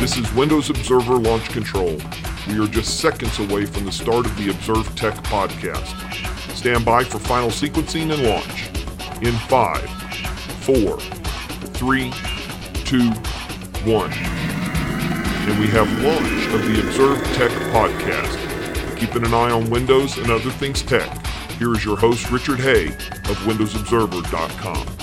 This 0.00 0.16
is 0.16 0.32
Windows 0.32 0.70
Observer 0.70 1.16
Launch 1.16 1.50
Control. 1.50 1.98
We 2.48 2.58
are 2.58 2.66
just 2.66 3.00
seconds 3.00 3.38
away 3.38 3.66
from 3.66 3.84
the 3.84 3.92
start 3.92 4.24
of 4.24 4.34
the 4.38 4.48
Observed 4.48 4.96
Tech 4.96 5.12
podcast. 5.24 6.56
Stand 6.56 6.86
by 6.86 7.04
for 7.04 7.18
final 7.18 7.50
sequencing 7.50 8.10
and 8.10 8.22
launch. 8.22 8.70
In 9.22 9.34
five, 9.46 9.86
four, 10.64 10.98
three, 11.74 12.10
two, 12.86 13.10
one. 13.84 14.10
And 14.10 15.60
we 15.60 15.66
have 15.66 15.86
launch 16.02 16.46
of 16.54 16.64
the 16.64 16.80
Observed 16.80 17.22
Tech 17.34 17.50
podcast. 17.70 18.96
Keeping 18.96 19.26
an 19.26 19.34
eye 19.34 19.50
on 19.50 19.68
Windows 19.68 20.16
and 20.16 20.30
other 20.30 20.50
things 20.50 20.80
tech. 20.80 21.26
Here 21.58 21.74
is 21.74 21.84
your 21.84 21.98
host, 21.98 22.30
Richard 22.30 22.60
Hay 22.60 22.86
of 22.86 23.36
WindowsObserver.com. 23.44 24.99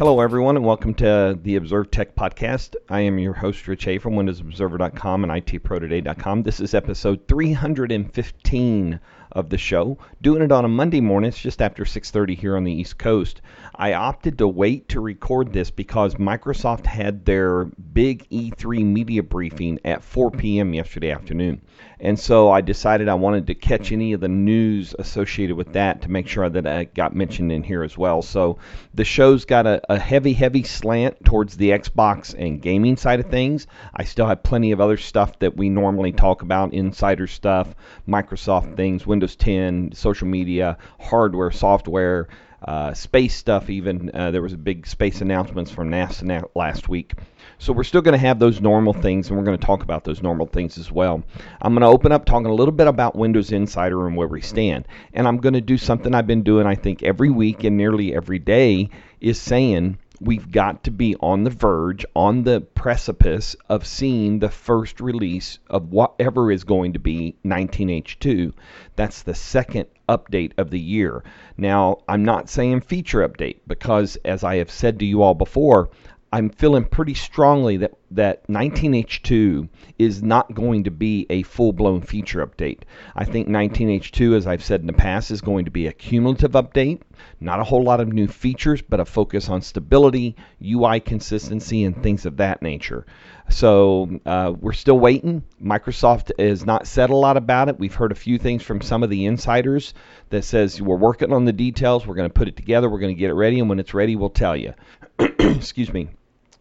Hello, 0.00 0.20
everyone, 0.20 0.56
and 0.56 0.64
welcome 0.64 0.94
to 0.94 1.38
the 1.42 1.56
Observed 1.56 1.92
Tech 1.92 2.14
Podcast. 2.14 2.74
I 2.88 3.00
am 3.00 3.18
your 3.18 3.34
host, 3.34 3.68
Rich 3.68 3.84
Hay. 3.84 3.98
from 3.98 4.14
WindowsObserver.com 4.14 5.24
and 5.24 5.30
ITProToday.com. 5.30 6.42
This 6.42 6.58
is 6.58 6.72
episode 6.72 7.28
315 7.28 8.98
of 9.32 9.50
the 9.50 9.58
show. 9.58 9.98
Doing 10.22 10.40
it 10.40 10.52
on 10.52 10.64
a 10.64 10.68
Monday 10.68 11.02
morning. 11.02 11.28
It's 11.28 11.38
just 11.38 11.60
after 11.60 11.84
6:30 11.84 12.34
here 12.34 12.56
on 12.56 12.64
the 12.64 12.72
East 12.72 12.96
Coast. 12.96 13.42
I 13.80 13.94
opted 13.94 14.36
to 14.36 14.46
wait 14.46 14.90
to 14.90 15.00
record 15.00 15.54
this 15.54 15.70
because 15.70 16.16
Microsoft 16.16 16.84
had 16.84 17.24
their 17.24 17.64
big 17.64 18.28
E3 18.28 18.84
media 18.84 19.22
briefing 19.22 19.78
at 19.86 20.04
4 20.04 20.30
p.m. 20.32 20.74
yesterday 20.74 21.10
afternoon. 21.10 21.62
And 21.98 22.20
so 22.20 22.50
I 22.50 22.60
decided 22.60 23.08
I 23.08 23.14
wanted 23.14 23.46
to 23.46 23.54
catch 23.54 23.90
any 23.90 24.12
of 24.12 24.20
the 24.20 24.28
news 24.28 24.94
associated 24.98 25.56
with 25.56 25.72
that 25.72 26.02
to 26.02 26.10
make 26.10 26.28
sure 26.28 26.50
that 26.50 26.66
I 26.66 26.84
got 26.84 27.16
mentioned 27.16 27.52
in 27.52 27.62
here 27.62 27.82
as 27.82 27.96
well. 27.96 28.20
So 28.20 28.58
the 28.92 29.04
show's 29.04 29.46
got 29.46 29.66
a, 29.66 29.80
a 29.90 29.98
heavy, 29.98 30.34
heavy 30.34 30.62
slant 30.62 31.24
towards 31.24 31.56
the 31.56 31.70
Xbox 31.70 32.34
and 32.38 32.60
gaming 32.60 32.98
side 32.98 33.20
of 33.20 33.30
things. 33.30 33.66
I 33.94 34.04
still 34.04 34.26
have 34.26 34.42
plenty 34.42 34.72
of 34.72 34.82
other 34.82 34.98
stuff 34.98 35.38
that 35.38 35.56
we 35.56 35.70
normally 35.70 36.12
talk 36.12 36.42
about 36.42 36.74
insider 36.74 37.26
stuff, 37.26 37.74
Microsoft 38.06 38.76
things, 38.76 39.06
Windows 39.06 39.36
10, 39.36 39.92
social 39.94 40.28
media, 40.28 40.76
hardware, 40.98 41.50
software. 41.50 42.28
Uh, 42.62 42.92
space 42.92 43.34
stuff, 43.34 43.70
even 43.70 44.10
uh, 44.12 44.30
there 44.30 44.42
was 44.42 44.52
a 44.52 44.58
big 44.58 44.86
space 44.86 45.22
announcements 45.22 45.70
from 45.70 45.90
NASA 45.90 46.44
last 46.54 46.88
week. 46.88 47.14
So 47.58 47.72
we're 47.72 47.84
still 47.84 48.02
going 48.02 48.12
to 48.12 48.26
have 48.26 48.38
those 48.38 48.60
normal 48.60 48.92
things, 48.92 49.28
and 49.28 49.38
we're 49.38 49.44
going 49.44 49.58
to 49.58 49.66
talk 49.66 49.82
about 49.82 50.04
those 50.04 50.22
normal 50.22 50.46
things 50.46 50.76
as 50.76 50.90
well. 50.90 51.22
I'm 51.60 51.72
going 51.74 51.82
to 51.82 51.88
open 51.88 52.12
up 52.12 52.26
talking 52.26 52.46
a 52.46 52.54
little 52.54 52.72
bit 52.72 52.86
about 52.86 53.16
Windows 53.16 53.52
Insider 53.52 54.06
and 54.06 54.16
where 54.16 54.28
we 54.28 54.42
stand, 54.42 54.86
and 55.14 55.26
I'm 55.26 55.38
going 55.38 55.54
to 55.54 55.60
do 55.60 55.78
something 55.78 56.14
I've 56.14 56.26
been 56.26 56.42
doing, 56.42 56.66
I 56.66 56.74
think, 56.74 57.02
every 57.02 57.30
week 57.30 57.64
and 57.64 57.76
nearly 57.76 58.14
every 58.14 58.38
day 58.38 58.90
is 59.20 59.40
saying 59.40 59.98
we've 60.20 60.50
got 60.50 60.84
to 60.84 60.90
be 60.90 61.16
on 61.20 61.44
the 61.44 61.50
verge, 61.50 62.04
on 62.14 62.42
the 62.42 62.60
precipice 62.60 63.56
of 63.68 63.86
seeing 63.86 64.38
the 64.38 64.50
first 64.50 65.00
release 65.00 65.58
of 65.68 65.90
whatever 65.90 66.52
is 66.52 66.64
going 66.64 66.92
to 66.92 66.98
be 66.98 67.34
19H2. 67.44 68.52
That's 68.96 69.22
the 69.22 69.34
second 69.34 69.86
update 70.08 70.52
of 70.58 70.70
the 70.70 70.78
year. 70.78 71.24
Now, 71.56 71.98
I'm 72.06 72.24
not 72.24 72.50
saying 72.50 72.82
feature 72.82 73.26
update 73.26 73.60
because, 73.66 74.16
as 74.24 74.44
I 74.44 74.56
have 74.56 74.70
said 74.70 74.98
to 74.98 75.06
you 75.06 75.22
all 75.22 75.34
before, 75.34 75.88
I'm 76.32 76.48
feeling 76.48 76.84
pretty 76.84 77.14
strongly 77.14 77.78
that, 77.78 77.94
that 78.12 78.46
19H2 78.46 79.68
is 79.98 80.22
not 80.22 80.54
going 80.54 80.84
to 80.84 80.90
be 80.92 81.26
a 81.28 81.42
full 81.42 81.72
blown 81.72 82.02
feature 82.02 82.46
update. 82.46 82.82
I 83.16 83.24
think 83.24 83.48
19H2, 83.48 84.36
as 84.36 84.46
I've 84.46 84.62
said 84.62 84.80
in 84.80 84.86
the 84.86 84.92
past, 84.92 85.32
is 85.32 85.40
going 85.40 85.64
to 85.64 85.72
be 85.72 85.88
a 85.88 85.92
cumulative 85.92 86.52
update. 86.52 87.00
Not 87.40 87.58
a 87.58 87.64
whole 87.64 87.82
lot 87.82 87.98
of 87.98 88.12
new 88.12 88.28
features, 88.28 88.80
but 88.80 89.00
a 89.00 89.04
focus 89.04 89.48
on 89.48 89.60
stability, 89.60 90.36
UI 90.64 91.00
consistency, 91.00 91.82
and 91.82 92.00
things 92.00 92.24
of 92.24 92.36
that 92.36 92.62
nature. 92.62 93.06
So 93.48 94.20
uh, 94.24 94.52
we're 94.60 94.72
still 94.72 95.00
waiting. 95.00 95.42
Microsoft 95.60 96.30
has 96.38 96.64
not 96.64 96.86
said 96.86 97.10
a 97.10 97.16
lot 97.16 97.38
about 97.38 97.68
it. 97.68 97.80
We've 97.80 97.92
heard 97.92 98.12
a 98.12 98.14
few 98.14 98.38
things 98.38 98.62
from 98.62 98.82
some 98.82 99.02
of 99.02 99.10
the 99.10 99.26
insiders 99.26 99.94
that 100.28 100.44
says 100.44 100.80
we're 100.80 100.94
working 100.94 101.32
on 101.32 101.44
the 101.44 101.52
details. 101.52 102.06
We're 102.06 102.14
going 102.14 102.30
to 102.30 102.34
put 102.34 102.46
it 102.46 102.56
together. 102.56 102.88
We're 102.88 103.00
going 103.00 103.16
to 103.16 103.18
get 103.18 103.30
it 103.30 103.34
ready, 103.34 103.58
and 103.58 103.68
when 103.68 103.80
it's 103.80 103.94
ready, 103.94 104.14
we'll 104.14 104.30
tell 104.30 104.56
you. 104.56 104.74
Excuse 105.18 105.92
me. 105.92 106.08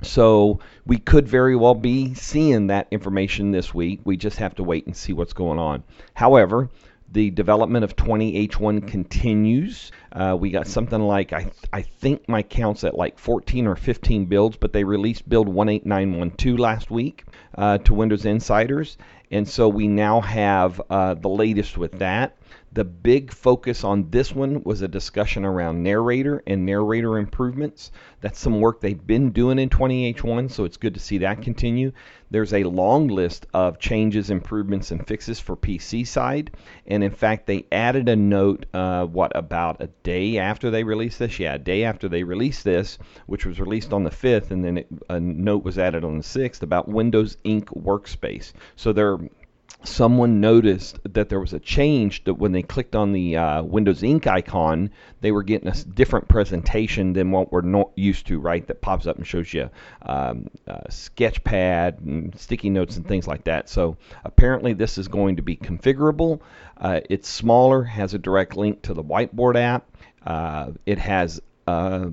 So 0.02 0.60
we 0.86 0.98
could 0.98 1.28
very 1.28 1.56
well 1.56 1.76
be 1.76 2.14
seeing 2.14 2.68
that 2.68 2.88
information 2.92 3.52
this 3.52 3.74
week. 3.74 4.00
We 4.06 4.18
just 4.18 4.38
have 4.38 4.56
to 4.56 4.64
wait 4.64 4.86
and 4.86 4.96
see 4.96 5.14
what's 5.14 5.34
going 5.34 5.60
on. 5.60 5.84
However, 6.14 6.70
the 7.12 7.32
development 7.32 7.84
of 7.84 7.96
20H1 7.96 8.88
continues. 8.88 9.92
Uh, 10.12 10.38
we 10.40 10.52
got 10.52 10.68
something 10.68 11.02
like, 11.02 11.34
I, 11.34 11.52
I 11.74 11.82
think 11.82 12.30
my 12.30 12.44
count's 12.44 12.84
at 12.84 12.96
like 12.96 13.18
14 13.18 13.68
or 13.68 13.76
15 13.76 14.26
builds, 14.26 14.58
but 14.58 14.74
they 14.74 14.84
released 14.84 15.28
build 15.28 15.48
18912 15.48 16.60
last 16.60 16.92
week 16.92 17.26
uh, 17.58 17.80
to 17.80 17.94
Windows 17.94 18.26
Insiders. 18.26 18.98
And 19.31 19.48
so 19.48 19.68
we 19.68 19.88
now 19.88 20.22
have 20.22 20.81
uh, 20.90 21.16
the 21.16 21.30
latest 21.30 21.78
with 21.78 22.00
that. 22.00 22.38
The 22.72 22.85
big 22.85 23.31
focus 23.31 23.84
on 23.84 24.12
this 24.12 24.31
one 24.31 24.62
was 24.63 24.84
a 24.84 24.88
discussion 24.88 25.44
around 25.44 25.81
narrator 25.81 26.44
and 26.46 26.68
narrator 26.68 27.18
improvements. 27.18 27.91
That's 28.22 28.40
some 28.40 28.62
work 28.62 28.80
they've 28.80 29.07
been 29.07 29.31
doing 29.31 29.57
in 29.57 29.69
20H1, 29.69 30.52
so 30.52 30.66
it's 30.66 30.78
good 30.78 30.94
to 30.94 31.00
see 31.00 31.18
that 31.19 31.41
continue. 31.41 31.91
There's 32.30 32.53
a 32.53 32.63
long 32.66 33.07
list 33.07 33.47
of 33.56 33.80
changes, 33.80 34.30
improvements, 34.30 34.91
and 34.91 35.06
fixes 35.07 35.40
for 35.40 35.57
PC 35.57 36.06
side, 36.06 36.52
and 36.85 37.03
in 37.03 37.09
fact, 37.09 37.47
they 37.47 37.66
added 37.72 38.07
a 38.07 38.16
note. 38.16 38.68
Uh, 38.72 39.06
what 39.06 39.31
about 39.36 39.81
a 39.81 39.88
day 40.03 40.38
after 40.38 40.69
they 40.69 40.84
released 40.84 41.18
this? 41.18 41.40
Yeah, 41.40 41.56
a 41.56 41.59
day 41.59 41.86
after 41.86 42.07
they 42.07 42.24
released 42.24 42.63
this, 42.63 43.00
which 43.25 43.47
was 43.47 43.59
released 43.59 43.94
on 43.94 44.03
the 44.03 44.12
5th, 44.12 44.51
and 44.51 44.63
then 44.63 44.78
it, 44.78 44.88
a 45.09 45.19
note 45.19 45.63
was 45.63 45.80
added 45.80 46.03
on 46.03 46.18
the 46.18 46.24
6th 46.24 46.62
about 46.62 46.88
Windows 46.88 47.36
Ink 47.44 47.68
Workspace. 47.69 48.53
So 48.75 48.94
they're 48.94 49.18
someone 49.84 50.41
noticed 50.41 51.00
that 51.13 51.29
there 51.29 51.40
was 51.40 51.53
a 51.53 51.59
change 51.59 52.23
that 52.25 52.34
when 52.34 52.51
they 52.51 52.62
clicked 52.62 52.95
on 52.95 53.13
the 53.13 53.38
uh, 53.38 53.63
Windows 53.63 54.03
Ink 54.03 54.28
icon, 54.28 54.91
they 55.22 55.31
were 55.31 55.44
getting 55.44 55.69
a 55.69 55.73
different 55.73 56.28
presentation 56.28 57.13
than 57.13 57.31
what 57.31 57.51
we're 57.51 57.62
not 57.62 57.91
used 57.95 58.28
to, 58.28 58.39
right? 58.39 58.66
That 58.68 58.81
pops 58.81 59.07
up 59.07 59.18
and 59.18 59.25
shows 59.25 59.53
you 59.53 59.69
um, 60.01 60.50
uh, 60.68 60.81
Sketchpad 60.89 62.00
and 62.00 62.38
sticky 62.38 62.69
notes 62.69 62.97
and 62.97 63.07
things 63.07 63.28
like 63.28 63.45
that. 63.45 63.69
So 63.69 63.97
apparently, 64.25 64.73
this 64.73 64.97
is 64.97 65.07
going 65.07 65.38
to 65.38 65.41
be 65.41 65.56
configurable. 65.56 66.41
Uh, 66.78 67.00
it's 67.09 67.29
smaller, 67.29 67.84
has 67.84 68.13
a 68.13 68.19
direct 68.19 68.57
link 68.57 68.81
to 68.84 68.94
the 68.94 69.03
Whiteboard 69.03 69.56
app. 69.56 69.85
Uh, 70.25 70.72
it 70.85 70.97
has 70.97 71.41
uh, 71.68 72.07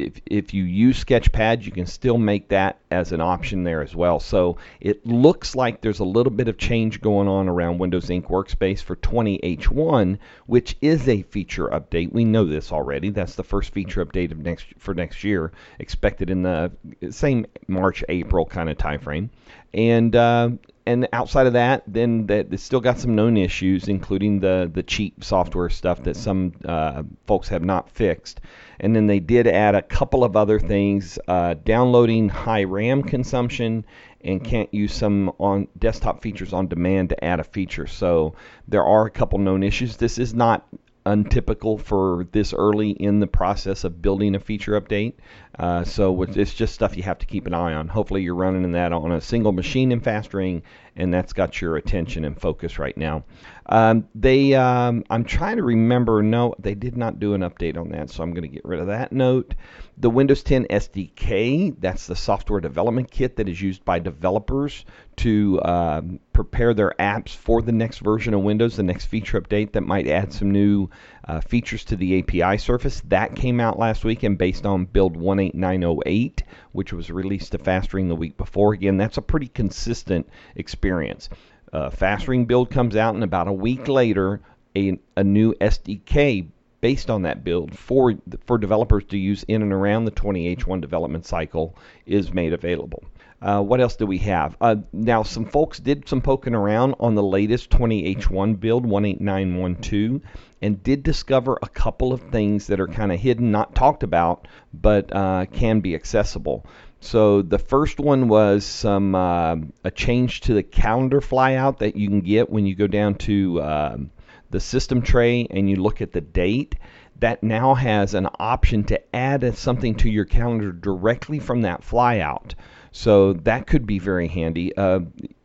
if, 0.00 0.20
if 0.26 0.54
you 0.54 0.64
use 0.64 1.04
Sketchpad, 1.04 1.62
you 1.62 1.72
can 1.72 1.86
still 1.86 2.18
make 2.18 2.48
that 2.48 2.78
as 2.90 3.12
an 3.12 3.20
option 3.20 3.64
there 3.64 3.82
as 3.82 3.94
well. 3.94 4.18
So 4.18 4.56
it 4.80 5.06
looks 5.06 5.54
like 5.54 5.80
there's 5.80 6.00
a 6.00 6.04
little 6.04 6.32
bit 6.32 6.48
of 6.48 6.58
change 6.58 7.00
going 7.00 7.28
on 7.28 7.48
around 7.48 7.78
Windows 7.78 8.10
Ink 8.10 8.26
Workspace 8.26 8.82
for 8.82 8.96
20H1, 8.96 10.18
which 10.46 10.76
is 10.80 11.08
a 11.08 11.22
feature 11.22 11.68
update. 11.68 12.12
We 12.12 12.24
know 12.24 12.44
this 12.44 12.72
already. 12.72 13.10
That's 13.10 13.34
the 13.34 13.44
first 13.44 13.72
feature 13.72 14.04
update 14.04 14.32
of 14.32 14.38
next 14.38 14.66
for 14.78 14.94
next 14.94 15.22
year, 15.22 15.52
expected 15.78 16.30
in 16.30 16.42
the 16.42 16.72
same 17.10 17.46
March 17.68 18.02
April 18.08 18.46
kind 18.46 18.68
of 18.68 18.78
timeframe. 18.78 19.28
And 19.72 20.16
uh, 20.16 20.50
and 20.90 21.08
outside 21.12 21.46
of 21.46 21.52
that, 21.52 21.84
then 21.86 22.26
that 22.26 22.52
it's 22.52 22.62
still 22.62 22.80
got 22.80 22.98
some 22.98 23.14
known 23.14 23.36
issues, 23.36 23.86
including 23.86 24.40
the 24.40 24.68
the 24.72 24.82
cheat 24.82 25.22
software 25.22 25.70
stuff 25.70 26.02
that 26.02 26.16
some 26.16 26.52
uh, 26.64 27.04
folks 27.26 27.48
have 27.48 27.62
not 27.62 27.88
fixed. 27.90 28.40
And 28.80 28.96
then 28.96 29.06
they 29.06 29.20
did 29.20 29.46
add 29.46 29.74
a 29.74 29.82
couple 29.82 30.24
of 30.24 30.36
other 30.36 30.58
things, 30.58 31.18
uh, 31.28 31.54
downloading 31.64 32.28
high 32.28 32.64
RAM 32.64 33.02
consumption, 33.02 33.84
and 34.22 34.42
can't 34.42 34.72
use 34.74 34.92
some 34.92 35.28
on 35.38 35.68
desktop 35.78 36.22
features 36.22 36.52
on 36.52 36.66
demand 36.66 37.10
to 37.10 37.24
add 37.24 37.38
a 37.38 37.44
feature. 37.44 37.86
So 37.86 38.34
there 38.66 38.84
are 38.84 39.06
a 39.06 39.10
couple 39.10 39.38
known 39.38 39.62
issues. 39.62 39.96
This 39.96 40.18
is 40.18 40.34
not 40.34 40.66
untypical 41.06 41.78
for 41.78 42.26
this 42.32 42.52
early 42.52 42.90
in 42.90 43.20
the 43.20 43.26
process 43.26 43.84
of 43.84 44.02
building 44.02 44.34
a 44.34 44.40
feature 44.40 44.80
update. 44.80 45.14
Uh, 45.60 45.84
so 45.84 46.22
it's 46.22 46.54
just 46.54 46.72
stuff 46.72 46.96
you 46.96 47.02
have 47.02 47.18
to 47.18 47.26
keep 47.26 47.46
an 47.46 47.52
eye 47.52 47.74
on. 47.74 47.86
Hopefully, 47.86 48.22
you're 48.22 48.34
running 48.34 48.72
that 48.72 48.94
on 48.94 49.12
a 49.12 49.20
single 49.20 49.52
machine 49.52 49.92
in 49.92 50.00
FastRing, 50.00 50.62
and 50.96 51.12
that's 51.12 51.34
got 51.34 51.60
your 51.60 51.76
attention 51.76 52.24
and 52.24 52.40
focus 52.40 52.78
right 52.78 52.96
now. 52.96 53.24
Um, 53.66 54.08
they, 54.14 54.54
um, 54.54 55.04
I'm 55.10 55.22
trying 55.22 55.58
to 55.58 55.62
remember. 55.62 56.22
No, 56.22 56.54
they 56.58 56.74
did 56.74 56.96
not 56.96 57.20
do 57.20 57.34
an 57.34 57.42
update 57.42 57.76
on 57.76 57.90
that, 57.90 58.08
so 58.08 58.22
I'm 58.22 58.32
going 58.32 58.48
to 58.48 58.48
get 58.48 58.64
rid 58.64 58.80
of 58.80 58.86
that 58.86 59.12
note. 59.12 59.54
The 59.98 60.08
Windows 60.08 60.42
10 60.42 60.64
SDK, 60.64 61.78
that's 61.78 62.06
the 62.06 62.16
software 62.16 62.60
development 62.60 63.10
kit 63.10 63.36
that 63.36 63.46
is 63.46 63.60
used 63.60 63.84
by 63.84 63.98
developers 63.98 64.86
to 65.16 65.60
um, 65.62 66.20
prepare 66.32 66.72
their 66.72 66.94
apps 66.98 67.36
for 67.36 67.60
the 67.60 67.72
next 67.72 67.98
version 67.98 68.32
of 68.32 68.40
Windows, 68.40 68.76
the 68.76 68.82
next 68.82 69.06
feature 69.06 69.38
update 69.38 69.72
that 69.72 69.82
might 69.82 70.06
add 70.06 70.32
some 70.32 70.50
new 70.50 70.88
uh, 71.30 71.40
features 71.40 71.84
to 71.84 71.94
the 71.94 72.18
API 72.18 72.58
surface. 72.58 73.00
That 73.06 73.36
came 73.36 73.60
out 73.60 73.78
last 73.78 74.04
week 74.04 74.24
and 74.24 74.36
based 74.36 74.66
on 74.66 74.84
build 74.84 75.16
18908, 75.16 76.42
which 76.72 76.92
was 76.92 77.08
released 77.08 77.52
to 77.52 77.58
FastRing 77.58 78.08
the 78.08 78.16
week 78.16 78.36
before. 78.36 78.72
Again, 78.72 78.96
that's 78.96 79.16
a 79.16 79.22
pretty 79.22 79.46
consistent 79.46 80.28
experience. 80.56 81.28
Uh, 81.72 81.88
FastRing 81.88 82.48
build 82.48 82.72
comes 82.72 82.96
out, 82.96 83.14
and 83.14 83.22
about 83.22 83.46
a 83.46 83.52
week 83.52 83.86
later, 83.86 84.40
a, 84.74 84.98
a 85.16 85.22
new 85.22 85.54
SDK 85.54 86.48
based 86.80 87.10
on 87.10 87.22
that 87.22 87.44
build 87.44 87.78
for 87.78 88.14
for 88.46 88.58
developers 88.58 89.04
to 89.04 89.16
use 89.18 89.44
in 89.44 89.62
and 89.62 89.72
around 89.72 90.06
the 90.06 90.10
20H1 90.10 90.80
development 90.80 91.26
cycle 91.26 91.76
is 92.06 92.34
made 92.34 92.52
available. 92.52 93.04
Uh, 93.42 93.62
what 93.62 93.80
else 93.80 93.96
do 93.96 94.06
we 94.06 94.18
have? 94.18 94.56
Uh, 94.60 94.76
now, 94.92 95.22
some 95.22 95.46
folks 95.46 95.78
did 95.78 96.06
some 96.06 96.20
poking 96.20 96.54
around 96.54 96.94
on 97.00 97.14
the 97.14 97.22
latest 97.22 97.70
20H1 97.70 98.60
build, 98.60 98.84
18912, 98.84 100.20
and 100.60 100.82
did 100.82 101.02
discover 101.02 101.58
a 101.62 101.68
couple 101.68 102.12
of 102.12 102.20
things 102.20 102.66
that 102.66 102.80
are 102.80 102.86
kind 102.86 103.10
of 103.10 103.18
hidden, 103.18 103.50
not 103.50 103.74
talked 103.74 104.02
about, 104.02 104.46
but 104.74 105.14
uh, 105.14 105.46
can 105.46 105.80
be 105.80 105.94
accessible. 105.94 106.66
So 107.00 107.40
the 107.40 107.58
first 107.58 107.98
one 107.98 108.28
was 108.28 108.66
some 108.66 109.14
uh, 109.14 109.56
a 109.84 109.90
change 109.90 110.42
to 110.42 110.52
the 110.52 110.62
calendar 110.62 111.22
flyout 111.22 111.78
that 111.78 111.96
you 111.96 112.08
can 112.08 112.20
get 112.20 112.50
when 112.50 112.66
you 112.66 112.74
go 112.74 112.86
down 112.86 113.14
to 113.14 113.62
um, 113.62 114.10
the 114.50 114.60
system 114.60 115.00
tray 115.00 115.46
and 115.50 115.68
you 115.70 115.76
look 115.76 116.02
at 116.02 116.12
the 116.12 116.20
date. 116.20 116.76
That 117.20 117.42
now 117.42 117.74
has 117.74 118.14
an 118.14 118.28
option 118.38 118.84
to 118.84 119.16
add 119.16 119.56
something 119.56 119.94
to 119.96 120.10
your 120.10 120.24
calendar 120.26 120.72
directly 120.72 121.38
from 121.38 121.62
that 121.62 121.82
flyout. 121.82 122.54
So 122.92 123.34
that 123.34 123.66
could 123.66 123.86
be 123.86 123.98
very 123.98 124.28
handy. 124.28 124.76
Uh, 124.76 125.00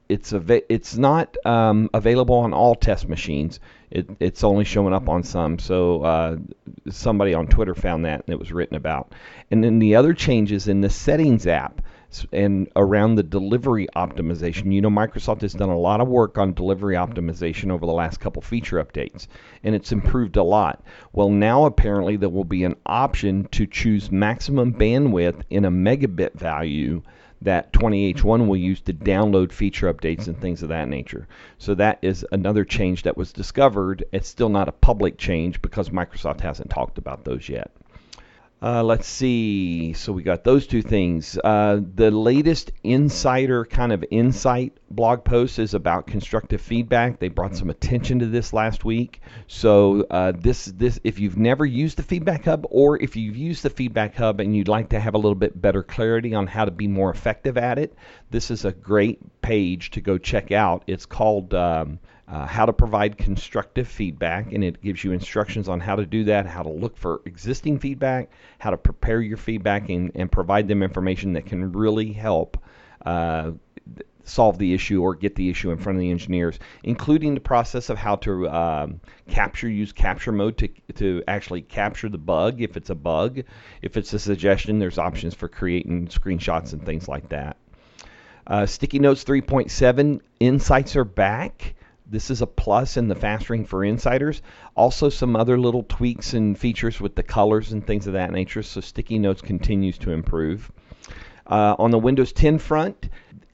it's 0.08 0.34
a 0.34 0.74
it's 0.74 0.98
not 0.98 1.36
um, 1.46 1.90
available 1.94 2.36
on 2.36 2.54
all 2.54 2.76
test 2.76 3.08
machines. 3.08 3.60
It, 3.90 4.10
it's 4.20 4.44
only 4.44 4.64
showing 4.64 4.94
up 4.94 5.10
on 5.10 5.24
some. 5.24 5.58
So 5.58 6.04
uh, 6.04 6.38
somebody 6.90 7.34
on 7.34 7.48
Twitter 7.48 7.74
found 7.74 8.06
that 8.06 8.24
and 8.26 8.34
it 8.34 8.40
was 8.40 8.52
written 8.52 8.76
about. 8.76 9.14
And 9.52 9.64
then 9.64 9.80
the 9.80 9.96
other 9.96 10.14
changes 10.14 10.68
in 10.68 10.82
the 10.82 10.90
settings 10.90 11.48
app 11.48 11.82
and 12.32 12.70
around 12.76 13.16
the 13.16 13.24
delivery 13.24 13.88
optimization. 13.96 14.72
You 14.72 14.82
know, 14.82 14.90
Microsoft 14.90 15.42
has 15.42 15.54
done 15.54 15.70
a 15.70 15.78
lot 15.78 16.02
of 16.02 16.08
work 16.08 16.38
on 16.38 16.54
delivery 16.54 16.96
optimization 16.96 17.72
over 17.72 17.86
the 17.86 17.92
last 17.92 18.20
couple 18.20 18.42
feature 18.42 18.84
updates, 18.84 19.28
and 19.64 19.76
it's 19.76 19.92
improved 19.92 20.38
a 20.38 20.44
lot. 20.44 20.84
Well, 21.14 21.30
now 21.30 21.66
apparently 21.66 22.16
there 22.16 22.30
will 22.30 22.46
be 22.46 22.64
an 22.64 22.76
option 22.86 23.48
to 23.52 23.66
choose 23.66 24.12
maximum 24.12 24.74
bandwidth 24.74 25.42
in 25.50 25.66
a 25.66 25.72
megabit 25.72 26.34
value 26.34 27.02
that 27.46 27.72
20H1 27.74 28.48
will 28.48 28.58
use 28.58 28.82
to 28.82 28.94
download 28.94 29.52
feature 29.52 29.92
updates 29.92 30.28
and 30.28 30.40
things 30.40 30.62
of 30.62 30.70
that 30.70 30.90
nature. 30.90 31.28
So 31.58 31.74
that 31.76 32.00
is 32.02 32.26
another 32.32 32.66
change 32.66 33.04
that 33.04 33.18
was 33.18 33.32
discovered. 33.32 34.04
It's 34.12 34.28
still 34.28 34.50
not 34.50 34.68
a 34.68 34.74
public 34.74 35.18
change 35.18 35.62
because 35.62 35.90
Microsoft 35.90 36.42
hasn't 36.42 36.70
talked 36.70 36.98
about 36.98 37.24
those 37.24 37.48
yet. 37.48 37.72
Uh, 38.66 38.82
let's 38.82 39.06
see. 39.08 39.94
So 39.94 40.12
we 40.12 40.24
got 40.24 40.44
those 40.44 40.66
two 40.66 40.82
things. 40.82 41.38
Uh, 41.38 41.82
the 41.94 42.10
latest 42.10 42.72
insider 42.84 43.64
kind 43.64 43.94
of 43.94 44.04
insight 44.10 44.76
blog 44.90 45.24
post 45.24 45.60
is 45.60 45.76
about 45.76 46.08
constructive 46.08 46.60
feedback. 46.62 47.20
They 47.20 47.28
brought 47.28 47.56
some 47.56 47.70
attention 47.70 48.18
to 48.20 48.26
this 48.26 48.54
last 48.54 48.84
week. 48.84 49.22
So 49.46 50.08
uh, 50.10 50.34
this 50.36 50.66
this 50.66 51.00
if 51.04 51.20
you've 51.20 51.38
never 51.38 51.64
used 51.64 51.98
the 51.98 52.04
Feedback 52.04 52.46
Hub 52.46 52.66
or 52.72 53.00
if 53.00 53.16
you've 53.16 53.38
used 53.38 53.62
the 53.62 53.70
Feedback 53.70 54.16
Hub 54.16 54.40
and 54.40 54.56
you'd 54.56 54.68
like 54.68 54.90
to 54.90 55.00
have 55.00 55.14
a 55.14 55.20
little 55.20 55.36
bit 55.36 55.62
better 55.62 55.84
clarity 55.84 56.34
on 56.34 56.48
how 56.48 56.66
to 56.66 56.72
be 56.72 56.88
more 56.88 57.12
effective 57.12 57.60
at 57.60 57.78
it, 57.78 57.94
this 58.32 58.50
is 58.50 58.66
a 58.66 58.72
great 58.72 59.20
page 59.44 59.92
to 59.92 60.02
go 60.02 60.18
check 60.18 60.52
out. 60.52 60.84
It's 60.88 61.06
called. 61.06 61.54
Um, 61.54 62.00
uh, 62.28 62.46
how 62.46 62.66
to 62.66 62.74
provide 62.74 63.18
constructive 63.18 63.88
feedback, 63.88 64.52
and 64.52 64.64
it 64.64 64.82
gives 64.82 65.04
you 65.04 65.12
instructions 65.12 65.70
on 65.70 65.80
how 65.80 65.96
to 65.96 66.06
do 66.06 66.24
that, 66.24 66.48
how 66.48 66.64
to 66.64 66.70
look 66.70 66.98
for 66.98 67.22
existing 67.26 67.80
feedback, 67.80 68.30
how 68.58 68.72
to 68.72 68.78
prepare 68.78 69.22
your 69.22 69.38
feedback, 69.38 69.90
and, 69.90 70.12
and 70.16 70.32
provide 70.32 70.68
them 70.68 70.82
information 70.82 71.34
that 71.34 71.46
can 71.46 71.72
really 71.72 72.12
help 72.12 72.58
uh, 73.06 73.52
solve 74.26 74.58
the 74.58 74.74
issue 74.74 75.02
or 75.02 75.14
get 75.14 75.36
the 75.36 75.50
issue 75.50 75.72
in 75.72 75.78
front 75.78 75.98
of 75.98 76.02
the 76.02 76.10
engineers, 76.10 76.60
including 76.84 77.36
the 77.36 77.40
process 77.40 77.90
of 77.90 77.98
how 77.98 78.16
to 78.16 78.50
um, 78.50 79.00
capture, 79.30 79.70
use 79.70 79.92
capture 79.92 80.32
mode 80.32 80.58
to, 80.58 80.68
to 80.96 81.24
actually 81.28 81.62
capture 81.62 82.10
the 82.10 82.18
bug 82.18 82.62
if 82.62 82.76
it's 82.76 82.90
a 82.90 82.96
bug. 82.96 83.44
If 83.82 83.98
it's 83.98 84.12
a 84.14 84.20
suggestion, 84.20 84.80
there's 84.80 84.98
options 84.98 85.36
for 85.36 85.48
creating 85.48 86.08
screenshots 86.08 86.74
and 86.74 86.84
things 86.84 87.08
like 87.08 87.30
that. 87.30 87.58
Uh, 88.48 88.66
Sticky 88.66 89.00
Notes 89.00 89.24
3.7 89.24 90.22
Insights 90.40 90.96
are 90.96 91.06
back. 91.06 91.76
This 92.08 92.30
is 92.30 92.42
a 92.42 92.48
plus 92.48 92.98
in 92.98 93.08
the 93.08 93.16
fast 93.16 93.50
ring 93.50 93.66
for 93.66 93.84
insiders. 93.84 94.42
Also, 94.76 95.10
some 95.10 95.36
other 95.36 95.58
little 95.58 95.84
tweaks 95.84 96.34
and 96.34 96.58
features 96.58 97.02
with 97.02 97.16
the 97.16 97.24
colors 97.24 97.72
and 97.72 97.86
things 97.86 98.08
of 98.08 98.14
that 98.14 98.32
nature. 98.32 98.62
So, 98.64 98.82
Sticky 98.82 99.20
Notes 99.20 99.42
continues 99.42 99.98
to 100.00 100.12
improve. 100.12 100.72
Uh, 101.48 101.76
on 101.78 101.92
the 101.92 102.00
Windows 102.00 102.32
10 102.32 102.58
front, 102.58 103.10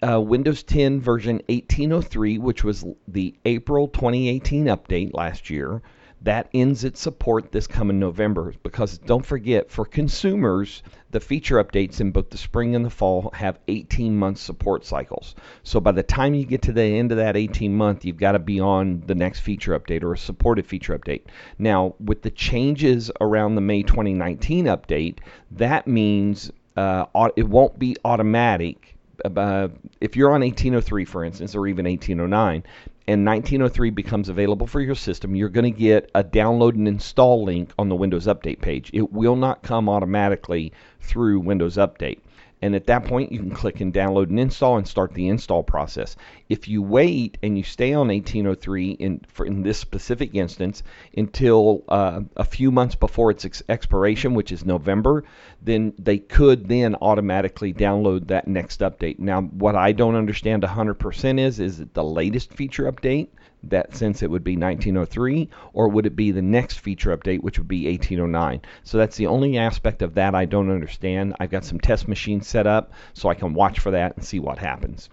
uh, 0.07 0.19
Windows 0.19 0.63
10 0.63 1.01
version 1.01 1.41
1803, 1.47 2.37
which 2.37 2.63
was 2.63 2.85
the 3.07 3.35
April 3.45 3.87
2018 3.87 4.65
update 4.65 5.13
last 5.13 5.49
year, 5.49 5.81
that 6.23 6.49
ends 6.53 6.83
its 6.83 7.01
support 7.01 7.51
this 7.51 7.67
coming 7.67 7.99
November. 7.99 8.53
Because 8.63 8.97
don't 8.99 9.25
forget, 9.25 9.71
for 9.71 9.85
consumers, 9.85 10.83
the 11.09 11.19
feature 11.19 11.63
updates 11.63 11.99
in 11.99 12.11
both 12.11 12.29
the 12.29 12.37
spring 12.37 12.75
and 12.75 12.85
the 12.85 12.89
fall 12.89 13.31
have 13.33 13.59
18 13.67 14.15
month 14.15 14.37
support 14.37 14.85
cycles. 14.85 15.35
So 15.63 15.79
by 15.79 15.91
the 15.91 16.03
time 16.03 16.33
you 16.33 16.45
get 16.45 16.61
to 16.63 16.71
the 16.71 16.83
end 16.83 17.11
of 17.11 17.17
that 17.17 17.35
18 17.35 17.75
month, 17.75 18.05
you've 18.05 18.17
got 18.17 18.33
to 18.33 18.39
be 18.39 18.59
on 18.59 19.03
the 19.07 19.15
next 19.15 19.39
feature 19.39 19.77
update 19.77 20.03
or 20.03 20.13
a 20.13 20.17
supported 20.17 20.65
feature 20.65 20.97
update. 20.97 21.23
Now, 21.57 21.95
with 21.99 22.21
the 22.21 22.31
changes 22.31 23.11
around 23.19 23.55
the 23.55 23.61
May 23.61 23.83
2019 23.83 24.65
update, 24.65 25.19
that 25.51 25.87
means 25.87 26.51
uh, 26.77 27.05
it 27.35 27.47
won't 27.47 27.77
be 27.79 27.95
automatic. 28.05 28.95
Uh, 29.23 29.67
if 29.99 30.15
you're 30.15 30.33
on 30.33 30.41
1803, 30.41 31.05
for 31.05 31.23
instance, 31.23 31.55
or 31.55 31.67
even 31.67 31.85
1809, 31.85 32.63
and 33.07 33.25
1903 33.25 33.89
becomes 33.89 34.29
available 34.29 34.67
for 34.67 34.79
your 34.79 34.95
system, 34.95 35.35
you're 35.35 35.49
going 35.49 35.71
to 35.71 35.79
get 35.79 36.09
a 36.13 36.23
download 36.23 36.75
and 36.75 36.87
install 36.87 37.43
link 37.43 37.71
on 37.79 37.89
the 37.89 37.95
Windows 37.95 38.27
Update 38.27 38.61
page. 38.61 38.89
It 38.93 39.11
will 39.11 39.35
not 39.35 39.63
come 39.63 39.89
automatically 39.89 40.71
through 40.99 41.39
Windows 41.39 41.77
Update. 41.77 42.19
And 42.61 42.75
at 42.75 42.85
that 42.85 43.05
point, 43.05 43.31
you 43.31 43.39
can 43.39 43.51
click 43.51 43.81
and 43.81 43.93
download 43.93 44.29
and 44.29 44.39
install 44.39 44.77
and 44.77 44.87
start 44.87 45.13
the 45.13 45.27
install 45.27 45.63
process. 45.63 46.15
If 46.47 46.67
you 46.67 46.81
wait 46.81 47.37
and 47.41 47.57
you 47.57 47.63
stay 47.63 47.93
on 47.93 48.09
1803 48.09 48.91
in, 48.91 49.21
for, 49.27 49.45
in 49.45 49.63
this 49.63 49.79
specific 49.79 50.35
instance 50.35 50.83
until 51.17 51.83
uh, 51.89 52.21
a 52.37 52.43
few 52.43 52.71
months 52.71 52.95
before 52.95 53.31
its 53.31 53.45
ex- 53.45 53.63
expiration, 53.67 54.35
which 54.35 54.51
is 54.51 54.63
November, 54.63 55.23
then 55.61 55.93
they 55.97 56.19
could 56.19 56.67
then 56.67 56.95
automatically 57.01 57.73
download 57.73 58.27
that 58.27 58.47
next 58.47 58.81
update. 58.81 59.17
Now, 59.17 59.41
what 59.41 59.75
I 59.75 59.91
don't 59.91 60.15
understand 60.15 60.61
100% 60.61 61.39
is, 61.39 61.59
is 61.59 61.79
it 61.79 61.93
the 61.93 62.03
latest 62.03 62.53
feature 62.53 62.91
update? 62.91 63.29
That 63.63 63.95
since 63.95 64.23
it 64.23 64.29
would 64.29 64.43
be 64.43 64.57
1903, 64.57 65.49
or 65.73 65.87
would 65.89 66.05
it 66.05 66.15
be 66.15 66.31
the 66.31 66.41
next 66.41 66.79
feature 66.79 67.15
update, 67.15 67.41
which 67.41 67.57
would 67.59 67.67
be 67.67 67.87
1809? 67.87 68.61
So 68.83 68.97
that's 68.97 69.17
the 69.17 69.27
only 69.27 69.57
aspect 69.57 70.01
of 70.01 70.15
that 70.15 70.35
I 70.35 70.45
don't 70.45 70.71
understand. 70.71 71.35
I've 71.39 71.51
got 71.51 71.65
some 71.65 71.79
test 71.79 72.07
machines 72.07 72.47
set 72.47 72.67
up 72.67 72.93
so 73.13 73.29
I 73.29 73.35
can 73.35 73.53
watch 73.53 73.79
for 73.79 73.91
that 73.91 74.15
and 74.15 74.25
see 74.25 74.39
what 74.39 74.57
happens. 74.57 75.09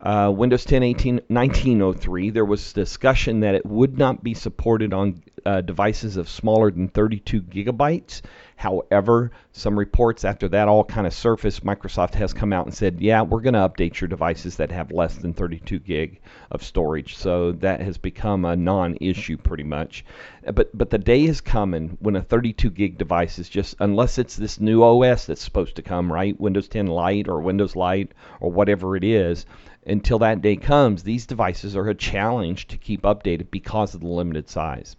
Uh, 0.00 0.32
Windows 0.34 0.64
10 0.64 0.84
18, 0.84 1.14
1903, 1.26 2.30
there 2.30 2.44
was 2.44 2.72
discussion 2.72 3.40
that 3.40 3.56
it 3.56 3.66
would 3.66 3.98
not 3.98 4.22
be 4.22 4.32
supported 4.32 4.92
on 4.92 5.20
uh, 5.44 5.60
devices 5.60 6.16
of 6.16 6.28
smaller 6.28 6.70
than 6.70 6.88
32 6.88 7.42
gigabytes. 7.42 8.22
However, 8.54 9.32
some 9.52 9.78
reports 9.78 10.24
after 10.24 10.48
that 10.48 10.68
all 10.68 10.84
kind 10.84 11.06
of 11.06 11.12
surfaced, 11.12 11.64
Microsoft 11.64 12.14
has 12.14 12.32
come 12.32 12.52
out 12.52 12.66
and 12.66 12.74
said, 12.74 13.00
yeah, 13.00 13.22
we're 13.22 13.40
going 13.40 13.54
to 13.54 13.68
update 13.68 14.00
your 14.00 14.08
devices 14.08 14.56
that 14.56 14.72
have 14.72 14.92
less 14.92 15.16
than 15.16 15.32
32 15.32 15.78
gig 15.78 16.20
of 16.50 16.62
storage. 16.62 17.16
So 17.16 17.52
that 17.52 17.80
has 17.80 17.98
become 17.98 18.44
a 18.44 18.56
non-issue 18.56 19.36
pretty 19.38 19.64
much. 19.64 20.04
But 20.44 20.76
but 20.76 20.90
the 20.90 20.98
day 20.98 21.24
is 21.24 21.40
coming 21.40 21.98
when 22.00 22.16
a 22.16 22.22
32 22.22 22.70
gig 22.70 22.98
device 22.98 23.38
is 23.38 23.48
just 23.48 23.76
unless 23.80 24.18
it's 24.18 24.36
this 24.36 24.60
new 24.60 24.82
OS 24.82 25.26
that's 25.26 25.42
supposed 25.42 25.76
to 25.76 25.82
come, 25.82 26.12
right? 26.12 26.38
Windows 26.40 26.68
10 26.68 26.86
Lite 26.86 27.28
or 27.28 27.40
Windows 27.40 27.76
Lite 27.76 28.12
or 28.40 28.50
whatever 28.50 28.96
it 28.96 29.04
is. 29.04 29.46
Until 29.86 30.18
that 30.20 30.42
day 30.42 30.56
comes, 30.56 31.02
these 31.02 31.26
devices 31.26 31.76
are 31.76 31.88
a 31.88 31.94
challenge 31.94 32.66
to 32.68 32.76
keep 32.76 33.02
updated 33.02 33.50
because 33.50 33.94
of 33.94 34.00
the 34.00 34.08
limited 34.08 34.48
size. 34.48 34.96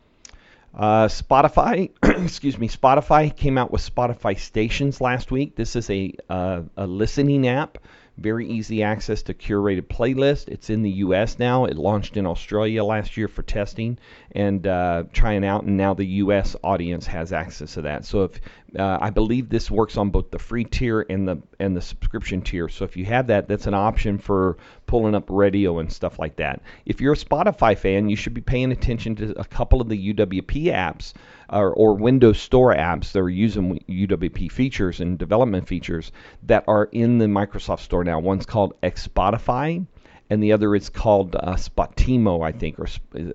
Uh, 0.74 1.08
Spotify, 1.08 1.90
excuse 2.24 2.58
me, 2.58 2.68
Spotify 2.68 3.36
came 3.36 3.58
out 3.58 3.72
with 3.72 3.82
Spotify 3.82 4.38
Stations 4.38 5.02
last 5.02 5.32
week. 5.32 5.56
This 5.56 5.76
is 5.76 5.90
a 5.90 6.14
uh, 6.30 6.62
a 6.78 6.86
listening 6.86 7.48
app 7.48 7.80
very 8.20 8.48
easy 8.48 8.84
access 8.84 9.24
to 9.24 9.34
curated 9.34 9.84
playlist. 9.84 10.50
It's 10.50 10.70
in 10.70 10.82
the 10.82 10.92
U.S. 10.92 11.40
now. 11.40 11.66
It 11.66 11.78
launched 11.78 12.18
in 12.18 12.26
Australia 12.26 12.84
last 12.84 13.18
year 13.18 13.28
for 13.28 13.44
testing 13.44 13.98
and 14.34 14.66
uh, 14.68 15.04
trying 15.12 15.44
out, 15.44 15.64
and 15.64 15.78
now 15.78 15.94
the 15.94 16.06
U.S. 16.06 16.56
audience 16.64 17.06
has 17.08 17.34
access 17.34 17.74
to 17.74 17.82
that. 17.84 18.06
So 18.06 18.24
if 18.24 18.40
uh, 18.78 18.98
I 19.02 19.10
believe 19.10 19.50
this 19.50 19.72
works 19.72 19.98
on 19.98 20.10
both 20.12 20.30
the 20.30 20.40
free 20.40 20.64
tier 20.64 21.06
and 21.10 21.28
the 21.28 21.42
and 21.60 21.76
the 21.76 21.82
subscription 21.82 22.42
tier. 22.42 22.70
So 22.70 22.86
if 22.86 22.96
you 22.96 23.06
have 23.06 23.28
that, 23.28 23.48
that's 23.48 23.68
an 23.68 23.74
option 23.74 24.20
for 24.20 24.58
pulling 24.86 25.16
up 25.16 25.26
radio 25.30 25.80
and 25.80 25.92
stuff 25.92 26.20
like 26.20 26.36
that. 26.36 26.62
If 26.86 27.02
you're 27.02 27.14
a 27.14 27.18
Spotify 27.18 27.78
fan, 27.78 28.10
you 28.10 28.16
should 28.16 28.34
be 28.34 28.42
paying 28.42 28.72
attention 28.72 29.16
to 29.18 29.40
a 29.40 29.46
couple 29.46 29.82
of 29.82 29.90
the 29.90 30.14
UWP 30.14 30.66
apps 30.66 31.14
or, 31.50 31.74
or 31.74 31.96
Windows 31.96 32.40
Store 32.40 32.76
apps 32.76 33.12
that 33.12 33.20
are 33.20 33.30
using 33.30 33.84
UWP 33.90 34.52
features 34.52 35.00
and 35.00 35.18
development 35.18 35.68
features 35.68 36.12
that 36.44 36.64
are 36.68 36.90
in 36.92 37.18
the 37.18 37.26
Microsoft 37.26 37.82
Store 37.82 38.04
now. 38.04 38.20
One's 38.20 38.46
called 38.46 38.80
Xpotify 38.82 39.86
and 40.30 40.44
the 40.44 40.54
other 40.54 40.76
is 40.76 40.90
called 40.90 41.36
uh, 41.36 41.56
Spotimo, 41.56 42.46
I 42.46 42.52
think, 42.52 42.80
or 42.80 42.88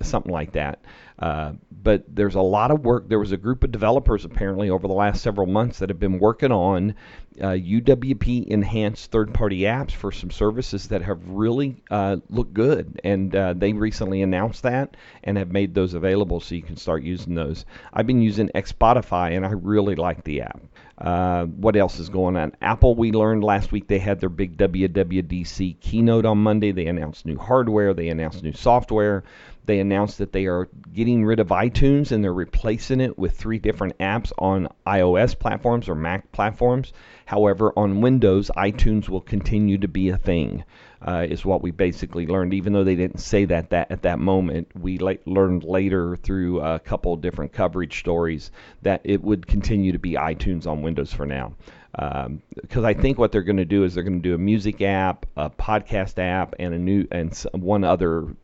something 0.02 0.32
like 0.32 0.52
that. 0.52 0.80
Uh, 1.18 1.52
but 1.70 2.04
there's 2.08 2.34
a 2.34 2.40
lot 2.40 2.70
of 2.70 2.84
work. 2.84 3.08
There 3.08 3.20
was 3.20 3.32
a 3.32 3.36
group 3.36 3.62
of 3.62 3.70
developers 3.70 4.24
apparently 4.24 4.70
over 4.70 4.88
the 4.88 4.94
last 4.94 5.22
several 5.22 5.46
months 5.46 5.78
that 5.78 5.88
have 5.88 6.00
been 6.00 6.18
working 6.18 6.50
on 6.50 6.94
uh, 7.40 7.48
UWP 7.48 8.46
enhanced 8.46 9.10
third 9.10 9.32
party 9.32 9.60
apps 9.60 9.92
for 9.92 10.12
some 10.12 10.30
services 10.30 10.88
that 10.88 11.02
have 11.02 11.20
really 11.28 11.82
uh, 11.90 12.16
looked 12.30 12.54
good. 12.54 13.00
And 13.04 13.34
uh, 13.34 13.54
they 13.54 13.72
recently 13.72 14.22
announced 14.22 14.62
that 14.62 14.96
and 15.22 15.38
have 15.38 15.50
made 15.50 15.74
those 15.74 15.94
available 15.94 16.40
so 16.40 16.54
you 16.54 16.62
can 16.62 16.76
start 16.76 17.02
using 17.02 17.34
those. 17.34 17.64
I've 17.92 18.06
been 18.06 18.22
using 18.22 18.50
Xpotify 18.54 19.36
and 19.36 19.46
I 19.46 19.50
really 19.50 19.94
like 19.94 20.24
the 20.24 20.42
app. 20.42 20.60
Uh, 20.96 21.44
what 21.46 21.76
else 21.76 21.98
is 21.98 22.08
going 22.08 22.36
on? 22.36 22.52
Apple, 22.60 22.94
we 22.94 23.10
learned 23.10 23.42
last 23.42 23.72
week 23.72 23.88
they 23.88 23.98
had 23.98 24.20
their 24.20 24.28
big 24.28 24.56
WWDC 24.56 25.80
keynote 25.80 26.24
on 26.24 26.38
Monday. 26.38 26.70
They 26.70 26.86
announced 26.86 27.26
new 27.26 27.38
hardware, 27.38 27.94
they 27.94 28.08
announced 28.08 28.42
new 28.42 28.52
software. 28.52 29.24
They 29.66 29.80
announced 29.80 30.18
that 30.18 30.32
they 30.32 30.46
are 30.46 30.68
getting 30.92 31.24
rid 31.24 31.40
of 31.40 31.48
iTunes 31.48 32.12
and 32.12 32.22
they're 32.22 32.34
replacing 32.34 33.00
it 33.00 33.18
with 33.18 33.36
three 33.36 33.58
different 33.58 33.98
apps 33.98 34.32
on 34.38 34.68
iOS 34.86 35.38
platforms 35.38 35.88
or 35.88 35.94
Mac 35.94 36.30
platforms. 36.32 36.92
However, 37.26 37.72
on 37.76 38.02
Windows, 38.02 38.50
iTunes 38.56 39.08
will 39.08 39.22
continue 39.22 39.78
to 39.78 39.88
be 39.88 40.10
a 40.10 40.18
thing, 40.18 40.64
uh, 41.00 41.26
is 41.28 41.44
what 41.44 41.62
we 41.62 41.70
basically 41.70 42.26
learned. 42.26 42.52
Even 42.52 42.74
though 42.74 42.84
they 42.84 42.94
didn't 42.94 43.20
say 43.20 43.46
that, 43.46 43.70
that 43.70 43.90
at 43.90 44.02
that 44.02 44.18
moment, 44.18 44.68
we 44.78 44.98
la- 44.98 45.14
learned 45.24 45.64
later 45.64 46.16
through 46.16 46.60
a 46.60 46.78
couple 46.78 47.16
different 47.16 47.52
coverage 47.52 47.98
stories 47.98 48.50
that 48.82 49.00
it 49.04 49.22
would 49.22 49.46
continue 49.46 49.92
to 49.92 49.98
be 49.98 50.12
iTunes 50.12 50.66
on 50.66 50.82
Windows 50.82 51.12
for 51.12 51.24
now 51.24 51.54
because 51.94 52.78
um, 52.78 52.84
I 52.84 52.92
think 52.92 53.18
what 53.18 53.30
they're 53.30 53.42
going 53.42 53.58
to 53.58 53.64
do 53.64 53.84
is 53.84 53.94
they're 53.94 54.02
going 54.02 54.20
to 54.20 54.28
do 54.28 54.34
a 54.34 54.38
music 54.38 54.82
app, 54.82 55.26
a 55.36 55.48
podcast 55.48 56.18
app, 56.18 56.54
and 56.58 56.74
a 56.74 56.78
new 56.78 57.06
and 57.12 57.32
one 57.52 57.84
other 57.84 58.34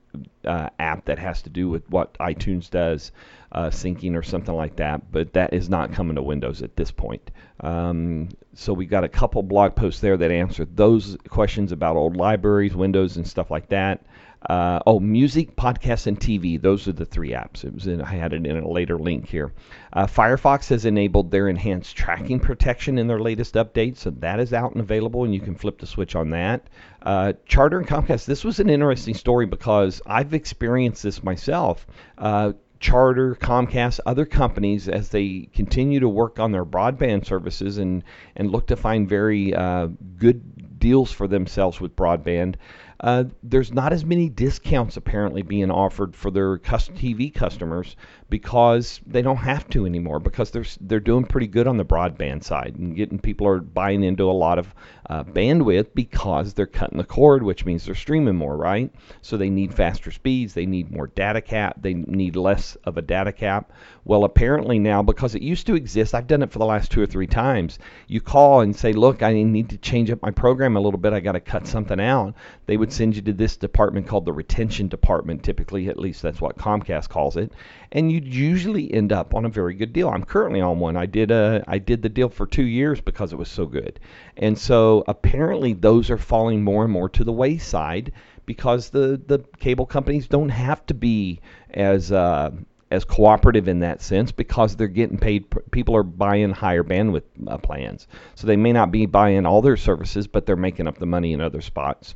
uh, 0.44 0.68
app 0.78 1.04
that 1.06 1.18
has 1.18 1.42
to 1.42 1.50
do 1.50 1.68
with 1.68 1.88
what 1.90 2.14
iTunes 2.18 2.70
does, 2.70 3.12
uh, 3.52 3.66
syncing 3.66 4.16
or 4.16 4.22
something 4.22 4.54
like 4.54 4.76
that. 4.76 5.10
But 5.10 5.32
that 5.34 5.52
is 5.52 5.68
not 5.68 5.92
coming 5.92 6.16
to 6.16 6.22
Windows 6.22 6.62
at 6.62 6.76
this 6.76 6.90
point. 6.90 7.30
Um, 7.60 8.30
so 8.54 8.72
we've 8.72 8.90
got 8.90 9.04
a 9.04 9.08
couple 9.08 9.42
blog 9.42 9.74
posts 9.74 10.00
there 10.00 10.16
that 10.16 10.30
answer 10.30 10.64
those 10.64 11.16
questions 11.28 11.72
about 11.72 11.96
old 11.96 12.16
libraries, 12.16 12.74
Windows, 12.74 13.16
and 13.16 13.26
stuff 13.26 13.50
like 13.50 13.68
that. 13.68 14.02
Uh, 14.48 14.80
oh, 14.86 14.98
music, 14.98 15.54
podcasts, 15.54 16.06
and 16.06 16.18
TV. 16.18 16.60
Those 16.60 16.88
are 16.88 16.92
the 16.92 17.04
three 17.04 17.32
apps. 17.32 17.62
It 17.62 17.74
was 17.74 17.86
in, 17.86 18.00
I 18.00 18.14
had 18.14 18.32
it 18.32 18.46
in 18.46 18.56
a 18.56 18.68
later 18.68 18.98
link 18.98 19.28
here. 19.28 19.52
Uh, 19.92 20.06
Firefox 20.06 20.68
has 20.70 20.86
enabled 20.86 21.30
their 21.30 21.48
enhanced 21.48 21.94
tracking 21.94 22.40
protection 22.40 22.96
in 22.96 23.06
their 23.06 23.20
latest 23.20 23.54
update, 23.54 23.98
so 23.98 24.10
that 24.10 24.40
is 24.40 24.54
out 24.54 24.72
and 24.72 24.80
available, 24.80 25.24
and 25.24 25.34
you 25.34 25.40
can 25.40 25.54
flip 25.54 25.78
the 25.78 25.86
switch 25.86 26.16
on 26.16 26.30
that. 26.30 26.68
Uh, 27.02 27.32
Charter 27.46 27.78
and 27.78 27.88
Comcast. 27.88 28.26
This 28.26 28.44
was 28.44 28.60
an 28.60 28.68
interesting 28.68 29.14
story 29.14 29.46
because 29.46 30.02
I've 30.06 30.34
experienced 30.34 31.02
this 31.02 31.22
myself. 31.22 31.86
Uh, 32.18 32.52
Charter, 32.80 33.34
Comcast, 33.34 34.00
other 34.06 34.24
companies, 34.24 34.88
as 34.88 35.10
they 35.10 35.48
continue 35.54 36.00
to 36.00 36.08
work 36.08 36.40
on 36.40 36.50
their 36.50 36.64
broadband 36.64 37.26
services 37.26 37.76
and, 37.76 38.02
and 38.36 38.50
look 38.50 38.66
to 38.68 38.76
find 38.76 39.06
very 39.06 39.54
uh, 39.54 39.88
good 40.16 40.78
deals 40.78 41.12
for 41.12 41.28
themselves 41.28 41.78
with 41.78 41.94
broadband, 41.94 42.54
uh, 43.00 43.24
there's 43.42 43.72
not 43.72 43.92
as 43.92 44.04
many 44.04 44.28
discounts 44.28 44.96
apparently 44.96 45.42
being 45.42 45.70
offered 45.70 46.14
for 46.14 46.30
their 46.30 46.58
TV 46.58 47.32
customers 47.32 47.96
because 48.28 49.00
they 49.06 49.22
don't 49.22 49.36
have 49.36 49.68
to 49.68 49.86
anymore 49.86 50.20
because 50.20 50.50
they're 50.50 50.66
they're 50.82 51.00
doing 51.00 51.24
pretty 51.24 51.46
good 51.46 51.66
on 51.66 51.76
the 51.76 51.84
broadband 51.84 52.44
side 52.44 52.76
and 52.76 52.96
getting 52.96 53.18
people 53.18 53.46
are 53.46 53.60
buying 53.60 54.02
into 54.02 54.30
a 54.30 54.32
lot 54.32 54.58
of 54.58 54.74
uh, 55.10 55.24
bandwidth 55.24 55.88
because 55.92 56.54
they're 56.54 56.66
cutting 56.66 56.96
the 56.96 57.02
cord, 57.02 57.42
which 57.42 57.64
means 57.64 57.84
they're 57.84 57.96
streaming 57.96 58.36
more, 58.36 58.56
right? 58.56 58.92
So 59.22 59.36
they 59.36 59.50
need 59.50 59.74
faster 59.74 60.12
speeds, 60.12 60.54
they 60.54 60.66
need 60.66 60.92
more 60.92 61.08
data 61.08 61.40
cap, 61.40 61.78
they 61.82 61.94
need 61.94 62.36
less 62.36 62.76
of 62.84 62.96
a 62.96 63.02
data 63.02 63.32
cap. 63.32 63.72
Well, 64.04 64.22
apparently 64.22 64.78
now 64.78 65.02
because 65.02 65.34
it 65.34 65.42
used 65.42 65.66
to 65.66 65.74
exist, 65.74 66.14
I've 66.14 66.28
done 66.28 66.42
it 66.42 66.52
for 66.52 66.60
the 66.60 66.64
last 66.64 66.92
two 66.92 67.02
or 67.02 67.06
three 67.06 67.26
times. 67.26 67.80
You 68.06 68.20
call 68.20 68.60
and 68.60 68.74
say, 68.74 68.92
"Look, 68.92 69.20
I 69.20 69.32
need 69.32 69.70
to 69.70 69.78
change 69.78 70.12
up 70.12 70.22
my 70.22 70.30
program 70.30 70.76
a 70.76 70.80
little 70.80 70.98
bit. 70.98 71.12
I 71.12 71.18
got 71.18 71.32
to 71.32 71.40
cut 71.40 71.66
something 71.66 72.00
out." 72.00 72.34
They 72.66 72.76
would 72.76 72.92
send 72.92 73.16
you 73.16 73.22
to 73.22 73.32
this 73.32 73.56
department 73.56 74.06
called 74.06 74.26
the 74.26 74.32
retention 74.32 74.86
department. 74.86 75.42
Typically, 75.42 75.88
at 75.88 75.98
least 75.98 76.22
that's 76.22 76.40
what 76.40 76.56
Comcast 76.56 77.08
calls 77.08 77.36
it, 77.36 77.52
and 77.90 78.12
you'd 78.12 78.32
usually 78.32 78.92
end 78.94 79.12
up 79.12 79.34
on 79.34 79.44
a 79.44 79.48
very 79.48 79.74
good 79.74 79.92
deal. 79.92 80.08
I'm 80.08 80.24
currently 80.24 80.60
on 80.60 80.78
one. 80.78 80.96
I 80.96 81.06
did 81.06 81.32
a 81.32 81.64
I 81.66 81.78
did 81.78 82.00
the 82.00 82.08
deal 82.08 82.28
for 82.28 82.46
two 82.46 82.64
years 82.64 83.00
because 83.00 83.32
it 83.32 83.38
was 83.38 83.50
so 83.50 83.66
good, 83.66 83.98
and 84.36 84.58
so 84.58 85.04
apparently 85.08 85.72
those 85.72 86.10
are 86.10 86.18
falling 86.18 86.62
more 86.62 86.84
and 86.84 86.92
more 86.92 87.08
to 87.08 87.24
the 87.24 87.32
wayside 87.32 88.12
because 88.46 88.90
the 88.90 89.20
the 89.26 89.38
cable 89.58 89.86
companies 89.86 90.26
don't 90.26 90.48
have 90.48 90.84
to 90.86 90.94
be 90.94 91.40
as 91.70 92.10
uh, 92.10 92.50
as 92.90 93.04
cooperative 93.04 93.68
in 93.68 93.80
that 93.80 94.02
sense 94.02 94.32
because 94.32 94.74
they're 94.74 94.88
getting 94.88 95.18
paid. 95.18 95.44
People 95.70 95.94
are 95.96 96.02
buying 96.02 96.50
higher 96.50 96.82
bandwidth 96.82 97.22
uh, 97.46 97.58
plans, 97.58 98.08
so 98.34 98.46
they 98.46 98.56
may 98.56 98.72
not 98.72 98.90
be 98.90 99.06
buying 99.06 99.46
all 99.46 99.62
their 99.62 99.76
services, 99.76 100.26
but 100.26 100.46
they're 100.46 100.56
making 100.56 100.88
up 100.88 100.98
the 100.98 101.06
money 101.06 101.32
in 101.32 101.40
other 101.40 101.60
spots. 101.60 102.14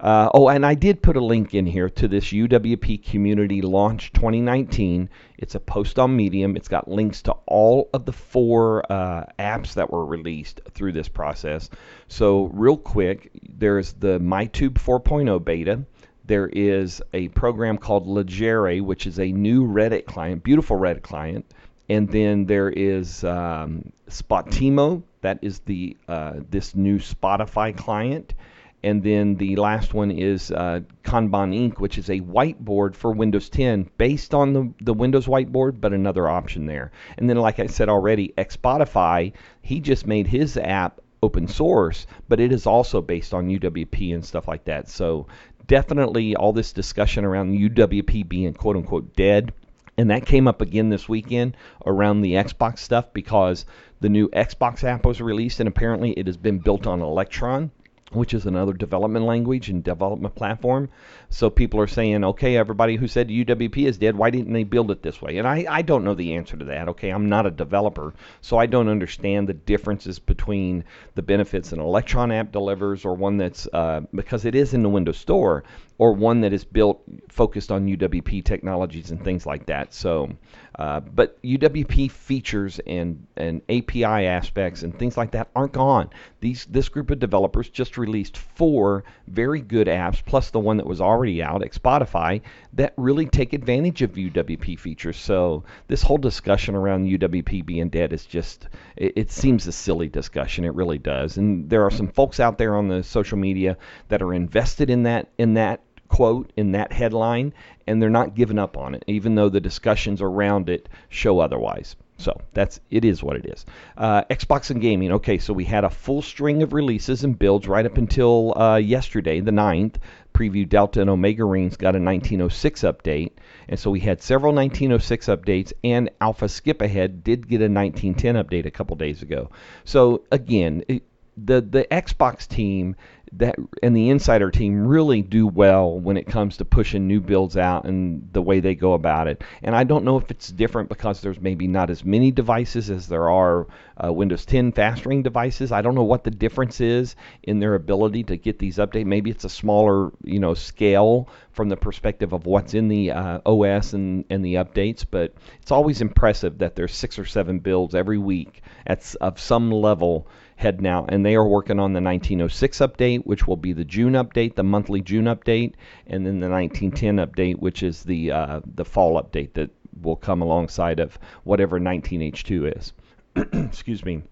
Uh, 0.00 0.30
oh, 0.32 0.48
and 0.48 0.64
I 0.64 0.74
did 0.74 1.02
put 1.02 1.16
a 1.16 1.24
link 1.24 1.54
in 1.54 1.66
here 1.66 1.90
to 1.90 2.06
this 2.06 2.26
UWP 2.26 3.04
Community 3.04 3.62
Launch 3.62 4.12
2019. 4.12 5.08
It's 5.38 5.56
a 5.56 5.60
post 5.60 5.98
on 5.98 6.14
Medium. 6.14 6.56
It's 6.56 6.68
got 6.68 6.88
links 6.88 7.20
to 7.22 7.32
all 7.46 7.90
of 7.92 8.04
the 8.04 8.12
four 8.12 8.84
uh, 8.92 9.24
apps 9.40 9.74
that 9.74 9.90
were 9.90 10.06
released 10.06 10.60
through 10.70 10.92
this 10.92 11.08
process. 11.08 11.68
So, 12.06 12.44
real 12.54 12.76
quick, 12.76 13.30
there's 13.58 13.92
the 13.94 14.20
MyTube 14.20 14.74
4.0 14.74 15.44
beta. 15.44 15.84
There 16.26 16.48
is 16.48 17.02
a 17.12 17.28
program 17.28 17.76
called 17.76 18.06
Legere, 18.06 18.78
which 18.80 19.06
is 19.06 19.18
a 19.18 19.32
new 19.32 19.66
Reddit 19.66 20.04
client, 20.04 20.44
beautiful 20.44 20.76
Reddit 20.76 21.02
client. 21.02 21.44
And 21.88 22.08
then 22.08 22.44
there 22.44 22.68
is 22.68 23.24
um, 23.24 23.90
Spotimo, 24.08 25.02
that 25.22 25.38
is 25.42 25.60
the 25.60 25.96
uh, 26.06 26.34
this 26.50 26.74
new 26.74 26.98
Spotify 26.98 27.76
client. 27.76 28.34
And 28.82 29.02
then 29.02 29.34
the 29.36 29.56
last 29.56 29.92
one 29.92 30.12
is 30.12 30.52
uh, 30.52 30.80
Kanban 31.02 31.52
Ink, 31.54 31.80
which 31.80 31.98
is 31.98 32.08
a 32.08 32.20
whiteboard 32.20 32.94
for 32.94 33.10
Windows 33.10 33.48
10 33.48 33.90
based 33.98 34.34
on 34.34 34.52
the, 34.52 34.72
the 34.80 34.94
Windows 34.94 35.26
whiteboard, 35.26 35.80
but 35.80 35.92
another 35.92 36.28
option 36.28 36.66
there. 36.66 36.92
And 37.16 37.28
then, 37.28 37.38
like 37.38 37.58
I 37.58 37.66
said 37.66 37.88
already, 37.88 38.32
Xpotify, 38.38 39.32
he 39.62 39.80
just 39.80 40.06
made 40.06 40.28
his 40.28 40.56
app 40.56 41.00
open 41.22 41.48
source, 41.48 42.06
but 42.28 42.38
it 42.38 42.52
is 42.52 42.66
also 42.66 43.00
based 43.00 43.34
on 43.34 43.48
UWP 43.48 44.14
and 44.14 44.24
stuff 44.24 44.46
like 44.46 44.64
that. 44.66 44.88
So 44.88 45.26
definitely 45.66 46.36
all 46.36 46.52
this 46.52 46.72
discussion 46.72 47.24
around 47.24 47.58
UWP 47.58 48.28
being 48.28 48.54
quote 48.54 48.76
unquote 48.76 49.14
dead. 49.14 49.52
And 49.96 50.10
that 50.10 50.26
came 50.26 50.46
up 50.46 50.60
again 50.60 50.90
this 50.90 51.08
weekend 51.08 51.56
around 51.84 52.20
the 52.20 52.34
Xbox 52.34 52.78
stuff 52.78 53.12
because 53.12 53.66
the 54.00 54.08
new 54.08 54.28
Xbox 54.28 54.84
app 54.84 55.04
was 55.04 55.20
released 55.20 55.58
and 55.58 55.68
apparently 55.68 56.12
it 56.12 56.28
has 56.28 56.36
been 56.36 56.60
built 56.60 56.86
on 56.86 57.00
Electron 57.00 57.72
which 58.12 58.34
is 58.34 58.46
another 58.46 58.72
development 58.72 59.24
language 59.24 59.68
and 59.68 59.84
development 59.84 60.34
platform. 60.34 60.88
So 61.28 61.50
people 61.50 61.80
are 61.80 61.86
saying, 61.86 62.24
okay, 62.24 62.56
everybody 62.56 62.96
who 62.96 63.06
said 63.06 63.28
UWP 63.28 63.86
is 63.86 63.98
dead, 63.98 64.16
why 64.16 64.30
didn't 64.30 64.52
they 64.52 64.64
build 64.64 64.90
it 64.90 65.02
this 65.02 65.20
way? 65.20 65.38
And 65.38 65.46
I, 65.46 65.66
I 65.68 65.82
don't 65.82 66.04
know 66.04 66.14
the 66.14 66.34
answer 66.34 66.56
to 66.56 66.64
that. 66.66 66.88
Okay, 66.88 67.10
I'm 67.10 67.28
not 67.28 67.46
a 67.46 67.50
developer, 67.50 68.14
so 68.40 68.56
I 68.56 68.66
don't 68.66 68.88
understand 68.88 69.48
the 69.48 69.54
differences 69.54 70.18
between 70.18 70.84
the 71.14 71.22
benefits 71.22 71.72
an 71.72 71.80
Electron 71.80 72.32
app 72.32 72.52
delivers 72.52 73.04
or 73.04 73.14
one 73.14 73.36
that's, 73.36 73.68
uh, 73.72 74.00
because 74.14 74.44
it 74.44 74.54
is 74.54 74.74
in 74.74 74.82
the 74.82 74.88
Windows 74.88 75.18
Store, 75.18 75.64
or 75.98 76.12
one 76.12 76.40
that 76.42 76.52
is 76.52 76.64
built 76.64 77.02
focused 77.28 77.72
on 77.72 77.86
UWP 77.86 78.44
technologies 78.44 79.10
and 79.10 79.22
things 79.22 79.44
like 79.44 79.66
that. 79.66 79.92
So, 79.92 80.30
uh, 80.78 81.00
but 81.00 81.42
UWP 81.42 82.10
features 82.12 82.80
and, 82.86 83.26
and 83.36 83.62
API 83.68 84.04
aspects 84.04 84.84
and 84.84 84.96
things 84.96 85.16
like 85.16 85.32
that 85.32 85.48
aren't 85.56 85.72
gone. 85.72 86.10
These 86.40 86.66
this 86.66 86.88
group 86.88 87.10
of 87.10 87.18
developers 87.18 87.68
just 87.68 87.98
released 87.98 88.36
four 88.36 89.02
very 89.26 89.60
good 89.60 89.88
apps, 89.88 90.24
plus 90.24 90.50
the 90.50 90.60
one 90.60 90.76
that 90.76 90.86
was 90.86 91.00
already 91.00 91.42
out, 91.42 91.62
Spotify, 91.62 92.42
that 92.74 92.94
really 92.96 93.26
take 93.26 93.52
advantage 93.52 94.02
of 94.02 94.12
UWP 94.12 94.78
features. 94.78 95.16
So 95.16 95.64
this 95.88 96.02
whole 96.02 96.18
discussion 96.18 96.76
around 96.76 97.06
UWP 97.06 97.66
being 97.66 97.88
dead 97.88 98.12
is 98.12 98.24
just 98.24 98.68
it, 98.96 99.14
it 99.16 99.30
seems 99.32 99.66
a 99.66 99.72
silly 99.72 100.08
discussion. 100.08 100.64
It 100.64 100.74
really 100.74 100.98
does. 100.98 101.38
And 101.38 101.68
there 101.68 101.82
are 101.82 101.90
some 101.90 102.08
folks 102.08 102.38
out 102.38 102.56
there 102.56 102.76
on 102.76 102.86
the 102.86 103.02
social 103.02 103.36
media 103.36 103.76
that 104.08 104.22
are 104.22 104.32
invested 104.32 104.90
in 104.90 105.02
that 105.02 105.28
in 105.38 105.54
that 105.54 105.80
quote 106.08 106.52
in 106.56 106.72
that 106.72 106.92
headline, 106.92 107.52
and 107.86 108.00
they're 108.00 108.10
not 108.10 108.34
giving 108.34 108.58
up 108.58 108.76
on 108.76 108.94
it, 108.94 109.04
even 109.06 109.34
though 109.34 109.48
the 109.48 109.60
discussions 109.60 110.20
around 110.20 110.68
it 110.68 110.88
show 111.08 111.40
otherwise. 111.40 111.96
So 112.18 112.40
that's 112.52 112.80
it 112.90 113.04
is 113.04 113.22
what 113.22 113.36
it 113.36 113.46
is. 113.46 113.64
Uh, 113.96 114.24
Xbox 114.24 114.70
and 114.70 114.80
gaming. 114.80 115.12
Okay, 115.12 115.38
so 115.38 115.52
we 115.52 115.64
had 115.64 115.84
a 115.84 115.90
full 115.90 116.20
string 116.20 116.64
of 116.64 116.72
releases 116.72 117.22
and 117.22 117.38
builds 117.38 117.68
right 117.68 117.86
up 117.86 117.96
until 117.96 118.58
uh, 118.58 118.76
yesterday, 118.76 119.40
the 119.40 119.52
9th. 119.52 119.96
Preview 120.34 120.68
Delta 120.68 121.00
and 121.00 121.10
Omega 121.10 121.44
Rings 121.44 121.76
got 121.76 121.96
a 121.96 122.00
1906 122.00 122.82
update, 122.82 123.32
and 123.68 123.78
so 123.78 123.90
we 123.90 123.98
had 123.98 124.22
several 124.22 124.52
1906 124.52 125.26
updates. 125.26 125.72
And 125.82 126.10
Alpha 126.20 126.48
Skip 126.48 126.82
Ahead 126.82 127.24
did 127.24 127.48
get 127.48 127.60
a 127.60 127.70
1910 127.70 128.34
update 128.34 128.66
a 128.66 128.70
couple 128.70 128.96
days 128.96 129.22
ago. 129.22 129.50
So 129.84 130.22
again, 130.30 130.84
it, 130.88 131.04
the 131.36 131.60
the 131.60 131.84
Xbox 131.90 132.48
team 132.48 132.96
that 133.32 133.56
and 133.82 133.94
the 133.94 134.10
insider 134.10 134.50
team 134.50 134.86
really 134.86 135.22
do 135.22 135.46
well 135.46 135.98
when 135.98 136.16
it 136.16 136.26
comes 136.26 136.56
to 136.56 136.64
pushing 136.64 137.06
new 137.06 137.20
builds 137.20 137.56
out 137.56 137.84
and 137.84 138.28
the 138.32 138.42
way 138.42 138.60
they 138.60 138.74
go 138.74 138.94
about 138.94 139.28
it. 139.28 139.42
And 139.62 139.74
I 139.74 139.84
don't 139.84 140.04
know 140.04 140.16
if 140.16 140.30
it's 140.30 140.48
different 140.48 140.88
because 140.88 141.20
there's 141.20 141.40
maybe 141.40 141.66
not 141.66 141.90
as 141.90 142.04
many 142.04 142.30
devices 142.30 142.90
as 142.90 143.08
there 143.08 143.28
are 143.28 143.66
uh, 144.02 144.12
Windows 144.12 144.44
10 144.44 144.72
fast 144.72 145.06
ring 145.06 145.22
devices. 145.22 145.72
I 145.72 145.82
don't 145.82 145.94
know 145.94 146.04
what 146.04 146.24
the 146.24 146.30
difference 146.30 146.80
is 146.80 147.16
in 147.42 147.58
their 147.58 147.74
ability 147.74 148.24
to 148.24 148.36
get 148.36 148.58
these 148.58 148.78
updates. 148.78 149.06
Maybe 149.06 149.30
it's 149.30 149.44
a 149.44 149.50
smaller, 149.50 150.12
you 150.22 150.38
know, 150.38 150.54
scale 150.54 151.28
from 151.52 151.68
the 151.68 151.76
perspective 151.76 152.32
of 152.32 152.46
what's 152.46 152.74
in 152.74 152.88
the 152.88 153.10
uh, 153.10 153.40
OS 153.44 153.92
and, 153.92 154.24
and 154.30 154.44
the 154.44 154.54
updates, 154.54 155.04
but 155.08 155.34
it's 155.60 155.72
always 155.72 156.00
impressive 156.00 156.58
that 156.58 156.76
there's 156.76 156.94
six 156.94 157.18
or 157.18 157.24
seven 157.24 157.58
builds 157.58 157.94
every 157.94 158.18
week 158.18 158.62
at 158.86 159.14
of 159.20 159.40
some 159.40 159.70
level 159.70 160.28
head 160.58 160.80
now, 160.80 161.06
and 161.08 161.24
they 161.24 161.36
are 161.36 161.46
working 161.46 161.78
on 161.78 161.92
the 161.92 162.00
1906 162.00 162.78
update, 162.78 163.24
which 163.24 163.46
will 163.46 163.56
be 163.56 163.72
the 163.72 163.84
June 163.84 164.14
update, 164.14 164.56
the 164.56 164.64
monthly 164.64 165.00
June 165.00 165.26
update, 165.26 165.74
and 166.08 166.26
then 166.26 166.40
the 166.40 166.50
1910 166.50 167.16
update, 167.16 167.60
which 167.60 167.84
is 167.84 168.02
the 168.02 168.32
uh, 168.32 168.60
the 168.74 168.84
fall 168.84 169.22
update 169.22 169.52
that 169.52 169.70
will 170.02 170.16
come 170.16 170.42
alongside 170.42 170.98
of 170.98 171.16
whatever 171.44 171.78
19H2 171.78 172.76
is. 172.76 172.92
Excuse 173.66 174.04
me. 174.04 174.22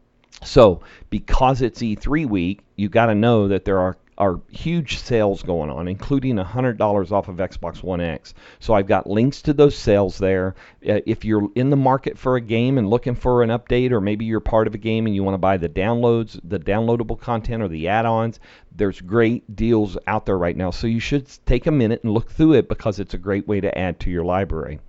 So, 0.42 0.82
because 1.10 1.62
it's 1.62 1.80
E3 1.80 2.26
week, 2.28 2.60
you've 2.74 2.90
got 2.90 3.06
to 3.06 3.14
know 3.14 3.46
that 3.48 3.64
there 3.64 3.78
are 3.78 3.96
are 4.18 4.40
huge 4.50 4.98
sales 4.98 5.42
going 5.42 5.70
on, 5.70 5.88
including 5.88 6.36
$100 6.36 7.12
off 7.12 7.28
of 7.28 7.36
Xbox 7.36 7.82
One 7.82 8.00
X. 8.00 8.34
So 8.60 8.74
I've 8.74 8.86
got 8.86 9.08
links 9.08 9.42
to 9.42 9.52
those 9.52 9.76
sales 9.76 10.18
there. 10.18 10.54
Uh, 10.88 11.00
if 11.06 11.24
you're 11.24 11.50
in 11.54 11.70
the 11.70 11.76
market 11.76 12.18
for 12.18 12.36
a 12.36 12.40
game 12.40 12.78
and 12.78 12.88
looking 12.88 13.14
for 13.14 13.42
an 13.42 13.50
update, 13.50 13.92
or 13.92 14.00
maybe 14.00 14.24
you're 14.24 14.40
part 14.40 14.66
of 14.66 14.74
a 14.74 14.78
game 14.78 15.06
and 15.06 15.14
you 15.14 15.22
want 15.22 15.34
to 15.34 15.38
buy 15.38 15.56
the 15.56 15.68
downloads, 15.68 16.40
the 16.44 16.58
downloadable 16.58 17.20
content, 17.20 17.62
or 17.62 17.68
the 17.68 17.88
add 17.88 18.06
ons, 18.06 18.40
there's 18.74 19.00
great 19.00 19.54
deals 19.54 19.98
out 20.06 20.26
there 20.26 20.38
right 20.38 20.56
now. 20.56 20.70
So 20.70 20.86
you 20.86 21.00
should 21.00 21.28
take 21.44 21.66
a 21.66 21.72
minute 21.72 22.02
and 22.02 22.12
look 22.12 22.30
through 22.30 22.54
it 22.54 22.68
because 22.68 22.98
it's 22.98 23.14
a 23.14 23.18
great 23.18 23.46
way 23.46 23.60
to 23.60 23.78
add 23.78 24.00
to 24.00 24.10
your 24.10 24.24
library. 24.24 24.80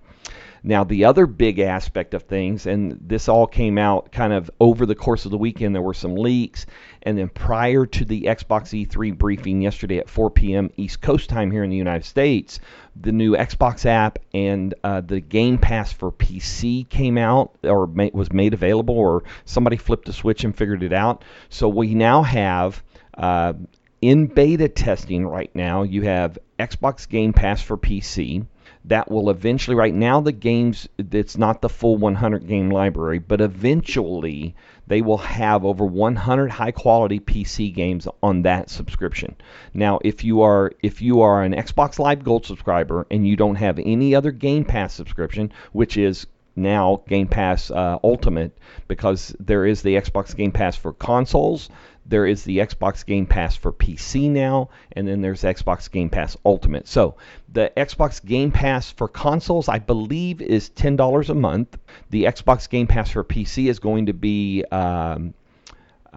Now, 0.62 0.84
the 0.84 1.04
other 1.04 1.26
big 1.26 1.58
aspect 1.58 2.14
of 2.14 2.24
things, 2.24 2.66
and 2.66 2.98
this 3.00 3.28
all 3.28 3.46
came 3.46 3.78
out 3.78 4.12
kind 4.12 4.32
of 4.32 4.50
over 4.60 4.86
the 4.86 4.94
course 4.94 5.24
of 5.24 5.30
the 5.30 5.38
weekend, 5.38 5.74
there 5.74 5.82
were 5.82 5.94
some 5.94 6.14
leaks. 6.14 6.66
And 7.02 7.16
then 7.16 7.28
prior 7.28 7.86
to 7.86 8.04
the 8.04 8.22
Xbox 8.22 8.86
E3 8.86 9.16
briefing 9.16 9.62
yesterday 9.62 9.98
at 9.98 10.08
4 10.08 10.30
p.m. 10.30 10.70
East 10.76 11.00
Coast 11.00 11.28
time 11.28 11.50
here 11.50 11.64
in 11.64 11.70
the 11.70 11.76
United 11.76 12.04
States, 12.04 12.60
the 13.00 13.12
new 13.12 13.36
Xbox 13.36 13.86
app 13.86 14.18
and 14.34 14.74
uh, 14.84 15.00
the 15.00 15.20
Game 15.20 15.58
Pass 15.58 15.92
for 15.92 16.10
PC 16.10 16.88
came 16.88 17.16
out 17.16 17.54
or 17.62 17.86
was 17.86 18.32
made 18.32 18.54
available, 18.54 18.98
or 18.98 19.24
somebody 19.44 19.76
flipped 19.76 20.08
a 20.08 20.12
switch 20.12 20.44
and 20.44 20.56
figured 20.56 20.82
it 20.82 20.92
out. 20.92 21.24
So 21.48 21.68
we 21.68 21.94
now 21.94 22.22
have. 22.22 22.82
Uh, 23.14 23.52
in 24.00 24.26
beta 24.26 24.68
testing 24.68 25.26
right 25.26 25.50
now, 25.56 25.82
you 25.82 26.02
have 26.02 26.38
Xbox 26.58 27.08
Game 27.08 27.32
Pass 27.32 27.60
for 27.60 27.76
PC 27.76 28.46
that 28.84 29.10
will 29.10 29.30
eventually 29.30 29.74
right 29.74 29.94
now 29.94 30.20
the 30.20 30.32
games 30.32 30.88
it's 30.98 31.36
not 31.36 31.60
the 31.60 31.68
full 31.68 31.96
100 31.96 32.46
game 32.46 32.70
library 32.70 33.18
but 33.18 33.40
eventually 33.40 34.54
they 34.88 35.02
will 35.02 35.18
have 35.18 35.64
over 35.64 35.84
100 35.84 36.50
high 36.50 36.70
quality 36.70 37.20
PC 37.20 37.72
games 37.74 38.08
on 38.22 38.42
that 38.42 38.70
subscription. 38.70 39.36
Now, 39.74 39.98
if 40.02 40.24
you 40.24 40.40
are 40.40 40.72
if 40.82 41.02
you 41.02 41.20
are 41.20 41.42
an 41.42 41.52
Xbox 41.52 41.98
Live 41.98 42.24
Gold 42.24 42.46
subscriber 42.46 43.06
and 43.10 43.26
you 43.26 43.36
don't 43.36 43.56
have 43.56 43.78
any 43.78 44.14
other 44.14 44.30
Game 44.32 44.64
Pass 44.64 44.94
subscription, 44.94 45.52
which 45.72 45.98
is 45.98 46.26
now 46.56 47.02
Game 47.06 47.28
Pass 47.28 47.70
uh, 47.70 47.98
Ultimate 48.02 48.56
because 48.88 49.36
there 49.38 49.66
is 49.66 49.82
the 49.82 49.96
Xbox 49.96 50.34
Game 50.34 50.52
Pass 50.52 50.76
for 50.76 50.94
consoles, 50.94 51.68
there 52.08 52.26
is 52.26 52.42
the 52.42 52.58
Xbox 52.58 53.04
Game 53.04 53.26
Pass 53.26 53.54
for 53.54 53.72
PC 53.72 54.30
now, 54.30 54.70
and 54.92 55.06
then 55.06 55.20
there's 55.20 55.42
Xbox 55.42 55.90
Game 55.90 56.08
Pass 56.08 56.36
Ultimate. 56.44 56.88
So 56.88 57.16
the 57.52 57.70
Xbox 57.76 58.24
Game 58.24 58.50
Pass 58.50 58.90
for 58.90 59.08
consoles, 59.08 59.68
I 59.68 59.78
believe, 59.78 60.40
is 60.40 60.70
ten 60.70 60.96
dollars 60.96 61.30
a 61.30 61.34
month. 61.34 61.78
The 62.10 62.24
Xbox 62.24 62.68
Game 62.68 62.86
Pass 62.86 63.10
for 63.10 63.22
PC 63.22 63.68
is 63.68 63.78
going 63.78 64.06
to 64.06 64.14
be 64.14 64.64
um, 64.72 65.34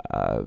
uh, 0.10 0.44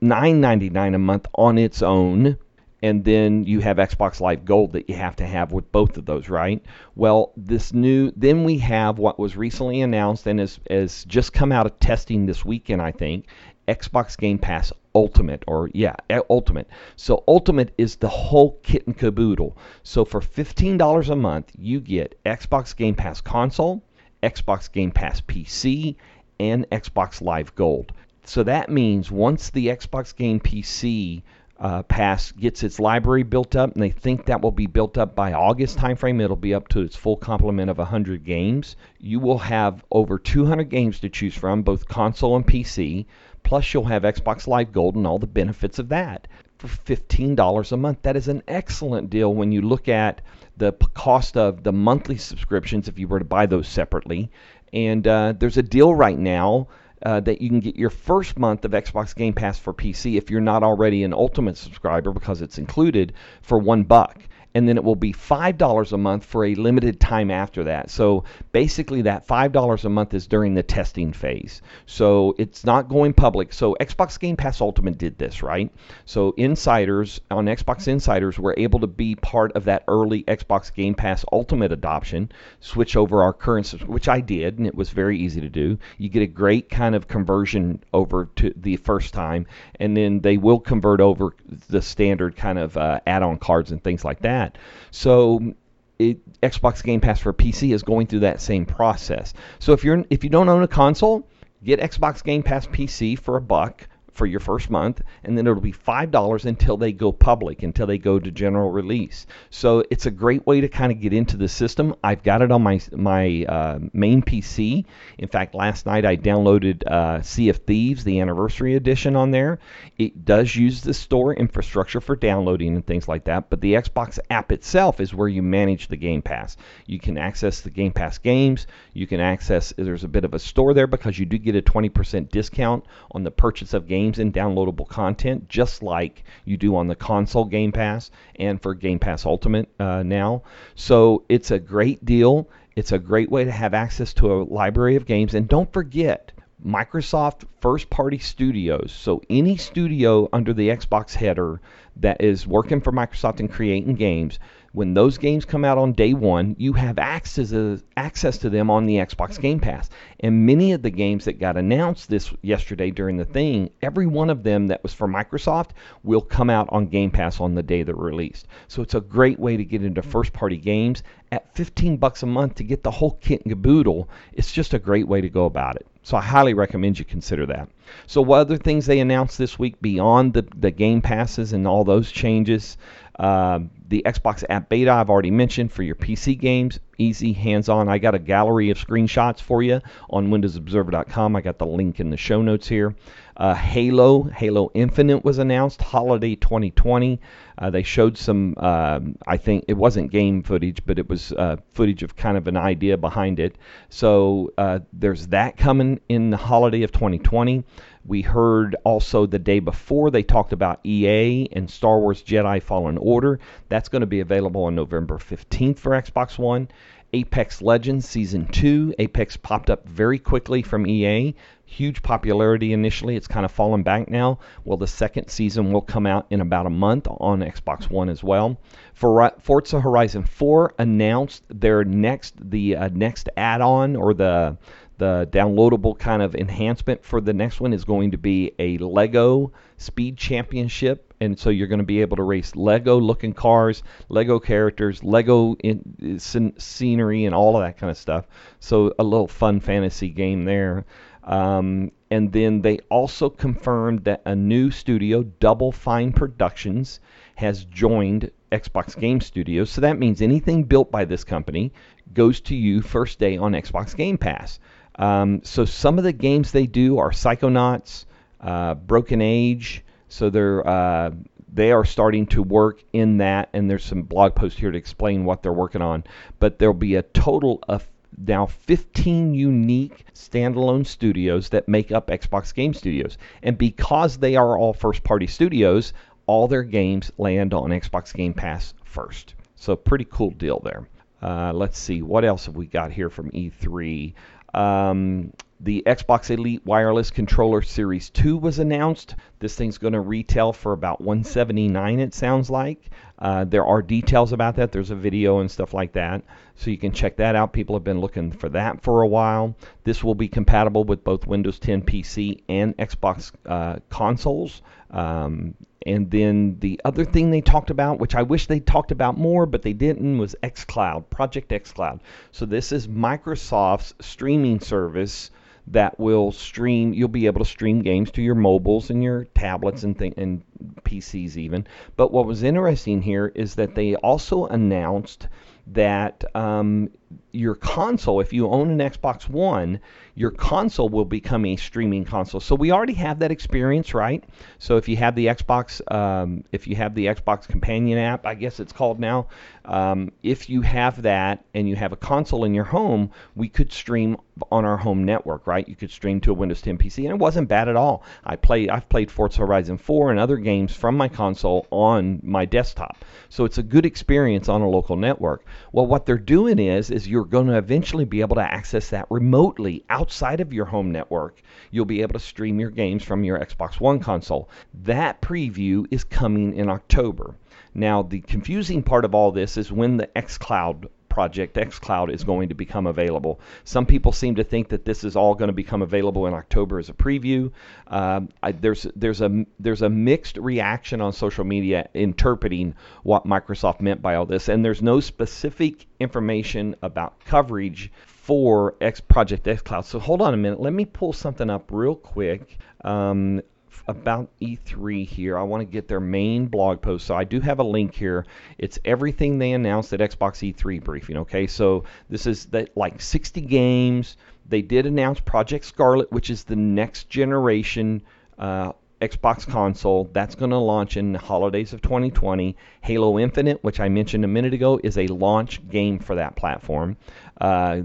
nine 0.00 0.40
ninety 0.40 0.70
nine 0.70 0.94
a 0.94 0.98
month 0.98 1.26
on 1.34 1.58
its 1.58 1.82
own 1.82 2.36
and 2.82 3.04
then 3.04 3.44
you 3.44 3.60
have 3.60 3.76
Xbox 3.76 4.20
Live 4.20 4.44
Gold 4.44 4.72
that 4.72 4.88
you 4.88 4.96
have 4.96 5.14
to 5.16 5.26
have 5.26 5.52
with 5.52 5.70
both 5.70 5.96
of 5.96 6.04
those, 6.04 6.28
right? 6.28 6.60
Well, 6.96 7.32
this 7.36 7.72
new 7.72 8.12
then 8.16 8.42
we 8.42 8.58
have 8.58 8.98
what 8.98 9.18
was 9.18 9.36
recently 9.36 9.80
announced 9.80 10.26
and 10.26 10.40
has, 10.40 10.58
has 10.68 11.04
just 11.04 11.32
come 11.32 11.52
out 11.52 11.66
of 11.66 11.78
testing 11.78 12.26
this 12.26 12.44
weekend, 12.44 12.82
I 12.82 12.90
think, 12.90 13.26
Xbox 13.68 14.18
Game 14.18 14.38
Pass 14.38 14.72
Ultimate 14.94 15.44
or 15.46 15.70
yeah, 15.72 15.96
Ultimate. 16.28 16.68
So 16.96 17.24
Ultimate 17.26 17.72
is 17.78 17.96
the 17.96 18.08
whole 18.08 18.58
kit 18.62 18.86
and 18.86 18.96
caboodle. 18.96 19.56
So 19.82 20.04
for 20.04 20.20
$15 20.20 21.08
a 21.08 21.16
month, 21.16 21.52
you 21.58 21.80
get 21.80 22.18
Xbox 22.24 22.76
Game 22.76 22.94
Pass 22.94 23.20
console, 23.20 23.82
Xbox 24.22 24.70
Game 24.70 24.90
Pass 24.90 25.20
PC, 25.20 25.96
and 26.38 26.68
Xbox 26.70 27.22
Live 27.22 27.54
Gold. 27.54 27.92
So 28.24 28.42
that 28.44 28.70
means 28.70 29.10
once 29.10 29.50
the 29.50 29.68
Xbox 29.68 30.14
Game 30.14 30.40
PC 30.40 31.22
uh, 31.62 31.82
Pass 31.84 32.32
gets 32.32 32.64
its 32.64 32.80
library 32.80 33.22
built 33.22 33.54
up, 33.54 33.72
and 33.72 33.82
they 33.82 33.90
think 33.90 34.26
that 34.26 34.40
will 34.40 34.50
be 34.50 34.66
built 34.66 34.98
up 34.98 35.14
by 35.14 35.32
August 35.32 35.78
timeframe. 35.78 36.20
It'll 36.20 36.34
be 36.34 36.54
up 36.54 36.66
to 36.68 36.80
its 36.80 36.96
full 36.96 37.16
complement 37.16 37.70
of 37.70 37.78
100 37.78 38.24
games. 38.24 38.74
You 38.98 39.20
will 39.20 39.38
have 39.38 39.84
over 39.92 40.18
200 40.18 40.68
games 40.68 40.98
to 41.00 41.08
choose 41.08 41.36
from, 41.36 41.62
both 41.62 41.86
console 41.86 42.34
and 42.34 42.44
PC. 42.44 43.06
Plus, 43.42 43.72
you'll 43.72 43.84
have 43.84 44.02
Xbox 44.02 44.46
Live 44.46 44.72
Gold 44.72 44.96
and 44.96 45.06
all 45.06 45.18
the 45.18 45.26
benefits 45.26 45.78
of 45.78 45.88
that 45.90 46.28
for 46.58 46.68
$15 46.68 47.72
a 47.72 47.76
month. 47.76 48.02
That 48.02 48.16
is 48.16 48.28
an 48.28 48.42
excellent 48.46 49.10
deal 49.10 49.34
when 49.34 49.52
you 49.52 49.62
look 49.62 49.88
at 49.88 50.20
the 50.56 50.72
cost 50.94 51.36
of 51.36 51.62
the 51.62 51.72
monthly 51.72 52.18
subscriptions 52.18 52.88
if 52.88 52.98
you 52.98 53.08
were 53.08 53.18
to 53.18 53.24
buy 53.24 53.46
those 53.46 53.68
separately. 53.68 54.30
And 54.72 55.06
uh, 55.06 55.34
there's 55.38 55.56
a 55.56 55.62
deal 55.62 55.94
right 55.94 56.18
now 56.18 56.68
uh, 57.04 57.20
that 57.20 57.40
you 57.40 57.48
can 57.48 57.60
get 57.60 57.76
your 57.76 57.90
first 57.90 58.38
month 58.38 58.64
of 58.64 58.70
Xbox 58.70 59.14
Game 59.14 59.34
Pass 59.34 59.58
for 59.58 59.74
PC 59.74 60.16
if 60.16 60.30
you're 60.30 60.40
not 60.40 60.62
already 60.62 61.02
an 61.02 61.12
Ultimate 61.12 61.56
subscriber 61.56 62.12
because 62.12 62.40
it's 62.42 62.58
included 62.58 63.12
for 63.42 63.58
one 63.58 63.82
buck 63.82 64.22
and 64.54 64.68
then 64.68 64.76
it 64.76 64.84
will 64.84 64.96
be 64.96 65.12
$5 65.12 65.92
a 65.92 65.98
month 65.98 66.24
for 66.24 66.44
a 66.44 66.54
limited 66.54 67.00
time 67.00 67.30
after 67.30 67.64
that. 67.64 67.90
So 67.90 68.24
basically, 68.52 69.02
that 69.02 69.26
$5 69.26 69.84
a 69.84 69.88
month 69.88 70.14
is 70.14 70.26
during 70.26 70.54
the 70.54 70.62
testing 70.62 71.12
phase. 71.12 71.62
So 71.86 72.34
it's 72.38 72.64
not 72.64 72.88
going 72.88 73.14
public. 73.14 73.52
So 73.52 73.76
Xbox 73.80 74.18
Game 74.18 74.36
Pass 74.36 74.60
Ultimate 74.60 74.98
did 74.98 75.18
this, 75.18 75.42
right? 75.42 75.72
So 76.04 76.34
insiders 76.36 77.20
on 77.30 77.46
Xbox 77.46 77.88
Insiders 77.88 78.38
were 78.38 78.54
able 78.58 78.80
to 78.80 78.86
be 78.86 79.14
part 79.14 79.52
of 79.52 79.64
that 79.64 79.84
early 79.88 80.22
Xbox 80.24 80.72
Game 80.72 80.94
Pass 80.94 81.24
Ultimate 81.32 81.72
adoption, 81.72 82.30
switch 82.60 82.96
over 82.96 83.22
our 83.22 83.32
current, 83.32 83.70
which 83.88 84.08
I 84.08 84.20
did, 84.20 84.58
and 84.58 84.66
it 84.66 84.74
was 84.74 84.90
very 84.90 85.18
easy 85.18 85.40
to 85.40 85.48
do. 85.48 85.78
You 85.98 86.08
get 86.08 86.22
a 86.22 86.26
great 86.26 86.68
kind 86.68 86.94
of 86.94 87.08
conversion 87.08 87.82
over 87.92 88.28
to 88.36 88.52
the 88.56 88.76
first 88.76 89.14
time, 89.14 89.46
and 89.80 89.96
then 89.96 90.20
they 90.20 90.36
will 90.36 90.60
convert 90.60 91.00
over 91.00 91.34
the 91.68 91.82
standard 91.82 92.36
kind 92.36 92.58
of 92.58 92.76
uh, 92.76 93.00
add 93.06 93.22
on 93.22 93.38
cards 93.38 93.70
and 93.70 93.82
things 93.82 94.04
like 94.04 94.20
that 94.20 94.41
that. 94.42 94.58
So 94.90 95.38
mm, 95.38 95.54
it, 95.98 96.40
Xbox 96.40 96.82
Game 96.82 97.00
Pass 97.00 97.20
for 97.20 97.32
PC 97.32 97.72
is 97.72 97.82
going 97.82 98.06
through 98.06 98.20
that 98.20 98.40
same 98.40 98.66
process. 98.66 99.34
So 99.58 99.72
if 99.72 99.84
you're 99.84 100.04
if 100.10 100.24
you 100.24 100.30
don't 100.30 100.48
own 100.48 100.62
a 100.62 100.68
console, 100.68 101.28
get 101.64 101.80
Xbox 101.80 102.22
Game 102.22 102.42
Pass 102.42 102.66
PC 102.66 103.18
for 103.18 103.36
a 103.36 103.40
buck 103.40 103.88
for 104.12 104.26
your 104.26 104.40
first 104.40 104.70
month, 104.70 105.02
and 105.24 105.36
then 105.36 105.46
it'll 105.46 105.60
be 105.60 105.72
$5 105.72 106.44
until 106.44 106.76
they 106.76 106.92
go 106.92 107.12
public, 107.12 107.62
until 107.62 107.86
they 107.86 107.98
go 107.98 108.18
to 108.18 108.30
general 108.30 108.70
release. 108.70 109.26
So 109.50 109.84
it's 109.90 110.06
a 110.06 110.10
great 110.10 110.46
way 110.46 110.60
to 110.60 110.68
kind 110.68 110.92
of 110.92 111.00
get 111.00 111.12
into 111.12 111.36
the 111.36 111.48
system. 111.48 111.94
I've 112.04 112.22
got 112.22 112.42
it 112.42 112.52
on 112.52 112.62
my 112.62 112.80
my 112.92 113.44
uh, 113.48 113.78
main 113.92 114.22
PC. 114.22 114.84
In 115.18 115.28
fact, 115.28 115.54
last 115.54 115.86
night 115.86 116.04
I 116.04 116.16
downloaded 116.16 116.86
uh, 116.86 117.22
Sea 117.22 117.48
of 117.48 117.58
Thieves, 117.58 118.04
the 118.04 118.20
anniversary 118.20 118.74
edition, 118.74 119.16
on 119.16 119.30
there. 119.30 119.58
It 119.98 120.24
does 120.24 120.54
use 120.54 120.80
the 120.80 120.94
store 120.94 121.34
infrastructure 121.34 122.00
for 122.00 122.16
downloading 122.16 122.74
and 122.74 122.86
things 122.86 123.08
like 123.08 123.24
that, 123.24 123.50
but 123.50 123.60
the 123.60 123.74
Xbox 123.74 124.18
app 124.30 124.52
itself 124.52 125.00
is 125.00 125.14
where 125.14 125.28
you 125.28 125.42
manage 125.42 125.88
the 125.88 125.96
Game 125.96 126.22
Pass. 126.22 126.56
You 126.86 126.98
can 126.98 127.18
access 127.18 127.60
the 127.60 127.70
Game 127.70 127.92
Pass 127.92 128.18
games. 128.18 128.66
You 128.92 129.06
can 129.06 129.20
access, 129.20 129.72
there's 129.76 130.04
a 130.04 130.08
bit 130.08 130.24
of 130.24 130.34
a 130.34 130.38
store 130.38 130.74
there 130.74 130.86
because 130.86 131.18
you 131.18 131.26
do 131.26 131.38
get 131.38 131.56
a 131.56 131.62
20% 131.62 132.30
discount 132.30 132.84
on 133.12 133.22
the 133.22 133.30
purchase 133.30 133.74
of 133.74 133.86
games 133.86 134.01
games 134.02 134.18
and 134.18 134.34
downloadable 134.34 134.88
content, 134.88 135.48
just 135.48 135.82
like 135.82 136.24
you 136.44 136.56
do 136.56 136.74
on 136.74 136.88
the 136.88 136.96
console 136.96 137.44
Game 137.44 137.72
Pass 137.72 138.10
and 138.36 138.60
for 138.60 138.74
Game 138.74 138.98
Pass 138.98 139.24
Ultimate 139.24 139.68
uh, 139.78 140.02
now. 140.02 140.42
So 140.74 141.24
it's 141.28 141.50
a 141.50 141.58
great 141.58 142.04
deal. 142.04 142.48
It's 142.74 142.92
a 142.92 142.98
great 142.98 143.30
way 143.30 143.44
to 143.44 143.50
have 143.52 143.74
access 143.74 144.12
to 144.14 144.32
a 144.32 144.42
library 144.42 144.96
of 144.96 145.06
games. 145.06 145.34
And 145.34 145.46
don't 145.46 145.72
forget, 145.72 146.32
Microsoft 146.64 147.44
first 147.60 147.90
party 147.90 148.18
studios. 148.18 148.92
So 148.92 149.20
any 149.28 149.56
studio 149.56 150.28
under 150.32 150.52
the 150.52 150.68
Xbox 150.68 151.14
header 151.14 151.60
that 151.96 152.22
is 152.22 152.46
working 152.46 152.80
for 152.80 152.92
Microsoft 152.92 153.40
and 153.40 153.50
creating 153.50 153.94
games, 153.94 154.38
when 154.72 154.94
those 154.94 155.18
games 155.18 155.44
come 155.44 155.64
out 155.64 155.76
on 155.76 155.92
day 155.92 156.14
one, 156.14 156.56
you 156.58 156.72
have 156.72 156.98
access 156.98 157.52
uh, 157.52 157.76
access 157.96 158.38
to 158.38 158.50
them 158.50 158.70
on 158.70 158.86
the 158.86 158.96
Xbox 158.96 159.38
Game 159.38 159.60
Pass. 159.60 159.90
And 160.20 160.46
many 160.46 160.72
of 160.72 160.82
the 160.82 160.90
games 160.90 161.26
that 161.26 161.38
got 161.38 161.56
announced 161.58 162.08
this 162.08 162.32
yesterday 162.42 162.90
during 162.90 163.18
the 163.18 163.24
thing, 163.24 163.70
every 163.82 164.06
one 164.06 164.30
of 164.30 164.42
them 164.42 164.68
that 164.68 164.82
was 164.82 164.94
for 164.94 165.06
Microsoft 165.06 165.70
will 166.02 166.22
come 166.22 166.48
out 166.48 166.68
on 166.70 166.86
Game 166.86 167.10
Pass 167.10 167.40
on 167.40 167.54
the 167.54 167.62
day 167.62 167.82
they're 167.82 167.94
released. 167.94 168.48
So 168.68 168.82
it's 168.82 168.94
a 168.94 169.00
great 169.00 169.38
way 169.38 169.56
to 169.56 169.64
get 169.64 169.84
into 169.84 170.00
mm-hmm. 170.00 170.10
first 170.10 170.32
party 170.32 170.56
games 170.56 171.02
at 171.30 171.54
15 171.54 171.98
bucks 171.98 172.22
a 172.22 172.26
month 172.26 172.56
to 172.56 172.64
get 172.64 172.82
the 172.82 172.90
whole 172.90 173.18
kit 173.20 173.42
and 173.44 173.52
caboodle. 173.52 174.08
It's 174.32 174.52
just 174.52 174.74
a 174.74 174.78
great 174.78 175.06
way 175.06 175.20
to 175.20 175.28
go 175.28 175.44
about 175.44 175.76
it. 175.76 175.86
So 176.04 176.16
I 176.16 176.20
highly 176.20 176.52
recommend 176.52 176.98
you 176.98 177.04
consider 177.04 177.46
that. 177.46 177.68
So 178.06 178.22
what 178.22 178.40
other 178.40 178.56
things 178.56 178.86
they 178.86 179.00
announced 179.00 179.38
this 179.38 179.58
week 179.58 179.80
beyond 179.80 180.34
the, 180.34 180.46
the 180.56 180.70
game 180.70 181.00
passes 181.00 181.52
and 181.52 181.66
all 181.66 181.84
those 181.84 182.10
changes? 182.10 182.76
Uh, 183.18 183.60
the 183.88 184.02
Xbox 184.06 184.42
App 184.48 184.68
Beta 184.68 184.90
I've 184.90 185.10
already 185.10 185.30
mentioned 185.30 185.72
for 185.72 185.82
your 185.82 185.94
PC 185.94 186.38
games, 186.38 186.80
easy, 186.98 187.32
hands-on. 187.32 187.88
I 187.88 187.98
got 187.98 188.14
a 188.14 188.18
gallery 188.18 188.70
of 188.70 188.78
screenshots 188.78 189.40
for 189.40 189.62
you 189.62 189.80
on 190.08 190.28
WindowsObserver.com. 190.28 191.36
I 191.36 191.40
got 191.42 191.58
the 191.58 191.66
link 191.66 192.00
in 192.00 192.10
the 192.10 192.16
show 192.16 192.40
notes 192.40 192.68
here. 192.68 192.94
Uh, 193.42 193.54
Halo, 193.54 194.22
Halo 194.22 194.70
Infinite 194.72 195.24
was 195.24 195.38
announced, 195.38 195.82
holiday 195.82 196.36
2020. 196.36 197.18
Uh, 197.58 197.70
they 197.70 197.82
showed 197.82 198.16
some, 198.16 198.54
uh, 198.56 199.00
I 199.26 199.36
think 199.36 199.64
it 199.66 199.72
wasn't 199.76 200.12
game 200.12 200.44
footage, 200.44 200.86
but 200.86 200.96
it 200.96 201.08
was 201.08 201.32
uh, 201.32 201.56
footage 201.74 202.04
of 202.04 202.14
kind 202.14 202.36
of 202.36 202.46
an 202.46 202.56
idea 202.56 202.96
behind 202.96 203.40
it. 203.40 203.56
So 203.88 204.52
uh, 204.56 204.78
there's 204.92 205.26
that 205.28 205.56
coming 205.56 206.00
in 206.08 206.30
the 206.30 206.36
holiday 206.36 206.84
of 206.84 206.92
2020. 206.92 207.64
We 208.06 208.22
heard 208.22 208.76
also 208.84 209.26
the 209.26 209.40
day 209.40 209.58
before 209.58 210.12
they 210.12 210.22
talked 210.22 210.52
about 210.52 210.78
EA 210.86 211.48
and 211.50 211.68
Star 211.68 211.98
Wars 211.98 212.22
Jedi 212.22 212.62
Fallen 212.62 212.96
Order. 212.96 213.40
That's 213.68 213.88
going 213.88 214.02
to 214.02 214.06
be 214.06 214.20
available 214.20 214.66
on 214.66 214.76
November 214.76 215.18
15th 215.18 215.80
for 215.80 216.00
Xbox 216.00 216.38
One. 216.38 216.68
Apex 217.14 217.60
Legends 217.60 218.08
Season 218.08 218.46
2. 218.46 218.94
Apex 218.98 219.36
popped 219.36 219.68
up 219.68 219.86
very 219.86 220.18
quickly 220.18 220.62
from 220.62 220.86
EA. 220.86 221.34
Huge 221.72 222.02
popularity 222.02 222.74
initially. 222.74 223.16
It's 223.16 223.26
kind 223.26 223.46
of 223.46 223.50
fallen 223.50 223.82
back 223.82 224.10
now. 224.10 224.40
Well, 224.62 224.76
the 224.76 224.86
second 224.86 225.28
season 225.28 225.72
will 225.72 225.80
come 225.80 226.06
out 226.06 226.26
in 226.28 226.42
about 226.42 226.66
a 226.66 226.70
month 226.70 227.08
on 227.08 227.40
Xbox 227.40 227.88
One 227.88 228.10
as 228.10 228.22
well. 228.22 228.58
For 228.92 229.32
Forza 229.40 229.80
Horizon 229.80 230.24
4 230.24 230.74
announced 230.78 231.44
their 231.48 231.82
next 231.82 232.34
the 232.38 232.76
uh, 232.76 232.90
next 232.92 233.30
add-on 233.38 233.96
or 233.96 234.12
the 234.12 234.58
the 234.98 235.26
downloadable 235.32 235.98
kind 235.98 236.20
of 236.20 236.34
enhancement 236.34 237.02
for 237.04 237.22
the 237.22 237.32
next 237.32 237.58
one 237.58 237.72
is 237.72 237.84
going 237.84 238.10
to 238.10 238.18
be 238.18 238.52
a 238.58 238.76
Lego 238.76 239.50
Speed 239.78 240.18
Championship. 240.18 241.14
And 241.20 241.38
so 241.38 241.50
you're 241.50 241.68
going 241.68 241.78
to 241.78 241.84
be 241.84 242.02
able 242.02 242.16
to 242.18 242.22
race 242.22 242.54
Lego 242.54 243.00
looking 243.00 243.32
cars, 243.32 243.82
Lego 244.08 244.38
characters, 244.38 245.02
Lego 245.02 245.54
in, 245.54 246.18
scenery, 246.18 247.24
and 247.24 247.34
all 247.34 247.56
of 247.56 247.62
that 247.62 247.78
kind 247.78 247.90
of 247.90 247.96
stuff. 247.96 248.26
So 248.60 248.92
a 248.98 249.04
little 249.04 249.26
fun 249.26 249.60
fantasy 249.60 250.10
game 250.10 250.44
there. 250.44 250.84
Um, 251.24 251.92
and 252.10 252.32
then 252.32 252.62
they 252.62 252.78
also 252.90 253.30
confirmed 253.30 254.04
that 254.04 254.22
a 254.24 254.34
new 254.34 254.70
studio, 254.70 255.22
Double 255.22 255.72
Fine 255.72 256.12
Productions, 256.12 257.00
has 257.36 257.64
joined 257.64 258.30
Xbox 258.50 258.98
Game 258.98 259.20
Studios. 259.20 259.70
So 259.70 259.80
that 259.80 259.98
means 259.98 260.20
anything 260.20 260.64
built 260.64 260.90
by 260.90 261.04
this 261.04 261.24
company 261.24 261.72
goes 262.12 262.40
to 262.42 262.54
you 262.54 262.82
first 262.82 263.18
day 263.18 263.36
on 263.38 263.52
Xbox 263.52 263.96
Game 263.96 264.18
Pass. 264.18 264.58
Um, 264.96 265.40
so 265.42 265.64
some 265.64 265.98
of 265.98 266.04
the 266.04 266.12
games 266.12 266.52
they 266.52 266.66
do 266.66 266.98
are 266.98 267.10
Psychonauts, 267.10 268.04
uh, 268.40 268.74
Broken 268.74 269.22
Age. 269.22 269.82
So 270.08 270.28
they're 270.28 270.66
uh, 270.66 271.12
they 271.54 271.72
are 271.72 271.84
starting 271.84 272.26
to 272.26 272.42
work 272.42 272.82
in 272.92 273.18
that, 273.18 273.50
and 273.52 273.68
there's 273.68 273.84
some 273.84 274.02
blog 274.02 274.34
posts 274.34 274.58
here 274.58 274.70
to 274.70 274.78
explain 274.78 275.24
what 275.24 275.42
they're 275.42 275.52
working 275.52 275.82
on. 275.82 276.04
But 276.38 276.58
there'll 276.58 276.74
be 276.74 276.96
a 276.96 277.02
total 277.02 277.62
of 277.68 277.86
now 278.18 278.46
15 278.46 279.34
unique 279.34 280.04
standalone 280.14 280.86
studios 280.86 281.48
that 281.50 281.68
make 281.68 281.92
up 281.92 282.08
Xbox 282.08 282.54
Game 282.54 282.74
Studios. 282.74 283.18
And 283.42 283.56
because 283.56 284.18
they 284.18 284.36
are 284.36 284.58
all 284.58 284.72
first 284.72 285.04
party 285.04 285.26
studios, 285.26 285.92
all 286.26 286.48
their 286.48 286.62
games 286.62 287.10
land 287.18 287.52
on 287.54 287.70
Xbox 287.70 288.14
Game 288.14 288.34
Pass 288.34 288.74
first. 288.84 289.34
So, 289.56 289.76
pretty 289.76 290.06
cool 290.10 290.30
deal 290.30 290.60
there. 290.60 290.88
Uh, 291.22 291.52
let's 291.52 291.78
see, 291.78 292.02
what 292.02 292.24
else 292.24 292.46
have 292.46 292.56
we 292.56 292.66
got 292.66 292.90
here 292.90 293.08
from 293.08 293.30
E3? 293.30 294.12
Um, 294.54 295.32
the 295.62 295.84
Xbox 295.86 296.28
Elite 296.30 296.62
Wireless 296.66 297.12
Controller 297.12 297.62
Series 297.62 298.10
2 298.10 298.36
was 298.36 298.58
announced. 298.58 299.14
This 299.38 299.54
thing's 299.54 299.78
going 299.78 299.92
to 299.92 300.00
retail 300.00 300.52
for 300.52 300.72
about 300.72 301.00
179 301.00 302.00
it 302.00 302.14
sounds 302.14 302.50
like. 302.50 302.90
Uh, 303.16 303.44
there 303.44 303.64
are 303.64 303.80
details 303.80 304.32
about 304.32 304.56
that. 304.56 304.72
There's 304.72 304.90
a 304.90 304.96
video 304.96 305.38
and 305.38 305.48
stuff 305.48 305.72
like 305.72 305.92
that. 305.92 306.22
So 306.56 306.72
you 306.72 306.78
can 306.78 306.90
check 306.90 307.16
that 307.18 307.36
out. 307.36 307.52
People 307.52 307.76
have 307.76 307.84
been 307.84 308.00
looking 308.00 308.32
for 308.32 308.48
that 308.48 308.82
for 308.82 309.02
a 309.02 309.08
while. 309.08 309.54
This 309.84 310.02
will 310.02 310.16
be 310.16 310.26
compatible 310.26 310.82
with 310.82 311.04
both 311.04 311.28
Windows 311.28 311.60
10 311.60 311.82
PC 311.82 312.42
and 312.48 312.76
Xbox 312.76 313.30
uh, 313.46 313.76
consoles. 313.88 314.62
Um, 314.92 315.54
and 315.86 316.10
then 316.10 316.58
the 316.60 316.80
other 316.84 317.04
thing 317.04 317.30
they 317.30 317.40
talked 317.40 317.70
about, 317.70 317.98
which 317.98 318.14
I 318.14 318.22
wish 318.22 318.46
they 318.46 318.60
talked 318.60 318.92
about 318.92 319.18
more, 319.18 319.46
but 319.46 319.62
they 319.62 319.72
didn't, 319.72 320.18
was 320.18 320.36
xCloud, 320.42 321.10
Project 321.10 321.50
xCloud. 321.50 322.00
So 322.30 322.46
this 322.46 322.72
is 322.72 322.86
Microsoft's 322.86 323.94
streaming 324.00 324.60
service 324.60 325.30
that 325.68 325.98
will 325.98 326.32
stream. 326.32 326.92
You'll 326.92 327.08
be 327.08 327.26
able 327.26 327.44
to 327.44 327.50
stream 327.50 327.82
games 327.82 328.10
to 328.12 328.22
your 328.22 328.34
mobiles 328.34 328.90
and 328.90 329.02
your 329.02 329.24
tablets 329.24 329.84
and 329.84 329.98
th- 329.98 330.14
and 330.16 330.42
PCs 330.84 331.36
even. 331.36 331.66
But 331.96 332.12
what 332.12 332.26
was 332.26 332.42
interesting 332.42 333.02
here 333.02 333.32
is 333.34 333.54
that 333.56 333.74
they 333.74 333.94
also 333.96 334.46
announced 334.46 335.28
that 335.68 336.24
um, 336.34 336.90
your 337.32 337.54
console, 337.54 338.20
if 338.20 338.32
you 338.32 338.48
own 338.48 338.70
an 338.70 338.90
Xbox 338.90 339.28
One, 339.28 339.80
your 340.14 340.30
console 340.30 340.88
will 340.88 341.04
become 341.04 341.46
a 341.46 341.56
streaming 341.56 342.04
console. 342.04 342.40
So 342.40 342.54
we 342.54 342.72
already 342.72 342.92
have 342.94 343.20
that 343.20 343.30
experience, 343.30 343.94
right? 343.94 344.22
So 344.58 344.76
if 344.76 344.88
you 344.88 344.96
have 344.96 345.14
the 345.14 345.26
Xbox, 345.26 345.80
um, 345.92 346.44
if 346.52 346.66
you 346.66 346.76
have 346.76 346.94
the 346.94 347.06
Xbox 347.06 347.48
Companion 347.48 347.98
app, 347.98 348.26
I 348.26 348.34
guess 348.34 348.60
it's 348.60 348.72
called 348.72 349.00
now. 349.00 349.28
Um, 349.64 350.12
if 350.22 350.50
you 350.50 350.60
have 350.62 351.02
that 351.02 351.44
and 351.54 351.68
you 351.68 351.76
have 351.76 351.92
a 351.92 351.96
console 351.96 352.44
in 352.44 352.52
your 352.52 352.64
home, 352.64 353.10
we 353.34 353.48
could 353.48 353.72
stream 353.72 354.16
on 354.50 354.64
our 354.64 354.76
home 354.76 355.04
network, 355.04 355.46
right? 355.46 355.66
You 355.66 355.76
could 355.76 355.90
stream 355.90 356.20
to 356.22 356.32
a 356.32 356.34
Windows 356.34 356.60
10 356.60 356.76
PC, 356.76 357.04
and 357.04 357.14
it 357.14 357.18
wasn't 357.18 357.48
bad 357.48 357.68
at 357.68 357.76
all. 357.76 358.02
I 358.24 358.36
played, 358.36 358.68
I've 358.68 358.88
played 358.88 359.10
Forza 359.10 359.38
Horizon 359.38 359.78
4 359.78 360.10
and 360.10 360.18
other 360.18 360.36
games 360.36 360.51
from 360.74 360.96
my 360.96 361.08
console 361.08 361.66
on 361.70 362.20
my 362.22 362.44
desktop, 362.44 363.04
so 363.28 363.44
it's 363.44 363.58
a 363.58 363.62
good 363.62 363.86
experience 363.86 364.48
on 364.48 364.60
a 364.60 364.68
local 364.68 364.96
network. 364.96 365.46
Well, 365.72 365.86
what 365.86 366.04
they're 366.04 366.18
doing 366.18 366.58
is, 366.58 366.90
is 366.90 367.08
you're 367.08 367.24
going 367.24 367.46
to 367.46 367.56
eventually 367.56 368.04
be 368.04 368.20
able 368.20 368.36
to 368.36 368.42
access 368.42 368.90
that 368.90 369.06
remotely 369.10 369.84
outside 369.88 370.40
of 370.40 370.52
your 370.52 370.66
home 370.66 370.92
network. 370.92 371.42
You'll 371.70 371.86
be 371.86 372.02
able 372.02 372.14
to 372.14 372.18
stream 372.18 372.60
your 372.60 372.70
games 372.70 373.02
from 373.02 373.24
your 373.24 373.38
Xbox 373.38 373.80
One 373.80 373.98
console. 373.98 374.50
That 374.82 375.22
preview 375.22 375.86
is 375.90 376.04
coming 376.04 376.54
in 376.54 376.68
October. 376.68 377.34
Now, 377.74 378.02
the 378.02 378.20
confusing 378.20 378.82
part 378.82 379.06
of 379.06 379.14
all 379.14 379.32
this 379.32 379.56
is 379.56 379.72
when 379.72 379.96
the 379.96 380.08
xCloud 380.08 380.88
project 381.12 381.56
xCloud 381.56 382.10
is 382.10 382.24
going 382.24 382.48
to 382.48 382.54
become 382.54 382.86
available. 382.86 383.38
Some 383.64 383.84
people 383.84 384.12
seem 384.12 384.36
to 384.36 384.44
think 384.44 384.70
that 384.70 384.86
this 384.86 385.04
is 385.04 385.14
all 385.14 385.34
going 385.34 385.48
to 385.48 385.52
become 385.52 385.82
available 385.82 386.26
in 386.26 386.32
October 386.32 386.78
as 386.78 386.88
a 386.88 386.94
preview. 386.94 387.52
Um, 387.86 388.30
I, 388.42 388.52
there's 388.52 388.86
there's 388.96 389.20
a 389.20 389.44
there's 389.60 389.82
a 389.82 389.90
mixed 389.90 390.38
reaction 390.38 391.02
on 391.02 391.12
social 391.12 391.44
media 391.44 391.90
interpreting 391.92 392.74
what 393.02 393.26
Microsoft 393.26 393.82
meant 393.82 394.00
by 394.00 394.14
all 394.14 394.24
this, 394.24 394.48
and 394.48 394.64
there's 394.64 394.80
no 394.80 395.00
specific 395.00 395.86
information 396.00 396.76
about 396.80 397.22
coverage 397.26 397.92
for 398.06 398.74
X 398.80 399.00
Project 399.00 399.44
xCloud. 399.44 399.84
So 399.84 399.98
hold 399.98 400.22
on 400.22 400.32
a 400.32 400.38
minute. 400.38 400.60
Let 400.60 400.72
me 400.72 400.86
pull 400.86 401.12
something 401.12 401.50
up 401.50 401.70
real 401.70 401.94
quick. 401.94 402.56
Um, 402.84 403.42
about 403.88 404.30
E3 404.40 405.06
here. 405.06 405.38
I 405.38 405.42
want 405.42 405.60
to 405.60 405.64
get 405.64 405.88
their 405.88 406.00
main 406.00 406.46
blog 406.46 406.80
post. 406.80 407.06
So 407.06 407.14
I 407.14 407.24
do 407.24 407.40
have 407.40 407.58
a 407.58 407.64
link 407.64 407.94
here. 407.94 408.26
It's 408.58 408.78
everything 408.84 409.38
they 409.38 409.52
announced 409.52 409.92
at 409.92 410.00
Xbox 410.00 410.52
E3 410.52 410.82
briefing. 410.82 411.18
Okay, 411.18 411.46
so 411.46 411.84
this 412.08 412.26
is 412.26 412.46
that 412.46 412.76
like 412.76 413.00
60 413.00 413.40
games. 413.42 414.16
They 414.48 414.62
did 414.62 414.86
announce 414.86 415.20
Project 415.20 415.64
Scarlett, 415.64 416.12
which 416.12 416.30
is 416.30 416.44
the 416.44 416.56
next 416.56 417.08
generation 417.08 418.02
uh, 418.38 418.72
Xbox 419.00 419.46
console. 419.46 420.08
That's 420.12 420.36
going 420.36 420.50
to 420.50 420.58
launch 420.58 420.96
in 420.96 421.12
the 421.12 421.18
holidays 421.18 421.72
of 421.72 421.82
2020. 421.82 422.56
Halo 422.82 423.18
Infinite, 423.18 423.62
which 423.64 423.80
I 423.80 423.88
mentioned 423.88 424.24
a 424.24 424.28
minute 424.28 424.54
ago, 424.54 424.80
is 424.82 424.96
a 424.96 425.08
launch 425.08 425.66
game 425.68 425.98
for 425.98 426.14
that 426.14 426.36
platform. 426.36 426.96
Uh, 427.40 427.82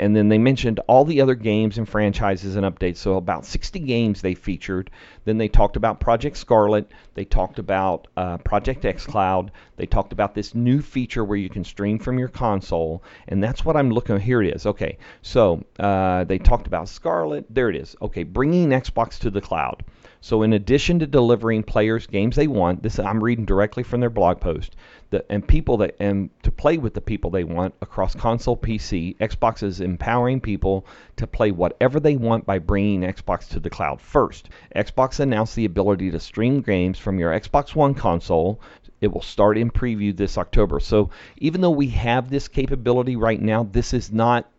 and 0.00 0.16
then 0.16 0.30
they 0.30 0.38
mentioned 0.38 0.80
all 0.86 1.04
the 1.04 1.20
other 1.20 1.34
games 1.34 1.76
and 1.76 1.86
franchises 1.86 2.56
and 2.56 2.64
updates. 2.64 2.96
So 2.96 3.16
about 3.16 3.44
60 3.44 3.78
games 3.80 4.22
they 4.22 4.34
featured. 4.34 4.90
Then 5.26 5.36
they 5.36 5.48
talked 5.48 5.76
about 5.76 6.00
Project 6.00 6.38
Scarlett. 6.38 6.90
They 7.14 7.26
talked 7.26 7.58
about 7.58 8.08
uh, 8.16 8.38
Project 8.38 8.82
Cloud. 9.06 9.52
They 9.76 9.84
talked 9.84 10.12
about 10.12 10.34
this 10.34 10.54
new 10.54 10.80
feature 10.80 11.22
where 11.22 11.36
you 11.36 11.50
can 11.50 11.64
stream 11.64 11.98
from 11.98 12.18
your 12.18 12.28
console, 12.28 13.02
and 13.28 13.44
that's 13.44 13.62
what 13.62 13.76
I'm 13.76 13.90
looking. 13.90 14.18
Here 14.18 14.42
it 14.42 14.56
is. 14.56 14.64
Okay, 14.64 14.96
so 15.20 15.62
uh, 15.78 16.24
they 16.24 16.38
talked 16.38 16.66
about 16.66 16.88
Scarlett. 16.88 17.44
There 17.50 17.68
it 17.68 17.76
is. 17.76 17.94
Okay, 18.00 18.22
bringing 18.22 18.70
Xbox 18.70 19.18
to 19.18 19.30
the 19.30 19.42
cloud. 19.42 19.84
So 20.22 20.42
in 20.42 20.52
addition 20.52 20.98
to 20.98 21.06
delivering 21.06 21.62
players 21.62 22.06
games 22.06 22.36
they 22.36 22.46
want, 22.46 22.82
this 22.82 22.98
I'm 22.98 23.24
reading 23.24 23.46
directly 23.46 23.82
from 23.82 24.00
their 24.00 24.10
blog 24.10 24.40
post, 24.40 24.76
the, 25.08 25.24
and 25.32 25.46
people 25.46 25.78
that 25.78 25.96
and 25.98 26.30
to 26.42 26.50
play 26.50 26.76
with 26.76 26.94
the 26.94 27.00
people 27.00 27.30
they 27.30 27.44
want 27.44 27.74
across 27.80 28.14
console, 28.14 28.56
PC, 28.56 29.16
Xbox 29.16 29.62
is 29.62 29.80
empowering 29.80 30.40
people 30.40 30.86
to 31.16 31.26
play 31.26 31.50
whatever 31.50 31.98
they 32.00 32.16
want 32.16 32.44
by 32.44 32.58
bringing 32.58 33.00
Xbox 33.00 33.48
to 33.48 33.60
the 33.60 33.70
cloud 33.70 34.00
first. 34.00 34.50
Xbox 34.76 35.20
announced 35.20 35.56
the 35.56 35.64
ability 35.64 36.10
to 36.10 36.20
stream 36.20 36.60
games 36.60 36.98
from 36.98 37.18
your 37.18 37.32
Xbox 37.32 37.74
One 37.74 37.94
console 37.94 38.60
it 39.00 39.12
will 39.12 39.22
start 39.22 39.56
in 39.56 39.70
preview 39.70 40.14
this 40.14 40.36
October. 40.36 40.78
So 40.78 41.10
even 41.38 41.60
though 41.60 41.70
we 41.70 41.88
have 41.88 42.28
this 42.28 42.48
capability 42.48 43.16
right 43.16 43.40
now, 43.40 43.62
this 43.62 43.94
is 43.94 44.12
not 44.12 44.50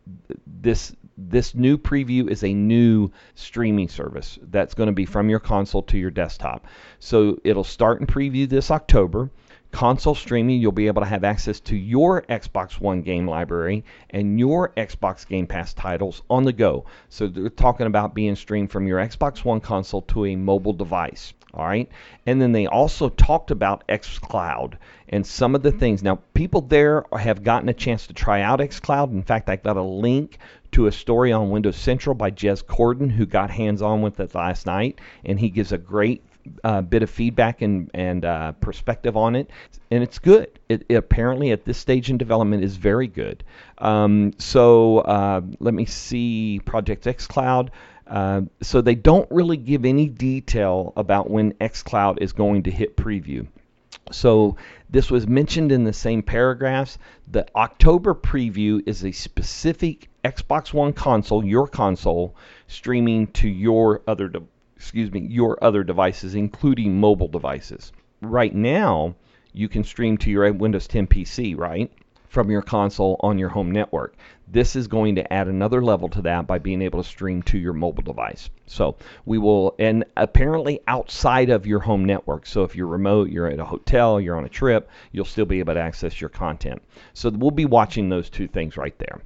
this 0.48 0.96
this 1.30 1.54
new 1.54 1.78
preview 1.78 2.30
is 2.30 2.44
a 2.44 2.54
new 2.54 3.12
streaming 3.36 3.88
service 3.88 4.40
that's 4.50 4.74
going 4.74 4.88
to 4.88 4.94
be 4.94 5.06
from 5.06 5.30
your 5.30 5.40
console 5.40 5.84
to 5.84 5.98
your 5.98 6.12
desktop. 6.12 6.66
So 7.00 7.38
it'll 7.44 7.64
start 7.64 8.02
in 8.02 8.08
preview 8.08 8.48
this 8.48 8.72
October. 8.72 9.30
Console 9.72 10.16
streaming, 10.16 10.60
you'll 10.60 10.72
be 10.72 10.88
able 10.88 11.02
to 11.02 11.08
have 11.08 11.24
access 11.24 11.60
to 11.62 11.76
your 11.76 12.24
Xbox 12.24 12.80
One 12.80 13.02
game 13.02 13.28
library 13.28 13.84
and 14.10 14.40
your 14.40 14.70
Xbox 14.76 15.28
Game 15.28 15.48
Pass 15.48 15.74
titles 15.74 16.22
on 16.30 16.44
the 16.44 16.54
go. 16.54 16.86
So 17.10 17.28
they're 17.28 17.50
talking 17.50 17.88
about 17.88 18.14
being 18.14 18.36
streamed 18.36 18.72
from 18.72 18.88
your 18.88 19.00
Xbox 19.00 19.46
One 19.46 19.62
console 19.62 20.02
to 20.04 20.26
a 20.26 20.36
mobile 20.36 20.74
device. 20.74 21.34
All 21.54 21.66
right. 21.66 21.90
And 22.26 22.42
then 22.42 22.54
they 22.54 22.68
also 22.68 23.10
talked 23.10 23.52
about 23.52 23.86
xCloud 23.88 24.76
and 25.10 25.26
some 25.26 25.54
of 25.54 25.64
the 25.64 25.70
mm-hmm. 25.70 25.80
things. 25.80 26.04
Now, 26.04 26.20
people 26.34 26.62
there 26.62 27.04
have 27.12 27.44
gotten 27.44 27.68
a 27.68 27.74
chance 27.74 28.08
to 28.08 28.14
try 28.14 28.42
out 28.42 28.60
xCloud. 28.60 29.12
In 29.12 29.24
fact, 29.24 29.50
I 29.50 29.58
got 29.58 29.76
a 29.76 29.82
link 29.82 30.38
to 30.72 30.88
a 30.88 30.92
story 30.92 31.34
on 31.34 31.50
Windows 31.50 31.76
Central 31.76 32.16
by 32.16 32.32
Jez 32.32 32.64
Corden, 32.64 33.12
who 33.12 33.26
got 33.26 33.50
hands 33.50 33.82
on 33.82 34.02
with 34.02 34.20
it 34.22 34.34
last 34.34 34.66
night. 34.66 35.02
And 35.26 35.40
he 35.40 35.50
gives 35.50 35.74
a 35.74 35.78
great 35.78 36.24
uh, 36.64 36.82
bit 36.82 37.04
of 37.04 37.10
feedback 37.10 37.62
and, 37.62 37.90
and 37.94 38.26
uh, 38.26 38.52
perspective 38.54 39.18
on 39.18 39.36
it, 39.36 39.50
and 39.90 40.04
it's 40.04 40.20
good. 40.20 40.60
It, 40.70 40.86
it, 40.90 40.96
apparently 40.96 41.52
at 41.52 41.66
this 41.66 41.78
stage 41.78 42.10
in 42.10 42.18
development 42.18 42.64
is 42.64 42.76
very 42.76 43.08
good. 43.08 43.44
Um, 43.78 44.34
so 44.38 45.00
uh, 45.00 45.42
let 45.60 45.74
me 45.74 45.86
see 45.86 46.62
Project 46.66 47.06
xCloud. 47.06 47.70
Uh, 48.08 48.42
so 48.62 48.82
they 48.82 48.96
don't 48.96 49.30
really 49.32 49.56
give 49.56 49.86
any 49.86 50.08
detail 50.08 50.92
about 50.98 51.30
when 51.30 51.54
xCloud 51.54 52.18
is 52.22 52.34
going 52.34 52.64
to 52.64 52.72
hit 52.72 52.98
preview. 52.98 53.48
So 54.12 54.58
this 54.90 55.10
was 55.10 55.28
mentioned 55.28 55.72
in 55.72 55.84
the 55.84 55.94
same 55.94 56.22
paragraphs. 56.22 56.98
The 57.30 57.46
October 57.56 58.14
preview 58.14 58.82
is 58.86 59.06
a 59.06 59.12
specific 59.12 60.10
Xbox 60.24 60.74
One 60.74 60.94
console, 60.94 61.46
your 61.46 61.68
console, 61.68 62.36
streaming 62.68 63.28
to 63.28 63.48
your 63.48 64.02
other, 64.08 64.28
de- 64.28 64.44
excuse 64.82 65.12
me, 65.12 65.20
your 65.20 65.64
other 65.64 65.84
devices, 65.84 66.34
including 66.34 67.00
mobile 67.00 67.28
devices. 67.28 67.92
Right 68.20 68.54
now, 68.54 69.14
you 69.54 69.70
can 69.70 69.84
stream 69.84 70.18
to 70.18 70.32
your 70.32 70.52
Windows 70.52 70.88
10 70.88 71.06
PC, 71.06 71.56
right? 71.56 71.92
from 72.32 72.50
your 72.50 72.62
console 72.62 73.18
on 73.20 73.38
your 73.38 73.50
home 73.50 73.70
network. 73.72 74.16
This 74.48 74.78
is 74.78 74.88
going 74.88 75.16
to 75.16 75.34
add 75.34 75.50
another 75.50 75.84
level 75.84 76.08
to 76.10 76.22
that 76.22 76.48
by 76.48 76.60
being 76.60 76.82
able 76.82 77.04
to 77.04 77.10
stream 77.10 77.42
to 77.44 77.58
your 77.58 77.74
mobile 77.74 78.04
device. 78.04 78.50
So 78.68 78.96
we 79.26 79.38
will, 79.38 79.76
and 79.78 80.06
apparently 80.16 80.80
outside 80.88 81.50
of 81.50 81.68
your 81.68 81.82
home 81.82 82.06
network. 82.06 82.46
So 82.46 82.64
if 82.64 82.74
you're 82.74 82.88
remote, 82.88 83.30
you're 83.30 83.48
at 83.48 83.60
a 83.60 83.66
hotel, 83.66 84.22
you're 84.22 84.38
on 84.38 84.46
a 84.46 84.50
trip, 84.50 84.90
you'll 85.12 85.26
still 85.26 85.46
be 85.46 85.60
able 85.60 85.74
to 85.74 85.82
access 85.82 86.22
your 86.22 86.30
content. 86.30 86.82
So 87.14 87.30
we'll 87.30 87.52
be 87.52 87.66
watching 87.66 88.08
those 88.08 88.30
two 88.30 88.48
things 88.48 88.78
right 88.78 88.98
there. 88.98 89.20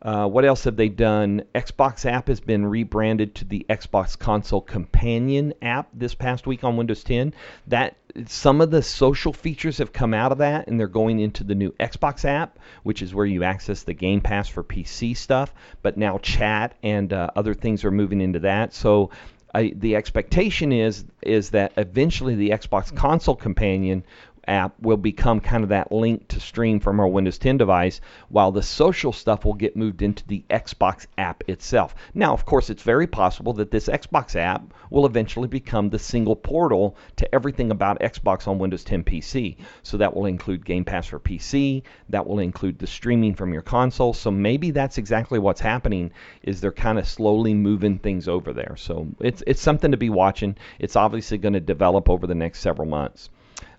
Uh, 0.00 0.28
what 0.28 0.44
else 0.44 0.64
have 0.64 0.76
they 0.76 0.88
done? 0.88 1.42
Xbox 1.54 2.08
app 2.08 2.28
has 2.28 2.40
been 2.40 2.64
rebranded 2.64 3.34
to 3.34 3.44
the 3.44 3.66
Xbox 3.68 4.16
Console 4.16 4.60
Companion 4.60 5.52
app 5.60 5.88
this 5.92 6.14
past 6.14 6.46
week 6.46 6.62
on 6.62 6.76
Windows 6.76 7.02
10. 7.02 7.34
That 7.66 7.96
some 8.26 8.60
of 8.60 8.70
the 8.70 8.82
social 8.82 9.32
features 9.32 9.78
have 9.78 9.92
come 9.92 10.14
out 10.14 10.30
of 10.30 10.38
that, 10.38 10.68
and 10.68 10.78
they're 10.78 10.86
going 10.86 11.18
into 11.18 11.42
the 11.42 11.54
new 11.54 11.72
Xbox 11.72 12.24
app, 12.24 12.58
which 12.84 13.02
is 13.02 13.14
where 13.14 13.26
you 13.26 13.42
access 13.42 13.82
the 13.82 13.94
Game 13.94 14.20
Pass 14.20 14.48
for 14.48 14.62
PC 14.62 15.16
stuff. 15.16 15.52
But 15.82 15.96
now 15.96 16.18
chat 16.18 16.74
and 16.82 17.12
uh, 17.12 17.30
other 17.34 17.54
things 17.54 17.84
are 17.84 17.90
moving 17.90 18.20
into 18.20 18.40
that. 18.40 18.74
So 18.74 19.10
I, 19.54 19.72
the 19.74 19.96
expectation 19.96 20.72
is 20.72 21.04
is 21.22 21.50
that 21.50 21.72
eventually 21.76 22.34
the 22.34 22.50
Xbox 22.50 22.94
Console 22.94 23.34
Companion 23.34 24.04
app 24.48 24.74
will 24.80 24.96
become 24.96 25.40
kind 25.40 25.62
of 25.62 25.68
that 25.68 25.92
link 25.92 26.26
to 26.28 26.40
stream 26.40 26.80
from 26.80 26.98
our 26.98 27.06
Windows 27.06 27.38
10 27.38 27.58
device, 27.58 28.00
while 28.28 28.50
the 28.50 28.62
social 28.62 29.12
stuff 29.12 29.44
will 29.44 29.54
get 29.54 29.76
moved 29.76 30.02
into 30.02 30.26
the 30.26 30.44
Xbox 30.50 31.06
app 31.16 31.44
itself. 31.48 31.94
Now, 32.14 32.32
of 32.32 32.44
course, 32.44 32.70
it's 32.70 32.82
very 32.82 33.06
possible 33.06 33.52
that 33.54 33.70
this 33.70 33.88
Xbox 33.88 34.34
app 34.34 34.74
will 34.90 35.06
eventually 35.06 35.48
become 35.48 35.90
the 35.90 35.98
single 35.98 36.34
portal 36.36 36.96
to 37.16 37.34
everything 37.34 37.70
about 37.70 38.00
Xbox 38.00 38.48
on 38.48 38.58
Windows 38.58 38.84
10 38.84 39.04
PC. 39.04 39.56
So 39.82 39.98
that 39.98 40.14
will 40.16 40.26
include 40.26 40.64
Game 40.64 40.84
Pass 40.84 41.06
for 41.06 41.20
PC, 41.20 41.82
that 42.08 42.26
will 42.26 42.38
include 42.38 42.78
the 42.78 42.86
streaming 42.86 43.34
from 43.34 43.52
your 43.52 43.62
console. 43.62 44.14
So 44.14 44.30
maybe 44.30 44.70
that's 44.70 44.98
exactly 44.98 45.38
what's 45.38 45.60
happening 45.60 46.10
is 46.42 46.60
they're 46.60 46.72
kind 46.72 46.98
of 46.98 47.06
slowly 47.06 47.54
moving 47.54 47.98
things 47.98 48.28
over 48.28 48.52
there. 48.52 48.76
So 48.76 49.08
it's 49.20 49.42
it's 49.46 49.60
something 49.60 49.90
to 49.90 49.96
be 49.96 50.10
watching. 50.10 50.56
It's 50.78 50.96
obviously 50.96 51.38
going 51.38 51.54
to 51.54 51.60
develop 51.60 52.08
over 52.08 52.26
the 52.26 52.34
next 52.34 52.60
several 52.60 52.88
months. 52.88 53.30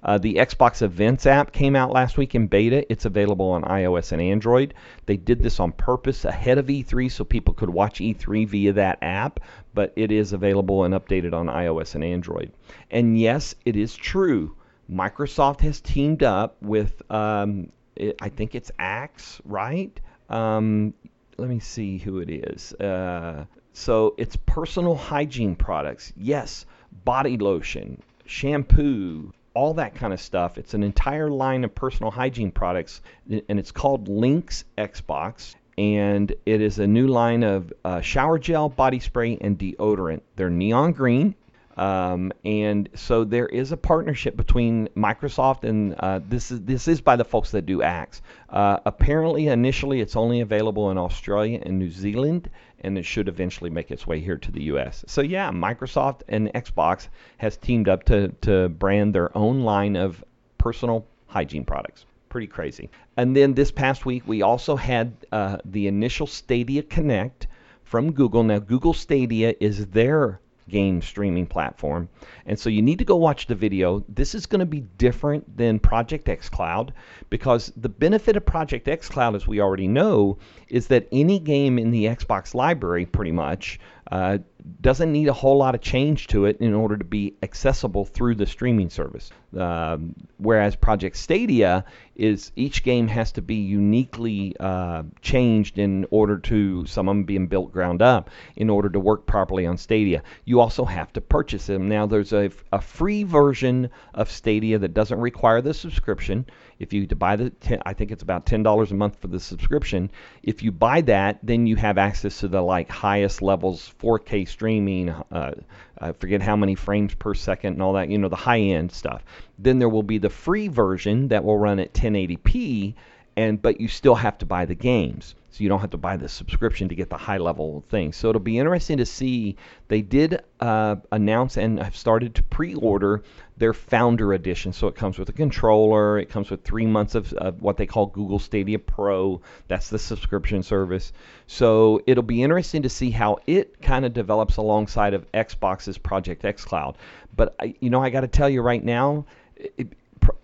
Uh, 0.01 0.17
the 0.17 0.35
Xbox 0.35 0.81
Events 0.81 1.25
app 1.25 1.51
came 1.51 1.75
out 1.75 1.91
last 1.91 2.17
week 2.17 2.33
in 2.33 2.47
beta. 2.47 2.89
It's 2.91 3.05
available 3.05 3.49
on 3.51 3.63
iOS 3.63 4.11
and 4.11 4.21
Android. 4.21 4.73
They 5.05 5.17
did 5.17 5.41
this 5.41 5.59
on 5.59 5.71
purpose 5.73 6.25
ahead 6.25 6.57
of 6.57 6.67
E3 6.67 7.11
so 7.11 7.23
people 7.23 7.53
could 7.53 7.69
watch 7.69 7.99
E3 7.99 8.47
via 8.47 8.73
that 8.73 8.99
app, 9.01 9.41
but 9.73 9.91
it 9.95 10.11
is 10.11 10.33
available 10.33 10.85
and 10.85 10.93
updated 10.93 11.33
on 11.33 11.47
iOS 11.47 11.95
and 11.95 12.03
Android. 12.03 12.51
And 12.89 13.19
yes, 13.19 13.55
it 13.65 13.75
is 13.75 13.95
true. 13.95 14.55
Microsoft 14.89 15.61
has 15.61 15.81
teamed 15.81 16.23
up 16.23 16.55
with, 16.61 17.01
um, 17.11 17.71
it, 17.95 18.15
I 18.21 18.29
think 18.29 18.55
it's 18.55 18.71
Axe, 18.79 19.41
right? 19.43 19.99
Um, 20.29 20.93
let 21.37 21.49
me 21.49 21.59
see 21.59 21.97
who 21.97 22.19
it 22.19 22.29
is. 22.29 22.73
Uh, 22.73 23.45
so 23.73 24.15
it's 24.17 24.35
personal 24.45 24.95
hygiene 24.95 25.55
products. 25.55 26.11
Yes, 26.17 26.65
body 27.05 27.37
lotion, 27.37 28.01
shampoo, 28.25 29.31
all 29.53 29.75
that 29.75 29.95
kind 29.95 30.13
of 30.13 30.21
stuff. 30.21 30.57
It's 30.57 30.73
an 30.73 30.83
entire 30.83 31.29
line 31.29 31.63
of 31.63 31.73
personal 31.73 32.11
hygiene 32.11 32.51
products, 32.51 33.01
and 33.29 33.59
it's 33.59 33.71
called 33.71 34.07
Lynx 34.07 34.65
Xbox. 34.77 35.55
And 35.77 36.33
it 36.45 36.61
is 36.61 36.79
a 36.79 36.87
new 36.87 37.07
line 37.07 37.43
of 37.43 37.71
uh, 37.85 38.01
shower 38.01 38.37
gel, 38.37 38.67
body 38.67 38.99
spray, 38.99 39.37
and 39.39 39.57
deodorant. 39.57 40.21
They're 40.35 40.49
neon 40.49 40.91
green. 40.91 41.35
Um, 41.79 42.33
and 42.43 42.89
so 42.95 43.23
there 43.23 43.45
is 43.45 43.71
a 43.71 43.77
partnership 43.77 44.35
between 44.35 44.89
Microsoft 44.97 45.63
and 45.63 45.95
uh, 45.97 46.19
this 46.27 46.51
is 46.51 46.61
this 46.63 46.89
is 46.89 46.99
by 46.99 47.15
the 47.15 47.23
folks 47.23 47.51
that 47.51 47.65
do 47.65 47.81
Axe. 47.81 48.21
Uh, 48.49 48.79
apparently, 48.85 49.47
initially, 49.47 50.01
it's 50.01 50.17
only 50.17 50.41
available 50.41 50.91
in 50.91 50.97
Australia 50.97 51.61
and 51.63 51.79
New 51.79 51.89
Zealand, 51.89 52.49
and 52.81 52.97
it 52.97 53.05
should 53.05 53.27
eventually 53.27 53.69
make 53.69 53.91
its 53.91 54.07
way 54.07 54.19
here 54.19 54.37
to 54.37 54.51
the 54.51 54.63
U.S. 54.63 55.03
So 55.07 55.21
yeah, 55.21 55.51
Microsoft 55.51 56.21
and 56.27 56.51
Xbox 56.53 57.07
has 57.37 57.57
teamed 57.57 57.89
up 57.89 58.03
to 58.05 58.29
to 58.41 58.69
brand 58.69 59.13
their 59.13 59.35
own 59.37 59.61
line 59.61 59.95
of 59.95 60.23
personal 60.57 61.05
hygiene 61.27 61.65
products. 61.65 62.05
Pretty 62.29 62.47
crazy. 62.47 62.89
And 63.17 63.35
then 63.35 63.53
this 63.53 63.71
past 63.71 64.05
week, 64.05 64.23
we 64.27 64.41
also 64.41 64.75
had 64.75 65.13
uh, 65.31 65.57
the 65.65 65.87
initial 65.87 66.27
Stadia 66.27 66.83
Connect 66.83 67.47
from 67.83 68.11
Google. 68.11 68.43
Now, 68.43 68.59
Google 68.59 68.93
Stadia 68.93 69.55
is 69.59 69.87
their 69.87 70.39
game 70.69 71.01
streaming 71.01 71.45
platform. 71.45 72.07
And 72.45 72.57
so 72.57 72.69
you 72.69 72.81
need 72.81 72.99
to 72.99 73.05
go 73.05 73.15
watch 73.15 73.47
the 73.47 73.55
video. 73.55 74.03
This 74.07 74.33
is 74.33 74.45
going 74.45 74.59
to 74.59 74.65
be 74.65 74.81
different 74.97 75.57
than 75.57 75.79
Project 75.79 76.27
xCloud 76.27 76.91
because 77.29 77.73
the 77.75 77.89
benefit 77.89 78.37
of 78.37 78.45
Project 78.45 78.87
xCloud, 78.87 79.35
as 79.35 79.47
we 79.47 79.59
already 79.59 79.87
know, 79.87 80.37
is 80.67 80.87
that 80.87 81.07
any 81.11 81.39
game 81.39 81.77
in 81.77 81.91
the 81.91 82.05
Xbox 82.05 82.53
library 82.53 83.05
pretty 83.05 83.31
much 83.31 83.79
uh, 84.11 84.37
doesn't 84.81 85.11
need 85.11 85.27
a 85.27 85.33
whole 85.33 85.57
lot 85.57 85.75
of 85.75 85.81
change 85.81 86.27
to 86.27 86.45
it 86.45 86.57
in 86.59 86.73
order 86.73 86.97
to 86.97 87.05
be 87.05 87.35
accessible 87.43 88.05
through 88.05 88.35
the 88.35 88.45
streaming 88.45 88.89
service. 88.89 89.31
Um, 89.57 90.15
whereas 90.37 90.75
Project 90.75 91.17
Stadia 91.17 91.85
is 92.15 92.51
each 92.55 92.83
game 92.83 93.07
has 93.07 93.31
to 93.31 93.41
be 93.41 93.55
uniquely 93.55 94.55
uh, 94.59 95.03
changed 95.21 95.79
in 95.79 96.05
order 96.11 96.37
to 96.37 96.85
some 96.85 97.07
of 97.07 97.15
them 97.15 97.23
being 97.23 97.47
built 97.47 97.71
ground 97.71 98.01
up 98.01 98.29
in 98.57 98.69
order 98.69 98.89
to 98.89 98.99
work 98.99 99.25
properly 99.25 99.65
on 99.65 99.77
Stadia. 99.77 100.21
You 100.45 100.59
also 100.59 100.85
have 100.85 101.13
to 101.13 101.21
purchase 101.21 101.65
them. 101.65 101.87
Now 101.87 102.05
there's 102.05 102.33
a, 102.33 102.51
a 102.73 102.81
free 102.81 103.23
version 103.23 103.89
of 104.13 104.29
Stadia 104.29 104.77
that 104.79 104.93
doesn't 104.93 105.19
require 105.19 105.61
the 105.61 105.73
subscription. 105.73 106.45
If 106.77 106.93
you 106.93 107.07
buy 107.07 107.35
the, 107.37 107.49
ten, 107.49 107.81
I 107.85 107.93
think 107.93 108.11
it's 108.11 108.23
about 108.23 108.45
ten 108.45 108.63
dollars 108.63 108.91
a 108.91 108.95
month 108.95 109.19
for 109.19 109.27
the 109.27 109.39
subscription. 109.39 110.11
If 110.43 110.61
you 110.61 110.71
buy 110.71 111.01
that, 111.01 111.39
then 111.41 111.67
you 111.67 111.75
have 111.77 111.97
access 111.97 112.39
to 112.41 112.47
the 112.47 112.61
like 112.61 112.89
highest 112.89 113.41
levels 113.41 113.93
4K 113.99 114.47
streaming. 114.59 115.07
Uh, 115.09 115.53
I 115.99 116.11
forget 116.11 116.41
how 116.41 116.57
many 116.57 116.75
frames 116.75 117.15
per 117.15 117.33
second 117.33 117.73
and 117.73 117.81
all 117.81 117.93
that. 117.93 118.09
You 118.09 118.17
know 118.17 118.27
the 118.27 118.35
high 118.35 118.59
end 118.59 118.91
stuff. 118.91 119.23
Then 119.57 119.79
there 119.79 119.87
will 119.87 120.03
be 120.03 120.17
the 120.17 120.29
free 120.29 120.67
version 120.67 121.29
that 121.29 121.45
will 121.45 121.57
run 121.57 121.79
at 121.79 121.93
1080p 121.93 122.93
and 123.39 123.61
but 123.61 123.79
you 123.79 123.87
still 123.87 124.15
have 124.15 124.37
to 124.39 124.45
buy 124.45 124.65
the 124.65 124.75
games. 124.75 125.35
So 125.51 125.63
you 125.63 125.69
don't 125.69 125.79
have 125.79 125.89
to 125.91 125.97
buy 125.97 126.17
the 126.17 126.29
subscription 126.29 126.89
to 126.89 126.95
get 126.95 127.09
the 127.09 127.17
high 127.17 127.37
level 127.37 127.83
thing. 127.89 128.13
So 128.13 128.29
it'll 128.29 128.39
be 128.39 128.59
interesting 128.59 128.97
to 128.97 129.05
see. 129.05 129.55
They 129.87 130.01
did 130.01 130.43
uh, 130.59 130.97
announce 131.11 131.57
and 131.57 131.81
have 131.81 131.95
started 131.95 132.35
to 132.35 132.43
pre-order 132.43 133.23
their 133.57 133.73
Founder 133.73 134.33
Edition. 134.33 134.73
So 134.73 134.87
it 134.87 134.95
comes 134.95 135.17
with 135.17 135.29
a 135.29 135.33
controller. 135.33 136.19
It 136.19 136.29
comes 136.29 136.51
with 136.51 136.63
three 136.63 136.85
months 136.85 137.15
of, 137.15 137.33
of 137.33 137.61
what 137.61 137.77
they 137.77 137.87
call 137.87 138.05
Google 138.07 138.39
Stadia 138.39 138.77
Pro. 138.77 139.41
That's 139.67 139.89
the 139.89 139.99
subscription 139.99 140.61
service. 140.61 141.13
So 141.47 142.01
it'll 142.05 142.23
be 142.23 142.43
interesting 142.43 142.83
to 142.83 142.89
see 142.89 143.09
how 143.09 143.39
it 143.47 143.81
kind 143.81 144.05
of 144.05 144.13
develops 144.13 144.57
alongside 144.57 145.13
of 145.13 145.29
Xbox's 145.31 145.97
Project 145.97 146.43
xCloud. 146.43 146.95
But 147.35 147.55
I, 147.59 147.73
you 147.79 147.89
know, 147.89 148.03
I 148.03 148.11
got 148.11 148.21
to 148.21 148.27
tell 148.27 148.49
you 148.49 148.61
right 148.61 148.83
now. 148.83 149.25
It, 149.55 149.93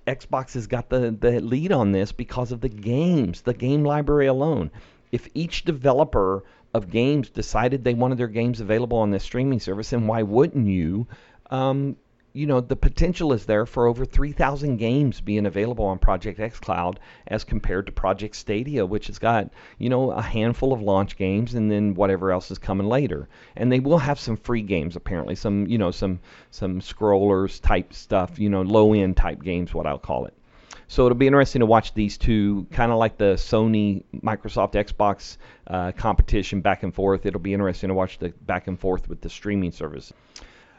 Xbox 0.08 0.54
has 0.54 0.68
got 0.68 0.90
the, 0.90 1.12
the 1.12 1.40
lead 1.42 1.72
on 1.72 1.92
this 1.92 2.12
because 2.12 2.52
of 2.52 2.62
the 2.62 2.70
games, 2.70 3.42
the 3.42 3.54
game 3.54 3.84
library 3.84 4.28
alone 4.28 4.72
if 5.12 5.30
each 5.34 5.64
developer 5.64 6.44
of 6.74 6.90
games 6.90 7.30
decided 7.30 7.84
they 7.84 7.94
wanted 7.94 8.18
their 8.18 8.28
games 8.28 8.60
available 8.60 8.98
on 8.98 9.12
this 9.12 9.24
streaming 9.24 9.62
service, 9.62 9.94
and 9.94 10.08
why 10.10 10.24
wouldn't 10.24 10.68
you? 10.68 11.08
Um, 11.50 11.96
you 12.36 12.46
know, 12.46 12.60
the 12.60 12.76
potential 12.76 13.32
is 13.32 13.46
there 13.46 13.66
for 13.66 13.88
over 13.88 14.04
3,000 14.04 14.76
games 14.76 15.22
being 15.22 15.46
available 15.46 15.86
on 15.86 15.98
Project 15.98 16.38
xCloud 16.38 16.98
as 17.28 17.46
compared 17.46 17.86
to 17.86 17.94
Project 17.94 18.36
Stadia, 18.36 18.86
which 18.86 19.08
has 19.08 19.20
got, 19.20 19.50
you 19.78 19.90
know, 19.90 20.12
a 20.12 20.22
handful 20.22 20.74
of 20.74 20.82
launch 20.82 21.16
games 21.16 21.54
and 21.54 21.72
then 21.72 21.94
whatever 21.94 22.34
else 22.34 22.52
is 22.52 22.58
coming 22.58 22.88
later. 22.88 23.30
And 23.56 23.72
they 23.72 23.80
will 23.80 24.00
have 24.00 24.20
some 24.20 24.36
free 24.36 24.64
games 24.64 24.98
apparently, 24.98 25.36
some, 25.36 25.66
you 25.68 25.78
know, 25.78 25.92
some 25.92 26.20
some 26.52 26.82
scrollers 26.82 27.62
type 27.62 27.94
stuff, 27.94 28.38
you 28.38 28.50
know, 28.50 28.64
low 28.64 28.94
end 28.94 29.16
type 29.16 29.42
games, 29.42 29.74
what 29.74 29.88
I'll 29.88 29.98
call 29.98 30.26
it. 30.26 30.34
So 30.90 31.06
it'll 31.06 31.18
be 31.18 31.28
interesting 31.28 31.62
to 31.62 31.66
watch 31.66 31.94
these 31.94 32.18
two, 32.18 32.68
kind 32.70 32.92
of 32.92 32.98
like 32.98 33.18
the 33.18 33.36
Sony 33.36 34.04
Microsoft 34.14 34.74
Xbox 34.74 35.38
uh, 35.68 35.94
competition 35.94 36.60
back 36.60 36.84
and 36.84 36.94
forth. 36.94 37.26
It'll 37.26 37.40
be 37.40 37.54
interesting 37.54 37.88
to 37.88 37.94
watch 37.94 38.20
the 38.20 38.30
back 38.42 38.68
and 38.68 38.78
forth 38.78 39.08
with 39.08 39.22
the 39.22 39.30
streaming 39.30 39.72
service. 39.72 40.12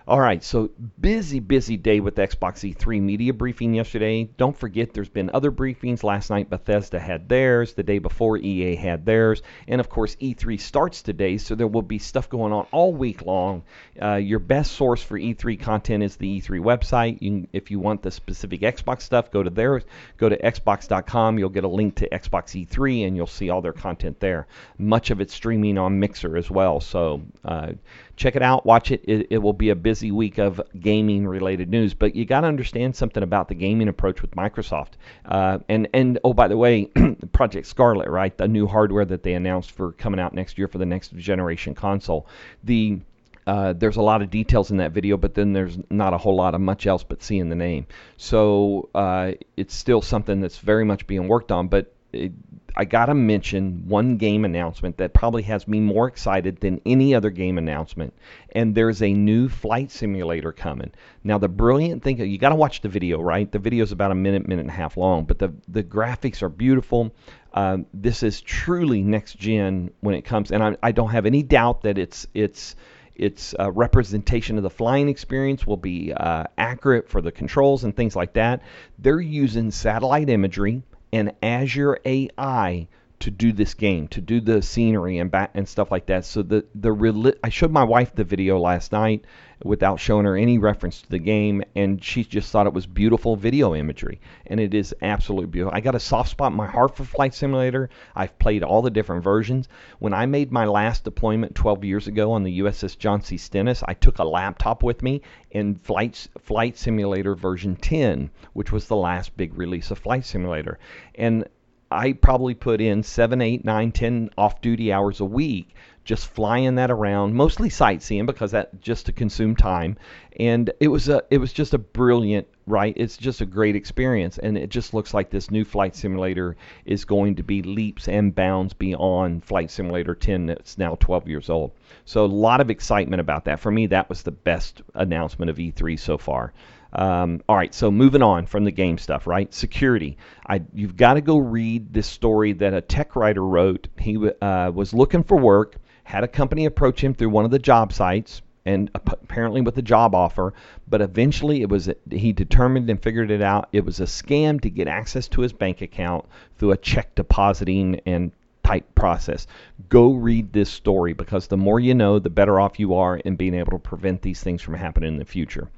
All 0.08 0.20
right, 0.20 0.44
so 0.44 0.70
busy, 1.00 1.40
busy 1.40 1.76
day 1.76 1.98
with 1.98 2.14
Xbox 2.14 2.62
E3 2.62 3.02
media 3.02 3.34
briefing 3.34 3.74
yesterday. 3.74 4.22
Don't 4.36 4.56
forget, 4.56 4.94
there's 4.94 5.08
been 5.08 5.32
other 5.34 5.50
briefings. 5.50 6.04
Last 6.04 6.30
night, 6.30 6.48
Bethesda 6.48 7.00
had 7.00 7.28
theirs. 7.28 7.74
The 7.74 7.82
day 7.82 7.98
before, 7.98 8.36
EA 8.36 8.76
had 8.76 9.04
theirs. 9.04 9.42
And 9.66 9.80
of 9.80 9.88
course, 9.88 10.14
E3 10.22 10.60
starts 10.60 11.02
today, 11.02 11.38
so 11.38 11.56
there 11.56 11.66
will 11.66 11.82
be 11.82 11.98
stuff 11.98 12.28
going 12.28 12.52
on 12.52 12.68
all 12.70 12.94
week 12.94 13.26
long. 13.26 13.64
Uh, 14.00 14.14
your 14.14 14.38
best 14.38 14.74
source 14.74 15.02
for 15.02 15.18
E3 15.18 15.58
content 15.58 16.04
is 16.04 16.14
the 16.14 16.40
E3 16.40 16.60
website. 16.60 17.20
You 17.20 17.30
can, 17.30 17.48
if 17.52 17.72
you 17.72 17.80
want 17.80 18.02
the 18.02 18.12
specific 18.12 18.60
Xbox 18.60 19.02
stuff, 19.02 19.32
go 19.32 19.42
to 19.42 19.50
there. 19.50 19.82
Go 20.18 20.28
to 20.28 20.38
Xbox.com. 20.38 21.36
You'll 21.36 21.48
get 21.48 21.64
a 21.64 21.68
link 21.68 21.96
to 21.96 22.08
Xbox 22.10 22.64
E3, 22.64 23.08
and 23.08 23.16
you'll 23.16 23.26
see 23.26 23.50
all 23.50 23.60
their 23.60 23.72
content 23.72 24.20
there. 24.20 24.46
Much 24.78 25.10
of 25.10 25.20
it's 25.20 25.34
streaming 25.34 25.78
on 25.78 25.98
Mixer 25.98 26.36
as 26.36 26.48
well. 26.48 26.78
So 26.78 27.22
uh, 27.44 27.72
check 28.16 28.34
it 28.34 28.42
out, 28.42 28.66
watch 28.66 28.90
it. 28.90 29.04
it. 29.06 29.28
It 29.30 29.38
will 29.38 29.52
be 29.52 29.70
a 29.70 29.76
busy 29.76 30.10
week 30.10 30.38
of 30.38 30.60
gaming 30.78 31.26
related 31.26 31.68
news, 31.68 31.94
but 31.94 32.16
you 32.16 32.24
got 32.24 32.40
to 32.40 32.46
understand 32.46 32.96
something 32.96 33.22
about 33.22 33.48
the 33.48 33.54
gaming 33.54 33.88
approach 33.88 34.22
with 34.22 34.32
Microsoft. 34.32 34.92
Uh, 35.24 35.58
and 35.68 35.88
and 35.94 36.18
oh 36.24 36.32
by 36.32 36.48
the 36.48 36.56
way, 36.56 36.86
Project 37.32 37.66
Scarlett, 37.66 38.08
right, 38.08 38.36
the 38.36 38.48
new 38.48 38.66
hardware 38.66 39.04
that 39.04 39.22
they 39.22 39.34
announced 39.34 39.70
for 39.70 39.92
coming 39.92 40.18
out 40.18 40.34
next 40.34 40.58
year 40.58 40.68
for 40.68 40.78
the 40.78 40.86
next 40.86 41.14
generation 41.16 41.74
console. 41.74 42.26
The 42.64 43.00
uh, 43.46 43.74
there's 43.74 43.96
a 43.96 44.02
lot 44.02 44.22
of 44.22 44.30
details 44.30 44.70
in 44.72 44.78
that 44.78 44.90
video, 44.90 45.16
but 45.16 45.34
then 45.34 45.52
there's 45.52 45.78
not 45.88 46.12
a 46.12 46.18
whole 46.18 46.34
lot 46.34 46.54
of 46.54 46.60
much 46.60 46.86
else 46.86 47.04
but 47.04 47.22
seeing 47.22 47.48
the 47.48 47.54
name. 47.54 47.86
So 48.16 48.88
uh, 48.94 49.32
it's 49.56 49.74
still 49.74 50.02
something 50.02 50.40
that's 50.40 50.58
very 50.58 50.84
much 50.84 51.06
being 51.06 51.28
worked 51.28 51.52
on. 51.52 51.68
But 51.68 51.94
it, 52.12 52.32
I 52.76 52.84
gotta 52.84 53.14
mention 53.14 53.84
one 53.88 54.18
game 54.18 54.44
announcement 54.44 54.98
that 54.98 55.14
probably 55.14 55.42
has 55.44 55.66
me 55.66 55.80
more 55.80 56.06
excited 56.08 56.60
than 56.60 56.80
any 56.84 57.14
other 57.14 57.30
game 57.30 57.56
announcement, 57.56 58.12
and 58.52 58.74
there's 58.74 59.02
a 59.02 59.12
new 59.12 59.48
flight 59.48 59.90
simulator 59.90 60.52
coming. 60.52 60.92
Now 61.24 61.38
the 61.38 61.48
brilliant 61.48 62.02
thing, 62.02 62.18
you 62.18 62.36
gotta 62.36 62.54
watch 62.54 62.82
the 62.82 62.88
video, 62.88 63.20
right? 63.20 63.50
The 63.50 63.58
video 63.58 63.82
is 63.82 63.92
about 63.92 64.10
a 64.10 64.14
minute, 64.14 64.46
minute 64.46 64.62
and 64.62 64.70
a 64.70 64.74
half 64.74 64.96
long, 64.96 65.24
but 65.24 65.38
the 65.38 65.54
the 65.68 65.82
graphics 65.82 66.42
are 66.42 66.50
beautiful. 66.50 67.14
Uh, 67.54 67.78
this 67.94 68.22
is 68.22 68.42
truly 68.42 69.02
next 69.02 69.38
gen 69.38 69.90
when 70.00 70.14
it 70.14 70.22
comes, 70.22 70.52
and 70.52 70.62
I, 70.62 70.76
I 70.82 70.92
don't 70.92 71.10
have 71.10 71.24
any 71.24 71.42
doubt 71.42 71.82
that 71.82 71.96
it's 71.96 72.26
it's 72.34 72.76
its 73.14 73.54
uh, 73.58 73.72
representation 73.72 74.58
of 74.58 74.62
the 74.62 74.70
flying 74.70 75.08
experience 75.08 75.66
will 75.66 75.78
be 75.78 76.12
uh, 76.12 76.44
accurate 76.58 77.08
for 77.08 77.22
the 77.22 77.32
controls 77.32 77.84
and 77.84 77.96
things 77.96 78.14
like 78.14 78.34
that. 78.34 78.60
They're 78.98 79.20
using 79.20 79.70
satellite 79.70 80.28
imagery 80.28 80.82
and 81.16 81.32
Azure 81.42 81.98
AI 82.04 82.86
to 83.20 83.30
do 83.30 83.52
this 83.52 83.74
game, 83.74 84.08
to 84.08 84.20
do 84.20 84.40
the 84.40 84.60
scenery 84.62 85.18
and 85.18 85.30
bat 85.30 85.50
and 85.54 85.68
stuff 85.68 85.90
like 85.90 86.06
that. 86.06 86.24
So 86.24 86.42
the 86.42 86.64
the 86.74 87.36
I 87.42 87.48
showed 87.48 87.70
my 87.70 87.84
wife 87.84 88.14
the 88.14 88.24
video 88.24 88.58
last 88.58 88.92
night 88.92 89.24
without 89.64 89.98
showing 89.98 90.26
her 90.26 90.36
any 90.36 90.58
reference 90.58 91.00
to 91.00 91.08
the 91.08 91.18
game, 91.18 91.62
and 91.74 92.02
she 92.04 92.24
just 92.24 92.50
thought 92.50 92.66
it 92.66 92.74
was 92.74 92.86
beautiful 92.86 93.36
video 93.36 93.74
imagery, 93.74 94.20
and 94.46 94.60
it 94.60 94.74
is 94.74 94.94
absolutely 95.00 95.46
beautiful. 95.46 95.74
I 95.74 95.80
got 95.80 95.94
a 95.94 96.00
soft 96.00 96.30
spot 96.30 96.52
in 96.52 96.58
my 96.58 96.66
heart 96.66 96.94
for 96.94 97.04
Flight 97.04 97.32
Simulator. 97.32 97.88
I've 98.14 98.38
played 98.38 98.62
all 98.62 98.82
the 98.82 98.90
different 98.90 99.24
versions. 99.24 99.68
When 99.98 100.12
I 100.12 100.26
made 100.26 100.52
my 100.52 100.66
last 100.66 101.04
deployment 101.04 101.54
12 101.54 101.84
years 101.84 102.06
ago 102.06 102.32
on 102.32 102.42
the 102.42 102.60
USS 102.60 102.98
John 102.98 103.22
C. 103.22 103.38
Stennis, 103.38 103.82
I 103.86 103.94
took 103.94 104.18
a 104.18 104.24
laptop 104.24 104.82
with 104.82 105.02
me 105.02 105.22
in 105.50 105.76
Flight 105.76 106.28
Flight 106.38 106.76
Simulator 106.76 107.34
version 107.34 107.76
10, 107.76 108.30
which 108.52 108.72
was 108.72 108.88
the 108.88 108.96
last 108.96 109.36
big 109.38 109.56
release 109.56 109.90
of 109.90 109.98
Flight 109.98 110.26
Simulator, 110.26 110.78
and 111.14 111.46
I 111.90 112.12
probably 112.12 112.54
put 112.54 112.80
in 112.80 113.02
seven, 113.02 113.40
eight, 113.40 113.64
nine, 113.64 113.92
ten 113.92 114.30
off-duty 114.36 114.92
hours 114.92 115.20
a 115.20 115.24
week 115.24 115.74
just 116.06 116.28
flying 116.28 116.76
that 116.76 116.90
around, 116.90 117.34
mostly 117.34 117.68
sightseeing 117.68 118.26
because 118.26 118.52
that 118.52 118.80
just 118.80 119.06
to 119.06 119.12
consume 119.12 119.56
time. 119.56 119.98
And 120.38 120.70
it 120.78 120.88
was 120.88 121.08
a 121.08 121.22
it 121.30 121.38
was 121.38 121.52
just 121.52 121.74
a 121.74 121.78
brilliant 121.78 122.46
right. 122.66 122.94
It's 122.96 123.16
just 123.16 123.40
a 123.40 123.46
great 123.46 123.74
experience, 123.74 124.38
and 124.38 124.56
it 124.56 124.70
just 124.70 124.94
looks 124.94 125.12
like 125.12 125.30
this 125.30 125.50
new 125.50 125.64
flight 125.64 125.96
simulator 125.96 126.56
is 126.84 127.04
going 127.04 127.34
to 127.36 127.42
be 127.42 127.62
leaps 127.62 128.08
and 128.08 128.34
bounds 128.34 128.72
beyond 128.72 129.44
Flight 129.44 129.70
Simulator 129.70 130.14
10 130.14 130.46
that's 130.46 130.78
now 130.78 130.96
12 131.00 131.28
years 131.28 131.50
old. 131.50 131.72
So 132.04 132.24
a 132.24 132.26
lot 132.26 132.60
of 132.60 132.70
excitement 132.70 133.20
about 133.20 133.44
that. 133.46 133.60
For 133.60 133.72
me, 133.72 133.86
that 133.88 134.08
was 134.08 134.22
the 134.22 134.30
best 134.30 134.82
announcement 134.94 135.50
of 135.50 135.56
E3 135.56 135.98
so 135.98 136.18
far. 136.18 136.52
Um, 136.92 137.42
all 137.48 137.56
right, 137.56 137.74
so 137.74 137.90
moving 137.90 138.22
on 138.22 138.46
from 138.46 138.64
the 138.64 138.70
game 138.70 138.98
stuff, 138.98 139.26
right? 139.26 139.52
Security. 139.52 140.16
I, 140.46 140.62
you've 140.72 140.96
got 140.96 141.14
to 141.14 141.20
go 141.20 141.38
read 141.38 141.92
this 141.92 142.06
story 142.06 142.52
that 142.54 142.74
a 142.74 142.80
tech 142.80 143.16
writer 143.16 143.44
wrote. 143.44 143.88
He 143.98 144.16
uh, 144.16 144.70
was 144.70 144.94
looking 144.94 145.24
for 145.24 145.36
work, 145.36 145.76
had 146.04 146.24
a 146.24 146.28
company 146.28 146.64
approach 146.66 147.02
him 147.02 147.14
through 147.14 147.30
one 147.30 147.44
of 147.44 147.50
the 147.50 147.58
job 147.58 147.92
sites, 147.92 148.42
and 148.64 148.90
apparently 148.94 149.60
with 149.60 149.78
a 149.78 149.82
job 149.82 150.14
offer, 150.14 150.52
but 150.88 151.00
eventually 151.00 151.62
it 151.62 151.68
was 151.68 151.88
he 152.10 152.32
determined 152.32 152.90
and 152.90 153.00
figured 153.00 153.30
it 153.30 153.40
out. 153.40 153.68
It 153.72 153.84
was 153.84 154.00
a 154.00 154.04
scam 154.04 154.60
to 154.62 154.70
get 154.70 154.88
access 154.88 155.28
to 155.28 155.42
his 155.42 155.52
bank 155.52 155.82
account 155.82 156.24
through 156.58 156.72
a 156.72 156.76
check 156.76 157.14
depositing 157.14 158.00
and 158.06 158.32
type 158.64 158.92
process. 158.96 159.46
Go 159.88 160.14
read 160.14 160.52
this 160.52 160.68
story 160.68 161.12
because 161.12 161.46
the 161.46 161.56
more 161.56 161.78
you 161.78 161.94
know, 161.94 162.18
the 162.18 162.30
better 162.30 162.58
off 162.58 162.80
you 162.80 162.94
are 162.94 163.16
in 163.18 163.36
being 163.36 163.54
able 163.54 163.70
to 163.70 163.78
prevent 163.78 164.22
these 164.22 164.42
things 164.42 164.60
from 164.60 164.74
happening 164.74 165.12
in 165.12 165.18
the 165.18 165.24
future. 165.24 165.70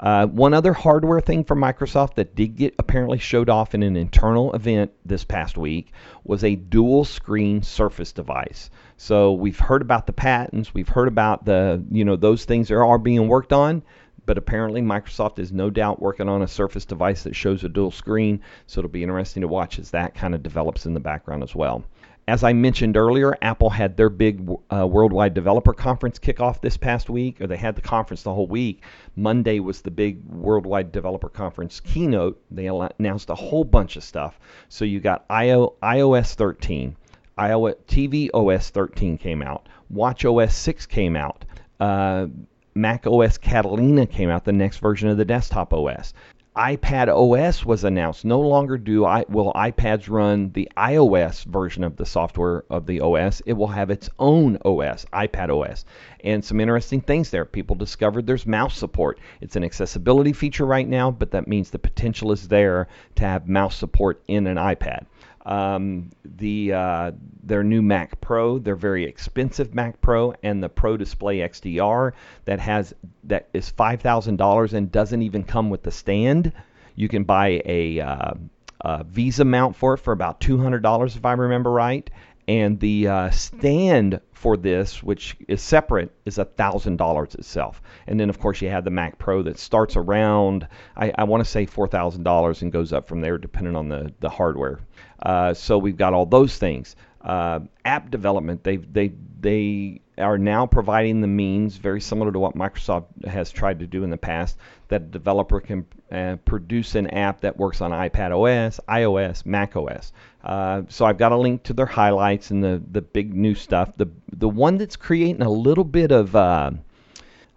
Uh, 0.00 0.26
one 0.26 0.54
other 0.54 0.72
hardware 0.72 1.20
thing 1.20 1.44
from 1.44 1.60
Microsoft 1.60 2.14
that 2.14 2.34
did 2.34 2.56
get 2.56 2.74
apparently 2.78 3.18
showed 3.18 3.50
off 3.50 3.74
in 3.74 3.82
an 3.82 3.96
internal 3.96 4.50
event 4.54 4.90
this 5.04 5.24
past 5.24 5.58
week 5.58 5.92
was 6.24 6.42
a 6.42 6.56
dual 6.56 7.04
screen 7.04 7.62
Surface 7.62 8.10
device. 8.10 8.70
So 8.96 9.34
we've 9.34 9.58
heard 9.58 9.82
about 9.82 10.06
the 10.06 10.14
patents, 10.14 10.72
we've 10.72 10.88
heard 10.88 11.08
about 11.08 11.44
the, 11.44 11.84
you 11.90 12.06
know, 12.06 12.16
those 12.16 12.46
things 12.46 12.68
that 12.68 12.76
are 12.76 12.98
being 12.98 13.28
worked 13.28 13.52
on, 13.52 13.82
but 14.24 14.38
apparently 14.38 14.80
Microsoft 14.80 15.38
is 15.38 15.52
no 15.52 15.68
doubt 15.68 16.00
working 16.00 16.30
on 16.30 16.40
a 16.40 16.48
Surface 16.48 16.86
device 16.86 17.22
that 17.24 17.36
shows 17.36 17.62
a 17.62 17.68
dual 17.68 17.90
screen, 17.90 18.40
so 18.66 18.80
it'll 18.80 18.90
be 18.90 19.02
interesting 19.02 19.42
to 19.42 19.48
watch 19.48 19.78
as 19.78 19.90
that 19.90 20.14
kind 20.14 20.34
of 20.34 20.42
develops 20.42 20.86
in 20.86 20.94
the 20.94 21.00
background 21.00 21.42
as 21.42 21.54
well. 21.54 21.84
As 22.28 22.44
I 22.44 22.52
mentioned 22.52 22.96
earlier, 22.96 23.36
Apple 23.42 23.70
had 23.70 23.96
their 23.96 24.08
big 24.08 24.48
uh, 24.72 24.86
worldwide 24.86 25.34
developer 25.34 25.72
conference 25.72 26.18
kickoff 26.18 26.60
this 26.60 26.76
past 26.76 27.10
week, 27.10 27.40
or 27.40 27.46
they 27.46 27.56
had 27.56 27.74
the 27.74 27.80
conference 27.80 28.22
the 28.22 28.32
whole 28.32 28.46
week. 28.46 28.82
Monday 29.16 29.58
was 29.58 29.82
the 29.82 29.90
big 29.90 30.24
worldwide 30.26 30.92
developer 30.92 31.28
conference 31.28 31.80
keynote. 31.80 32.40
They 32.50 32.66
announced 32.66 33.30
a 33.30 33.34
whole 33.34 33.64
bunch 33.64 33.96
of 33.96 34.04
stuff. 34.04 34.38
So 34.68 34.84
you 34.84 35.00
got 35.00 35.24
IO, 35.28 35.74
iOS 35.82 36.34
13, 36.34 36.96
iOS, 37.38 37.74
tvOS 37.88 38.70
13 38.70 39.18
came 39.18 39.42
out, 39.42 39.68
watchOS 39.92 40.52
6 40.52 40.86
came 40.86 41.16
out. 41.16 41.44
Uh, 41.80 42.26
macOS 42.74 43.38
Catalina 43.38 44.06
came 44.06 44.30
out, 44.30 44.44
the 44.44 44.52
next 44.52 44.78
version 44.78 45.08
of 45.08 45.16
the 45.16 45.24
desktop 45.24 45.72
OS 45.72 46.14
iPadOS 46.56 47.64
was 47.64 47.84
announced. 47.84 48.24
No 48.24 48.40
longer 48.40 48.76
do 48.76 49.04
I 49.04 49.24
will 49.28 49.52
iPads 49.52 50.10
run 50.10 50.50
the 50.50 50.68
iOS 50.76 51.44
version 51.44 51.84
of 51.84 51.96
the 51.96 52.04
software 52.04 52.64
of 52.68 52.86
the 52.86 53.00
OS. 53.00 53.40
It 53.46 53.52
will 53.52 53.68
have 53.68 53.88
its 53.88 54.10
own 54.18 54.58
OS, 54.64 55.06
iPadOS. 55.12 55.84
And 56.24 56.44
some 56.44 56.58
interesting 56.58 57.02
things 57.02 57.30
there. 57.30 57.44
People 57.44 57.76
discovered 57.76 58.26
there's 58.26 58.46
mouse 58.46 58.76
support. 58.76 59.20
It's 59.40 59.54
an 59.54 59.62
accessibility 59.62 60.32
feature 60.32 60.66
right 60.66 60.88
now, 60.88 61.12
but 61.12 61.30
that 61.30 61.46
means 61.46 61.70
the 61.70 61.78
potential 61.78 62.32
is 62.32 62.48
there 62.48 62.88
to 63.14 63.22
have 63.22 63.48
mouse 63.48 63.76
support 63.76 64.20
in 64.26 64.48
an 64.48 64.56
iPad. 64.56 65.06
Um, 65.50 66.10
the 66.24 66.72
uh, 66.72 67.10
their 67.42 67.64
new 67.64 67.82
Mac 67.82 68.20
Pro, 68.20 68.60
their 68.60 68.76
very 68.76 69.04
expensive 69.04 69.74
Mac 69.74 70.00
Pro, 70.00 70.32
and 70.44 70.62
the 70.62 70.68
Pro 70.68 70.96
Display 70.96 71.38
XDR 71.38 72.12
that 72.44 72.60
has 72.60 72.94
that 73.24 73.48
is 73.52 73.68
five 73.68 74.00
thousand 74.00 74.36
dollars 74.36 74.74
and 74.74 74.92
doesn't 74.92 75.22
even 75.22 75.42
come 75.42 75.68
with 75.68 75.82
the 75.82 75.90
stand. 75.90 76.52
You 76.94 77.08
can 77.08 77.24
buy 77.24 77.62
a, 77.64 77.98
uh, 77.98 78.34
a 78.82 79.04
VESA 79.04 79.44
mount 79.44 79.74
for 79.74 79.94
it 79.94 79.98
for 79.98 80.12
about 80.12 80.40
two 80.40 80.56
hundred 80.56 80.84
dollars 80.84 81.16
if 81.16 81.24
I 81.24 81.32
remember 81.32 81.72
right, 81.72 82.08
and 82.46 82.78
the 82.78 83.08
uh, 83.08 83.30
stand 83.30 84.20
for 84.32 84.56
this, 84.56 85.02
which 85.02 85.36
is 85.48 85.60
separate, 85.60 86.12
is 86.24 86.38
thousand 86.56 86.96
dollars 86.96 87.34
itself. 87.34 87.82
And 88.06 88.20
then 88.20 88.30
of 88.30 88.38
course 88.38 88.62
you 88.62 88.68
have 88.68 88.84
the 88.84 88.90
Mac 88.90 89.18
Pro 89.18 89.42
that 89.42 89.58
starts 89.58 89.96
around 89.96 90.68
I, 90.96 91.12
I 91.16 91.24
want 91.24 91.44
to 91.44 91.50
say 91.50 91.66
four 91.66 91.88
thousand 91.88 92.22
dollars 92.22 92.62
and 92.62 92.70
goes 92.70 92.92
up 92.92 93.08
from 93.08 93.20
there 93.20 93.36
depending 93.36 93.74
on 93.74 93.88
the 93.88 94.12
the 94.20 94.30
hardware. 94.30 94.78
Uh, 95.22 95.54
so 95.54 95.78
we've 95.78 95.96
got 95.96 96.14
all 96.14 96.26
those 96.26 96.56
things. 96.56 96.96
Uh, 97.20 97.60
app 97.84 98.10
development, 98.10 98.64
they 98.64 98.76
they 98.76 99.12
they 99.40 100.00
are 100.16 100.38
now 100.38 100.66
providing 100.66 101.20
the 101.20 101.26
means, 101.26 101.76
very 101.76 102.00
similar 102.00 102.32
to 102.32 102.38
what 102.38 102.54
Microsoft 102.54 103.26
has 103.26 103.50
tried 103.50 103.78
to 103.80 103.86
do 103.86 104.04
in 104.04 104.10
the 104.10 104.16
past, 104.16 104.56
that 104.88 105.02
a 105.02 105.06
developer 105.06 105.60
can 105.60 105.86
uh, 106.12 106.36
produce 106.44 106.94
an 106.94 107.08
app 107.08 107.40
that 107.40 107.56
works 107.56 107.80
on 107.80 107.90
iPadOS, 107.90 108.80
iOS, 108.88 109.44
macOS. 109.44 110.12
Uh, 110.42 110.82
so 110.88 111.04
I've 111.04 111.18
got 111.18 111.32
a 111.32 111.36
link 111.36 111.62
to 111.64 111.74
their 111.74 111.86
highlights 111.86 112.50
and 112.50 112.62
the, 112.62 112.82
the 112.90 113.02
big 113.02 113.34
new 113.34 113.54
stuff. 113.54 113.96
The 113.96 114.08
the 114.32 114.48
one 114.48 114.78
that's 114.78 114.96
creating 114.96 115.42
a 115.42 115.50
little 115.50 115.84
bit 115.84 116.12
of 116.12 116.34
uh, 116.34 116.70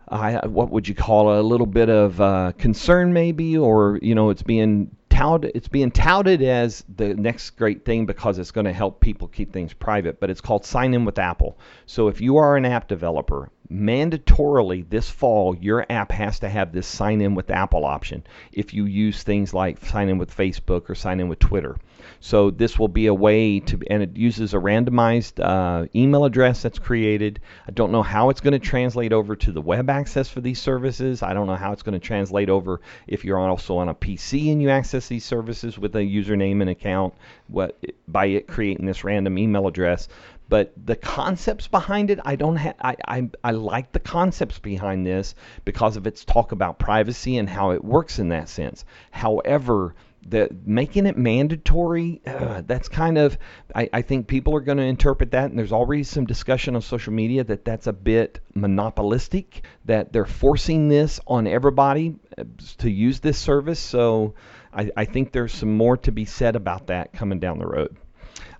What 0.10 0.70
would 0.72 0.88
you 0.88 0.96
call 0.96 1.34
it? 1.34 1.40
A 1.40 1.44
little 1.44 1.66
bit 1.66 1.90
of 1.90 2.20
uh, 2.20 2.52
concern, 2.58 3.14
maybe, 3.14 3.58
or 3.58 4.00
you 4.02 4.16
know, 4.16 4.30
it's 4.30 4.44
being 4.44 4.96
touted. 5.10 5.52
It's 5.56 5.68
being 5.68 5.92
touted 5.92 6.42
as 6.42 6.84
the 6.96 7.14
next 7.14 7.52
great 7.52 7.86
thing 7.86 8.06
because 8.06 8.38
it's 8.38 8.52
going 8.52 8.66
to 8.66 8.74
help 8.74 9.00
people 9.00 9.28
keep 9.28 9.54
things 9.54 9.74
private. 9.74 10.20
But 10.20 10.30
it's 10.30 10.42
called 10.42 10.66
Sign 10.66 10.94
In 10.94 11.06
with 11.06 11.20
Apple. 11.20 11.58
So 11.86 12.08
if 12.08 12.22
you 12.22 12.38
are 12.38 12.58
an 12.58 12.66
app 12.66 12.88
developer, 12.88 13.50
mandatorily 13.72 14.88
this 14.90 15.10
fall, 15.10 15.56
your 15.56 15.86
app 15.90 16.12
has 16.12 16.40
to 16.40 16.50
have 16.50 16.72
this 16.72 16.88
Sign 16.88 17.22
In 17.22 17.36
with 17.36 17.50
Apple 17.50 17.86
option. 17.86 18.24
If 18.52 18.74
you 18.74 18.86
use 18.86 19.24
things 19.24 19.54
like 19.54 19.86
Sign 19.86 20.10
In 20.10 20.18
with 20.18 20.36
Facebook 20.36 20.90
or 20.90 20.96
Sign 20.96 21.20
In 21.20 21.30
with 21.30 21.40
Twitter. 21.40 21.78
So 22.20 22.52
this 22.52 22.78
will 22.78 22.88
be 22.88 23.08
a 23.08 23.14
way 23.14 23.60
to, 23.62 23.80
and 23.90 24.04
it 24.04 24.16
uses 24.16 24.54
a 24.54 24.58
randomized 24.58 25.44
uh, 25.44 25.88
email 25.96 26.26
address 26.26 26.62
that's 26.62 26.80
created. 26.80 27.40
I 27.68 27.72
don't 27.72 27.92
know 27.92 28.04
how 28.04 28.30
it's 28.30 28.42
going 28.42 28.54
to 28.54 28.60
translate 28.60 29.14
over 29.14 29.36
to 29.36 29.52
the 29.52 29.62
web 29.62 29.90
access 29.90 30.30
for 30.30 30.42
these 30.42 30.62
services. 30.62 31.24
I 31.24 31.34
don't 31.34 31.48
know 31.48 31.56
how 31.56 31.72
it's 31.72 31.84
going 31.84 32.00
to 32.00 32.06
translate 32.06 32.50
over 32.50 32.82
if 33.08 33.26
you're 33.26 33.40
also 33.40 33.78
on 33.78 33.90
a 33.90 33.96
PC 33.96 34.52
and 34.52 34.62
you 34.62 34.70
access 34.70 35.08
these 35.08 35.26
services 35.26 35.78
with 35.78 35.96
a 35.96 36.00
username 36.00 36.62
and 36.62 36.70
account 36.70 37.14
what, 37.48 37.78
by 38.08 38.26
it 38.26 38.48
creating 38.48 38.86
this 38.86 39.04
random 39.04 39.38
email 39.38 39.68
address 39.68 40.08
but 40.50 40.74
the 40.86 40.96
concepts 40.96 41.68
behind 41.68 42.10
it 42.10 42.20
i 42.26 42.36
don't 42.36 42.58
I, 42.58 42.96
I 43.08 43.30
i 43.44 43.52
like 43.52 43.92
the 43.92 44.00
concepts 44.00 44.60
behind 44.60 45.06
this 45.06 45.36
because 45.66 45.98
of 45.98 46.06
its 46.06 46.26
talk 46.26 46.52
about 46.52 46.80
privacy 46.80 47.38
and 47.38 47.50
how 47.50 47.72
it 47.72 47.84
works 47.84 48.20
in 48.20 48.30
that 48.30 48.50
sense 48.50 48.86
however 49.12 49.96
the 50.26 50.50
making 50.66 51.06
it 51.06 51.18
mandatory 51.18 52.22
uh, 52.26 52.62
that's 52.66 52.88
kind 52.88 53.18
of 53.18 53.38
I, 53.76 53.90
I 53.92 54.02
think 54.02 54.28
people 54.28 54.56
are 54.56 54.62
going 54.62 54.78
to 54.78 54.84
interpret 54.84 55.32
that 55.32 55.50
and 55.50 55.60
there's 55.60 55.72
already 55.72 56.04
some 56.04 56.26
discussion 56.26 56.76
on 56.76 56.82
social 56.82 57.14
media 57.14 57.44
that 57.44 57.66
that's 57.66 57.88
a 57.88 57.94
bit 57.94 58.40
monopolistic 58.54 59.64
that 59.86 60.14
they're 60.14 60.26
forcing 60.26 60.88
this 60.88 61.20
on 61.28 61.48
everybody 61.48 62.16
uh, 62.38 62.44
to 62.80 62.90
use 62.90 63.20
this 63.20 63.38
service 63.38 63.80
so 63.80 64.36
I, 64.74 64.92
I 64.96 65.06
think 65.06 65.32
there's 65.32 65.54
some 65.54 65.76
more 65.76 65.98
to 65.98 66.12
be 66.12 66.26
said 66.26 66.56
about 66.56 66.88
that 66.88 67.14
coming 67.14 67.40
down 67.40 67.60
the 67.60 67.68
road 67.68 67.98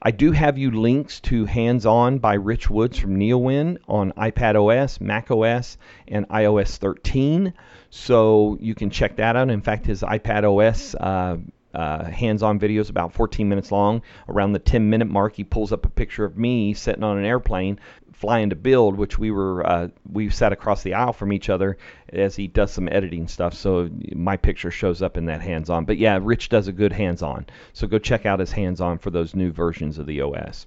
I 0.06 0.12
do 0.12 0.34
have 0.34 0.58
you 0.58 0.70
links 0.72 1.22
to 1.22 1.46
Hands 1.46 1.86
On 1.86 2.20
by 2.20 2.34
Rich 2.34 2.70
Woods 2.70 2.98
from 2.98 3.16
Neowin 3.18 3.78
on 3.88 4.12
iPadOS, 4.12 5.00
Mac 5.00 5.32
OS, 5.32 5.78
and 6.10 6.28
iOS 6.28 6.76
13. 6.76 7.54
So 7.96 8.58
you 8.60 8.74
can 8.74 8.90
check 8.90 9.18
that 9.18 9.36
out. 9.36 9.52
In 9.52 9.62
fact, 9.62 9.86
his 9.86 10.02
iPadOS 10.02 10.96
uh, 11.00 11.38
uh, 11.78 12.04
hands-on 12.06 12.60
videos 12.60 12.90
about 12.90 13.14
14 13.14 13.48
minutes 13.48 13.72
long. 13.72 14.02
Around 14.28 14.54
the 14.54 14.60
10-minute 14.60 15.08
mark, 15.08 15.36
he 15.36 15.44
pulls 15.44 15.72
up 15.72 15.86
a 15.86 15.90
picture 15.90 16.26
of 16.26 16.36
me 16.36 16.74
sitting 16.74 17.04
on 17.04 17.20
an 17.20 17.24
airplane 17.24 17.80
flying 18.12 18.50
to 18.50 18.56
Build, 18.56 18.98
which 18.98 19.20
we 19.20 19.30
were 19.30 19.64
uh, 19.68 19.88
we 20.12 20.32
sat 20.32 20.52
across 20.52 20.82
the 20.82 20.96
aisle 20.96 21.14
from 21.14 21.32
each 21.32 21.52
other 21.52 21.78
as 22.10 22.36
he 22.36 22.48
does 22.48 22.72
some 22.72 22.90
editing 22.90 23.28
stuff. 23.28 23.54
So 23.54 23.92
my 24.16 24.38
picture 24.38 24.72
shows 24.72 25.04
up 25.04 25.16
in 25.16 25.26
that 25.26 25.42
hands-on. 25.42 25.86
But 25.86 26.00
yeah, 26.00 26.18
Rich 26.20 26.50
does 26.50 26.68
a 26.68 26.74
good 26.74 26.94
hands-on. 26.94 27.46
So 27.74 27.86
go 27.86 28.00
check 28.00 28.26
out 28.26 28.40
his 28.40 28.52
hands-on 28.52 28.98
for 28.98 29.12
those 29.12 29.36
new 29.36 29.52
versions 29.52 30.00
of 30.00 30.08
the 30.08 30.22
OS. 30.22 30.66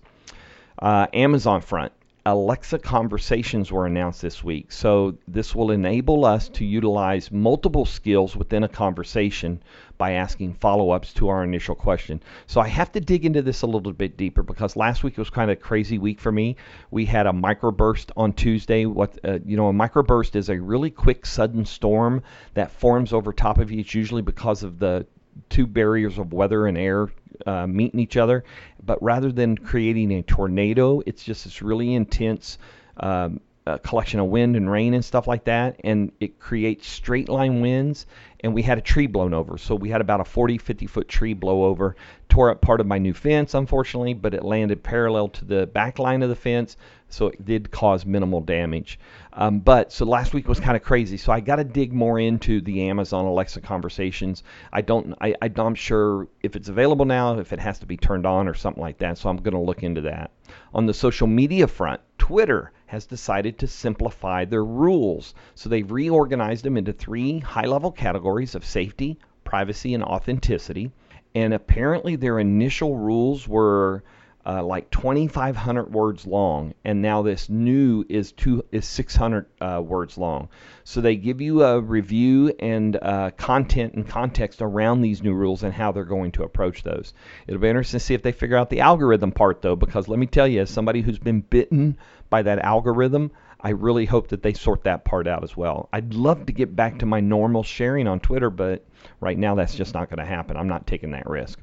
Uh, 0.79 1.09
Amazon 1.13 1.61
front. 1.61 1.93
Alexa 2.27 2.81
conversations 2.81 3.71
were 3.71 3.87
announced 3.87 4.21
this 4.21 4.43
week. 4.43 4.73
So 4.73 5.17
this 5.29 5.55
will 5.55 5.71
enable 5.71 6.25
us 6.25 6.49
to 6.49 6.65
utilize 6.65 7.31
multiple 7.31 7.85
skills 7.85 8.35
within 8.35 8.65
a 8.65 8.69
conversation 8.69 9.63
by 9.97 10.13
asking 10.15 10.55
follow-ups 10.55 11.13
to 11.15 11.29
our 11.29 11.45
initial 11.45 11.77
question. 11.77 12.21
So 12.49 12.61
I 12.61 12.67
have 12.67 12.91
to 12.93 13.01
dig 13.01 13.25
into 13.25 13.43
this 13.43 13.63
a 13.63 13.67
little 13.67 13.93
bit 13.93 14.17
deeper 14.17 14.43
because 14.43 14.75
last 14.75 15.05
week 15.05 15.19
was 15.19 15.31
kind 15.31 15.53
of 15.53 15.57
a 15.57 15.61
crazy 15.61 15.99
week 15.99 16.19
for 16.19 16.33
me. 16.33 16.57
We 16.91 17.05
had 17.05 17.29
a 17.29 17.33
microburst 17.33 18.11
on 18.17 18.33
Tuesday. 18.33 18.87
What 18.87 19.17
uh, 19.25 19.39
you 19.47 19.57
know, 19.57 19.69
a 19.69 19.73
microburst 19.73 20.35
is 20.35 20.49
a 20.49 20.61
really 20.61 20.91
quick 20.91 21.27
sudden 21.27 21.65
storm 21.65 22.25
that 22.55 22.73
forms 22.73 23.13
over 23.13 23.33
top 23.33 23.59
of 23.59 23.71
you. 23.71 23.79
It's 23.79 23.95
usually 23.95 24.23
because 24.23 24.65
of 24.65 24.81
the 24.81 25.07
two 25.49 25.67
barriers 25.67 26.19
of 26.19 26.33
weather 26.33 26.67
and 26.67 26.79
air 26.79 27.09
uh, 27.47 27.67
meeting 27.67 28.01
each 28.01 28.17
other. 28.17 28.45
But 28.83 29.03
rather 29.03 29.33
than 29.33 29.59
creating 29.59 30.13
a 30.13 30.23
tornado, 30.23 31.03
it's 31.07 31.25
just 31.25 31.45
this 31.45 31.63
really 31.63 31.95
intense 31.95 32.59
um, 32.99 33.41
uh, 33.67 33.79
collection 33.79 34.21
of 34.21 34.27
wind 34.27 34.55
and 34.57 34.71
rain 34.71 34.95
and 34.95 35.05
stuff 35.05 35.27
like 35.27 35.45
that. 35.45 35.81
And 35.83 36.13
it 36.21 36.39
creates 36.39 36.89
straight 36.89 37.29
line 37.29 37.61
winds. 37.61 38.07
And 38.41 38.55
we 38.55 38.63
had 38.63 38.79
a 38.79 38.83
tree 38.83 39.07
blown 39.07 39.35
over. 39.35 39.59
So 39.59 39.75
we 39.75 39.89
had 39.89 40.01
about 40.01 40.21
a 40.21 40.25
40, 40.25 40.59
50 40.59 40.87
foot 40.87 41.09
tree 41.09 41.35
blow 41.35 41.65
over, 41.65 41.97
tore 42.29 42.51
up 42.51 42.61
part 42.61 42.81
of 42.81 42.87
my 42.87 42.99
new 42.99 43.15
fence, 43.15 43.55
unfortunately, 43.55 44.15
but 44.15 44.35
it 44.35 44.45
landed 44.45 44.83
parallel 44.83 45.29
to 45.31 45.45
the 45.45 45.67
back 45.67 45.99
line 45.99 46.23
of 46.23 46.29
the 46.29 46.37
fence. 46.37 46.77
So 47.09 47.29
it 47.29 47.45
did 47.45 47.71
cause 47.71 48.05
minimal 48.05 48.41
damage. 48.41 48.99
Um, 49.33 49.61
but 49.61 49.93
so 49.93 50.05
last 50.05 50.35
week 50.35 50.49
was 50.49 50.61
kind 50.61 50.77
of 50.77 50.83
crazy. 50.83 51.17
So 51.17 51.33
I 51.33 51.41
got 51.41 51.57
to 51.57 51.65
dig 51.65 51.93
more 51.93 52.19
into 52.19 52.61
the 52.61 52.89
Amazon 52.89 53.25
Alexa 53.25 53.61
conversations. 53.61 54.43
I 54.73 54.81
don't, 54.81 55.15
I, 55.21 55.35
I'm 55.41 55.53
not 55.57 55.79
sure 55.79 56.27
if 56.43 56.57
it's 56.57 56.69
available 56.69 57.05
now, 57.05 57.39
if 57.39 57.53
it 57.53 57.61
has 57.61 57.79
to 57.79 57.87
be 57.87 57.97
turned 57.97 58.27
on 58.27 58.49
or 58.49 58.55
something 58.55 58.83
like 58.83 58.99
that. 58.99 59.19
So 59.19 59.29
I'm 59.29 59.37
going 59.37 59.55
to 59.55 59.61
look 59.61 59.83
into 59.83 60.01
that. 60.03 60.33
On 60.75 60.87
the 60.87 60.95
social 60.95 61.27
media 61.27 61.67
front, 61.67 62.01
Twitter 62.19 62.73
has 62.87 63.07
decided 63.07 63.59
to 63.59 63.67
simplify 63.67 64.45
their 64.45 64.65
rules. 64.65 65.35
So 65.55 65.69
they've 65.69 65.91
reorganized 65.91 66.65
them 66.65 66.77
into 66.77 66.93
three 66.93 67.39
high 67.39 67.67
level 67.67 67.93
categories 67.93 68.55
of 68.55 68.65
safety, 68.65 69.19
privacy, 69.45 69.95
and 69.95 70.03
authenticity. 70.03 70.93
And 71.35 71.53
apparently 71.53 72.17
their 72.17 72.39
initial 72.39 72.97
rules 72.97 73.47
were 73.47 74.03
uh, 74.47 74.63
like 74.63 74.89
2,500 74.91 75.93
words 75.93 76.25
long, 76.25 76.73
and 76.85 77.03
now 77.03 77.23
this 77.23 77.49
new 77.49 78.05
is 78.09 78.31
two 78.31 78.63
is 78.71 78.87
600 78.87 79.47
uh, 79.61 79.83
words 79.85 80.17
long. 80.17 80.49
So 80.85 81.01
they 81.01 81.17
give 81.17 81.41
you 81.41 81.65
a 81.65 81.81
review 81.81 82.55
and 82.61 82.97
uh, 83.03 83.33
content 83.37 83.95
and 83.95 84.09
context 84.09 84.63
around 84.63 85.01
these 85.01 85.21
new 85.21 85.35
rules 85.35 85.65
and 85.65 85.73
how 85.73 85.91
they're 85.91 86.05
going 86.05 86.31
to 86.33 86.45
approach 86.45 86.85
those. 86.85 87.13
It'll 87.49 87.61
be 87.61 87.69
interesting 87.69 87.99
to 87.99 88.05
see 88.05 88.15
if 88.15 88.23
they 88.23 88.31
figure 88.31 88.57
out 88.57 88.71
the 88.71 88.81
algorithm 88.81 89.33
part 89.33 89.63
though, 89.63 89.75
because 89.75 90.07
let 90.07 90.19
me 90.19 90.27
tell 90.27 90.47
you, 90.47 90.61
as 90.61 90.71
somebody 90.71 91.01
who's 91.01 91.19
been 91.19 91.41
bitten 91.41 91.99
by 92.31 92.43
that 92.43 92.61
algorithm, 92.61 93.33
I 93.61 93.71
really 93.71 94.05
hope 94.05 94.29
that 94.29 94.43
they 94.43 94.53
sort 94.53 94.85
that 94.85 95.05
part 95.05 95.27
out 95.27 95.43
as 95.43 95.57
well. 95.57 95.89
I'd 95.93 96.15
love 96.15 96.47
to 96.47 96.53
get 96.53 96.77
back 96.77 97.01
to 97.01 97.07
my 97.07 97.19
normal 97.19 97.65
sharing 97.65 98.07
on 98.07 98.21
Twitter, 98.21 98.51
but 98.51 98.85
right 99.21 99.37
now 99.37 99.57
that's 99.57 99.75
just 99.75 99.93
not 99.93 100.09
going 100.09 100.21
to 100.21 100.25
happen. 100.25 100.57
I'm 100.57 100.69
not 100.69 100.87
taking 100.87 101.11
that 101.13 101.29
risk. 101.29 101.59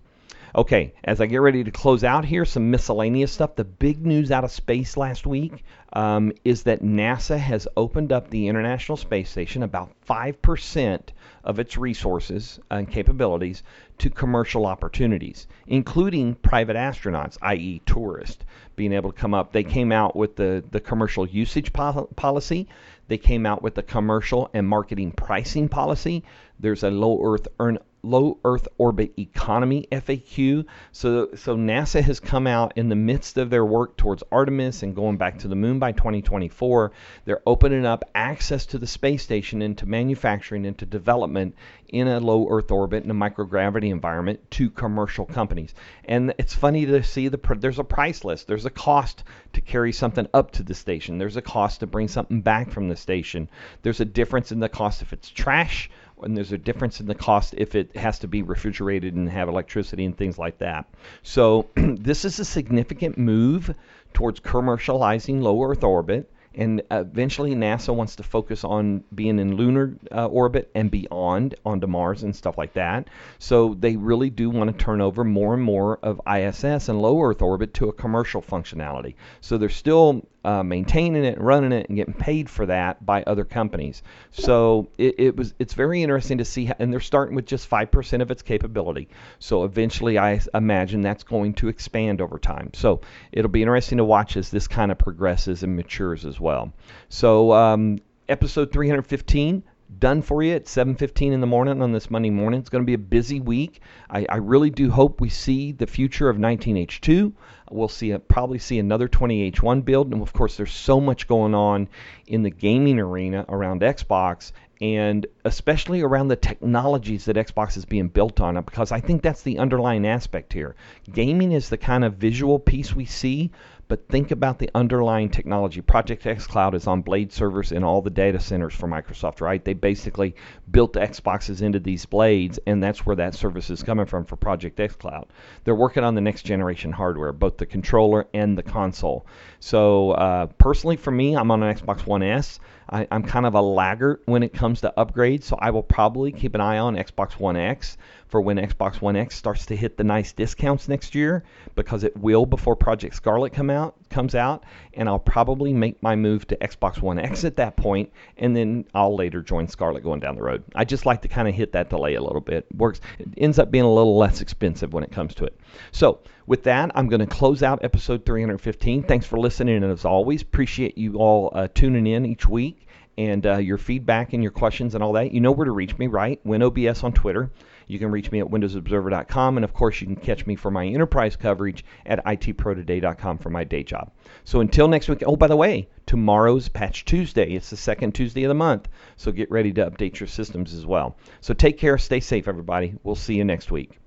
Okay, 0.56 0.94
as 1.04 1.20
I 1.20 1.26
get 1.26 1.42
ready 1.42 1.64
to 1.64 1.72
close 1.72 2.04
out 2.04 2.26
here, 2.26 2.46
some 2.46 2.70
miscellaneous 2.70 3.32
stuff. 3.32 3.56
The 3.56 3.64
big 3.64 4.06
news 4.06 4.30
out 4.30 4.44
of 4.44 4.52
space 4.52 4.96
last 4.96 5.26
week 5.26 5.64
um, 5.94 6.32
is 6.46 6.62
that 6.64 6.84
NASA 6.84 7.40
has 7.40 7.68
opened 7.76 8.12
up 8.12 8.30
the 8.30 8.48
International 8.48 8.96
Space 8.96 9.32
Station 9.32 9.64
about 9.64 9.96
5% 10.08 11.00
of 11.44 11.58
its 11.58 11.76
resources 11.76 12.60
and 12.70 12.88
capabilities 12.88 13.64
to 13.98 14.12
commercial 14.12 14.68
opportunities, 14.68 15.48
including 15.66 16.36
private 16.36 16.76
astronauts, 16.76 17.36
i.e., 17.42 17.82
tourists, 17.88 18.46
being 18.76 18.94
able 18.94 19.12
to 19.12 19.20
come 19.20 19.34
up. 19.34 19.54
They 19.54 19.64
came 19.64 19.92
out 19.92 20.16
with 20.16 20.36
the, 20.36 20.64
the 20.70 20.80
commercial 20.80 21.28
usage 21.28 21.74
po- 21.74 22.10
policy. 22.16 22.68
They 23.08 23.18
came 23.18 23.48
out 23.48 23.64
with 23.64 23.74
the 23.74 23.84
commercial 23.84 24.52
and 24.54 24.68
marketing 24.68 25.14
pricing 25.14 25.68
policy. 25.68 26.24
There's 26.64 26.84
a 26.84 26.90
low 26.90 27.20
Earth 27.22 27.50
earn, 27.60 27.78
low 28.04 28.40
Earth 28.46 28.70
orbit 28.78 29.20
economy 29.20 29.86
FAQ. 29.92 30.66
So, 30.94 31.36
so 31.36 31.58
NASA 31.58 32.02
has 32.02 32.22
come 32.22 32.48
out 32.48 32.72
in 32.78 32.88
the 32.88 32.96
midst 32.96 33.38
of 33.38 33.50
their 33.50 33.66
work 33.66 33.98
towards 33.98 34.24
Artemis 34.32 34.82
and 34.82 34.96
going 34.96 35.18
back 35.18 35.40
to 35.40 35.50
the 35.50 35.58
moon 35.58 35.78
by 35.78 35.92
2024. 35.92 36.94
They're 37.26 37.42
opening 37.46 37.86
up 37.86 38.06
access 38.16 38.66
to 38.68 38.78
the 38.78 38.88
space 38.88 39.24
station 39.24 39.62
into 39.62 39.86
manufacturing, 39.86 40.64
into 40.64 40.86
development 40.86 41.56
in 41.90 42.08
a 42.08 42.22
low 42.22 42.48
Earth 42.50 42.72
orbit 42.72 43.04
in 43.04 43.12
a 43.12 43.14
microgravity 43.14 43.92
environment 43.92 44.40
to 44.52 44.70
commercial 44.70 45.26
companies. 45.26 45.76
And 46.06 46.34
it's 46.38 46.54
funny 46.54 46.86
to 46.86 47.04
see 47.04 47.28
the 47.28 47.58
there's 47.60 47.78
a 47.78 47.84
price 47.84 48.24
list. 48.24 48.48
There's 48.48 48.66
a 48.66 48.70
cost 48.70 49.26
to 49.52 49.60
carry 49.60 49.92
something 49.92 50.30
up 50.34 50.52
to 50.52 50.64
the 50.64 50.74
station. 50.74 51.18
There's 51.18 51.36
a 51.36 51.42
cost 51.42 51.82
to 51.82 51.88
bring 51.88 52.08
something 52.08 52.42
back 52.42 52.72
from 52.72 52.88
the 52.88 52.96
station. 52.96 53.50
There's 53.82 54.00
a 54.00 54.06
difference 54.06 54.54
in 54.54 54.62
the 54.62 54.70
cost 54.70 55.02
if 55.02 55.12
it's 55.12 55.30
trash 55.30 55.90
and 56.24 56.36
there's 56.36 56.52
a 56.52 56.58
difference 56.58 57.00
in 57.00 57.08
the 57.08 57.16
cost 57.16 57.54
if 57.58 57.76
it 57.76 57.96
has 57.96 58.20
to 58.20 58.28
be 58.28 58.42
refrigerated 58.42 59.14
and 59.16 59.30
have 59.30 59.50
electricity 59.50 60.06
and 60.06 60.18
things 60.18 60.38
like 60.38 60.58
that. 60.60 60.86
So 61.22 61.70
this 61.76 62.26
is 62.26 62.40
a 62.40 62.46
significant 62.46 63.18
move 63.18 63.74
towards 64.14 64.40
commercializing 64.40 65.42
low 65.42 65.64
Earth 65.64 65.84
orbit 65.84 66.30
and 66.56 66.82
eventually 66.92 67.56
NASA 67.56 67.94
wants 67.94 68.16
to 68.18 68.24
focus 68.24 68.64
on 68.64 69.04
being 69.14 69.40
in 69.40 69.56
lunar 69.56 69.96
uh, 70.12 70.28
orbit 70.28 70.70
and 70.76 70.92
beyond 70.92 71.56
onto 71.66 71.88
Mars 71.88 72.24
and 72.24 72.36
stuff 72.36 72.58
like 72.58 72.74
that. 72.74 73.10
So 73.40 73.76
they 73.80 73.96
really 73.96 74.30
do 74.30 74.50
want 74.50 74.72
to 74.72 74.84
turn 74.84 75.02
over 75.02 75.24
more 75.24 75.54
and 75.54 75.64
more 75.64 75.98
of 76.04 76.22
ISS 76.28 76.90
and 76.90 77.02
low 77.02 77.22
Earth 77.22 77.42
orbit 77.42 77.74
to 77.76 77.90
a 77.90 77.94
commercial 77.94 78.42
functionality. 78.42 79.16
So 79.42 79.58
they're 79.58 79.70
still 79.70 80.28
uh, 80.44 80.64
maintaining 80.64 81.24
it 81.24 81.40
running 81.40 81.72
it 81.72 81.88
and 81.90 81.98
getting 81.98 82.14
paid 82.14 82.50
for 82.50 82.66
that 82.66 83.06
by 83.06 83.24
other 83.24 83.46
companies. 83.46 84.04
So 84.32 84.90
it, 84.98 85.16
it 85.18 85.38
was 85.38 85.54
it's 85.60 85.74
very 85.74 86.04
interesting 86.04 86.40
to 86.40 86.46
see, 86.46 86.66
how, 86.66 86.76
and 86.80 86.92
they're 86.92 87.00
starting 87.00 87.36
with 87.36 87.46
just 87.46 87.68
five 87.68 87.92
percent 87.92 88.22
of 88.22 88.32
its 88.32 88.42
capability. 88.42 89.10
So 89.40 89.64
eventually, 89.64 90.18
I 90.18 90.42
imagine 90.54 91.02
that's 91.02 91.24
going 91.24 91.54
to 91.56 91.68
expand 91.68 92.22
over 92.22 92.38
time. 92.40 92.72
So 92.74 93.02
it'll 93.32 93.52
be 93.52 93.62
interesting 93.62 93.98
to 94.00 94.06
watch 94.06 94.38
as 94.38 94.50
this 94.50 94.68
kind 94.68 94.92
of 94.92 94.98
progresses 94.98 95.64
and 95.64 95.76
matures 95.76 96.26
as 96.26 96.40
well. 96.40 96.74
So 97.10 97.54
um, 97.54 98.00
episode 98.30 98.72
315 98.72 99.64
done 100.00 100.22
for 100.22 100.42
you 100.44 100.54
at 100.54 100.66
7:15 100.66 101.34
in 101.34 101.42
the 101.42 101.48
morning 101.48 101.82
on 101.82 101.92
this 101.92 102.10
Monday 102.10 102.30
morning. 102.30 102.60
It's 102.60 102.70
going 102.70 102.84
to 102.84 102.86
be 102.86 102.94
a 102.94 102.98
busy 102.98 103.40
week. 103.40 103.82
I, 104.10 104.26
I 104.30 104.38
really 104.38 104.70
do 104.70 104.90
hope 104.90 105.22
we 105.22 105.30
see 105.30 105.72
the 105.72 105.88
future 105.88 106.30
of 106.30 106.38
19H2. 106.38 107.34
We'll 107.72 107.88
see 107.88 108.12
a, 108.12 108.20
probably 108.20 108.60
see 108.60 108.80
another 108.80 109.08
20H1 109.08 109.86
build, 109.86 110.14
and 110.14 110.22
of 110.22 110.34
course, 110.34 110.58
there's 110.58 110.74
so 110.74 111.00
much 111.00 111.28
going 111.28 111.56
on 111.56 111.90
in 112.28 112.44
the 112.44 112.50
gaming 112.50 113.00
arena 113.00 113.46
around 113.50 113.82
Xbox, 113.82 114.52
and 114.82 115.26
especially 115.46 116.02
around 116.02 116.28
the 116.28 116.36
technologies 116.36 117.26
that 117.26 117.36
Xbox 117.36 117.78
is 117.78 117.86
being 117.86 118.10
built 118.10 118.42
on. 118.42 118.62
Because 118.64 118.92
I 118.92 119.00
think 119.00 119.22
that's 119.22 119.42
the 119.42 119.60
underlying 119.60 120.06
aspect 120.06 120.54
here. 120.54 120.76
Gaming 121.12 121.52
is 121.52 121.70
the 121.70 121.78
kind 121.78 122.04
of 122.04 122.16
visual 122.16 122.60
piece 122.60 122.96
we 122.96 123.06
see, 123.06 123.52
but 123.88 124.08
think 124.08 124.32
about 124.32 124.60
the 124.60 124.70
underlying 124.74 125.30
technology. 125.30 125.82
Project 125.82 126.24
xCloud 126.24 126.74
is 126.74 126.88
on 126.88 127.02
Blade 127.02 127.32
servers 127.32 127.72
in 127.72 127.84
all 127.84 128.02
the 128.02 128.10
data 128.10 128.40
centers 128.40 128.74
for 128.74 128.88
Microsoft, 128.88 129.42
right? 129.42 129.64
They 129.64 129.74
basically 129.74 130.36
built 130.72 130.94
Xboxes 130.94 131.62
into 131.62 131.80
these 131.80 132.06
blades, 132.06 132.60
and 132.66 132.82
that's 132.82 133.06
where 133.06 133.16
that 133.18 133.36
service 133.36 133.70
is 133.70 133.84
coming 133.84 134.06
from 134.06 134.26
for 134.26 134.36
Project 134.36 134.78
xCloud. 134.78 135.28
They're 135.64 135.76
working 135.76 136.04
on 136.04 136.16
the 136.16 136.22
next 136.22 136.44
generation 136.44 136.92
hardware, 136.92 137.34
both 137.34 137.58
the 137.58 137.66
controller 137.66 138.28
and 138.34 138.58
the 138.58 138.64
console. 138.64 139.28
So, 139.60 140.12
uh, 140.12 140.48
personally, 140.58 140.98
for 140.98 141.12
me, 141.12 141.36
I'm 141.36 141.52
on 141.52 141.64
an 141.64 141.76
Xbox 141.76 142.06
One 142.06 142.24
S. 142.24 142.60
I, 142.94 143.08
am 143.10 143.24
kind 143.24 143.48
of 143.48 143.56
a 143.56 143.62
laggard 143.62 144.22
when 144.26 144.44
it 144.44 144.54
comes 144.54 144.82
to 144.82 144.94
upgrades, 144.96 145.44
so 145.44 145.58
I 145.60 145.72
will 145.72 145.82
probably 145.82 146.32
keep 146.32 146.54
an 146.54 146.62
eye 146.62 146.78
on 146.78 146.96
Xbox 146.96 147.34
One 147.34 147.58
X 147.58 147.98
for 148.28 148.40
when 148.40 148.58
Xbox 148.58 149.02
One 149.02 149.16
X 149.16 149.36
starts 149.36 149.66
to 149.66 149.76
hit 149.76 149.98
the 149.98 150.04
nice 150.04 150.32
discounts 150.32 150.88
next 150.88 151.16
year 151.16 151.44
because 151.74 152.04
it 152.04 152.16
will 152.16 152.46
before 152.46 152.76
Project 152.76 153.16
Scarlett 153.16 153.52
come 153.52 153.72
out 153.72 153.96
comes 154.12 154.36
out, 154.36 154.64
and 154.94 155.10
I'll 155.10 155.18
probably 155.18 155.74
make 155.74 156.02
my 156.04 156.16
move 156.16 156.46
to 156.48 156.56
Xbox 156.58 157.02
One 157.02 157.18
X 157.18 157.44
at 157.44 157.56
that 157.56 157.76
point, 157.76 158.12
and 158.38 158.56
then 158.56 158.86
I'll 158.94 159.16
later 159.16 159.42
join 159.42 159.68
Scarlett 159.68 160.04
going 160.04 160.20
down 160.20 160.36
the 160.36 160.44
road. 160.44 160.64
I 160.76 160.86
just 160.86 161.08
like 161.08 161.24
to 161.24 161.28
kind 161.28 161.48
of 161.48 161.56
hit 161.56 161.72
that 161.72 161.90
delay 161.90 162.14
a 162.14 162.22
little 162.22 162.42
bit. 162.42 162.68
Works 162.76 163.02
it 163.18 163.28
ends 163.38 163.58
up 163.58 163.72
being 163.72 163.86
a 163.86 163.94
little 163.94 164.18
less 164.18 164.40
expensive 164.40 164.94
when 164.94 165.04
it 165.04 165.12
comes 165.12 165.34
to 165.36 165.46
it. 165.46 165.60
So 165.92 166.20
with 166.46 166.64
that, 166.64 166.92
I'm 166.96 167.08
going 167.08 167.20
to 167.20 167.28
close 167.28 167.64
out 167.64 167.84
episode 167.84 168.26
315. 168.26 169.04
Thanks 169.04 169.26
for 169.26 169.40
listening, 169.40 169.84
and 169.84 169.92
as 169.92 170.06
always, 170.06 170.42
appreciate 170.42 170.98
you 170.98 171.16
all 171.16 171.52
uh, 171.54 171.68
tuning 171.74 172.08
in 172.08 172.26
each 172.26 172.48
week 172.48 172.88
and 173.18 173.46
uh, 173.46 173.58
your 173.58 173.78
feedback 173.78 174.34
and 174.34 174.42
your 174.42 174.52
questions 174.52 174.96
and 174.96 175.04
all 175.04 175.14
that. 175.14 175.32
You 175.32 175.42
know 175.42 175.52
where 175.52 175.66
to 175.66 175.72
reach 175.72 175.98
me, 175.98 176.08
right? 176.08 176.44
WinOBS 176.46 177.04
on 177.04 177.14
Twitter. 177.14 177.52
You 177.88 178.00
can 178.00 178.12
reach 178.12 178.32
me 178.32 178.40
at 178.40 178.48
windowsobserver.com, 178.48 179.58
and 179.58 179.64
of 179.64 179.74
course, 179.74 180.00
you 180.02 180.08
can 180.08 180.16
catch 180.16 180.46
me 180.48 180.56
for 180.56 180.72
my 180.72 180.86
enterprise 180.86 181.36
coverage 181.36 181.84
at 182.06 182.24
itprotoday.com 182.26 183.38
for 183.38 183.50
my 183.50 183.64
day 183.64 183.84
job. 183.84 184.12
So 184.46 184.62
until 184.62 184.88
next 184.88 185.10
week, 185.10 185.24
oh, 185.26 185.36
by 185.36 185.48
the 185.48 185.56
way, 185.56 185.90
tomorrow's 186.06 186.70
Patch 186.70 187.06
Tuesday. 187.06 187.54
It's 187.54 187.70
the 187.70 187.78
second 187.78 188.14
Tuesday 188.14 188.44
of 188.44 188.50
the 188.50 188.56
month, 188.56 188.88
so 189.18 189.32
get 189.32 189.52
ready 189.52 189.74
to 189.74 189.90
update 189.90 190.20
your 190.20 190.28
systems 190.28 190.74
as 190.74 190.86
well. 190.86 191.18
So 191.42 191.54
take 191.54 191.78
care, 191.78 191.98
stay 191.98 192.20
safe, 192.20 192.48
everybody. 192.48 192.96
We'll 193.04 193.16
see 193.16 193.36
you 193.36 193.44
next 193.44 193.70
week. 193.70 194.00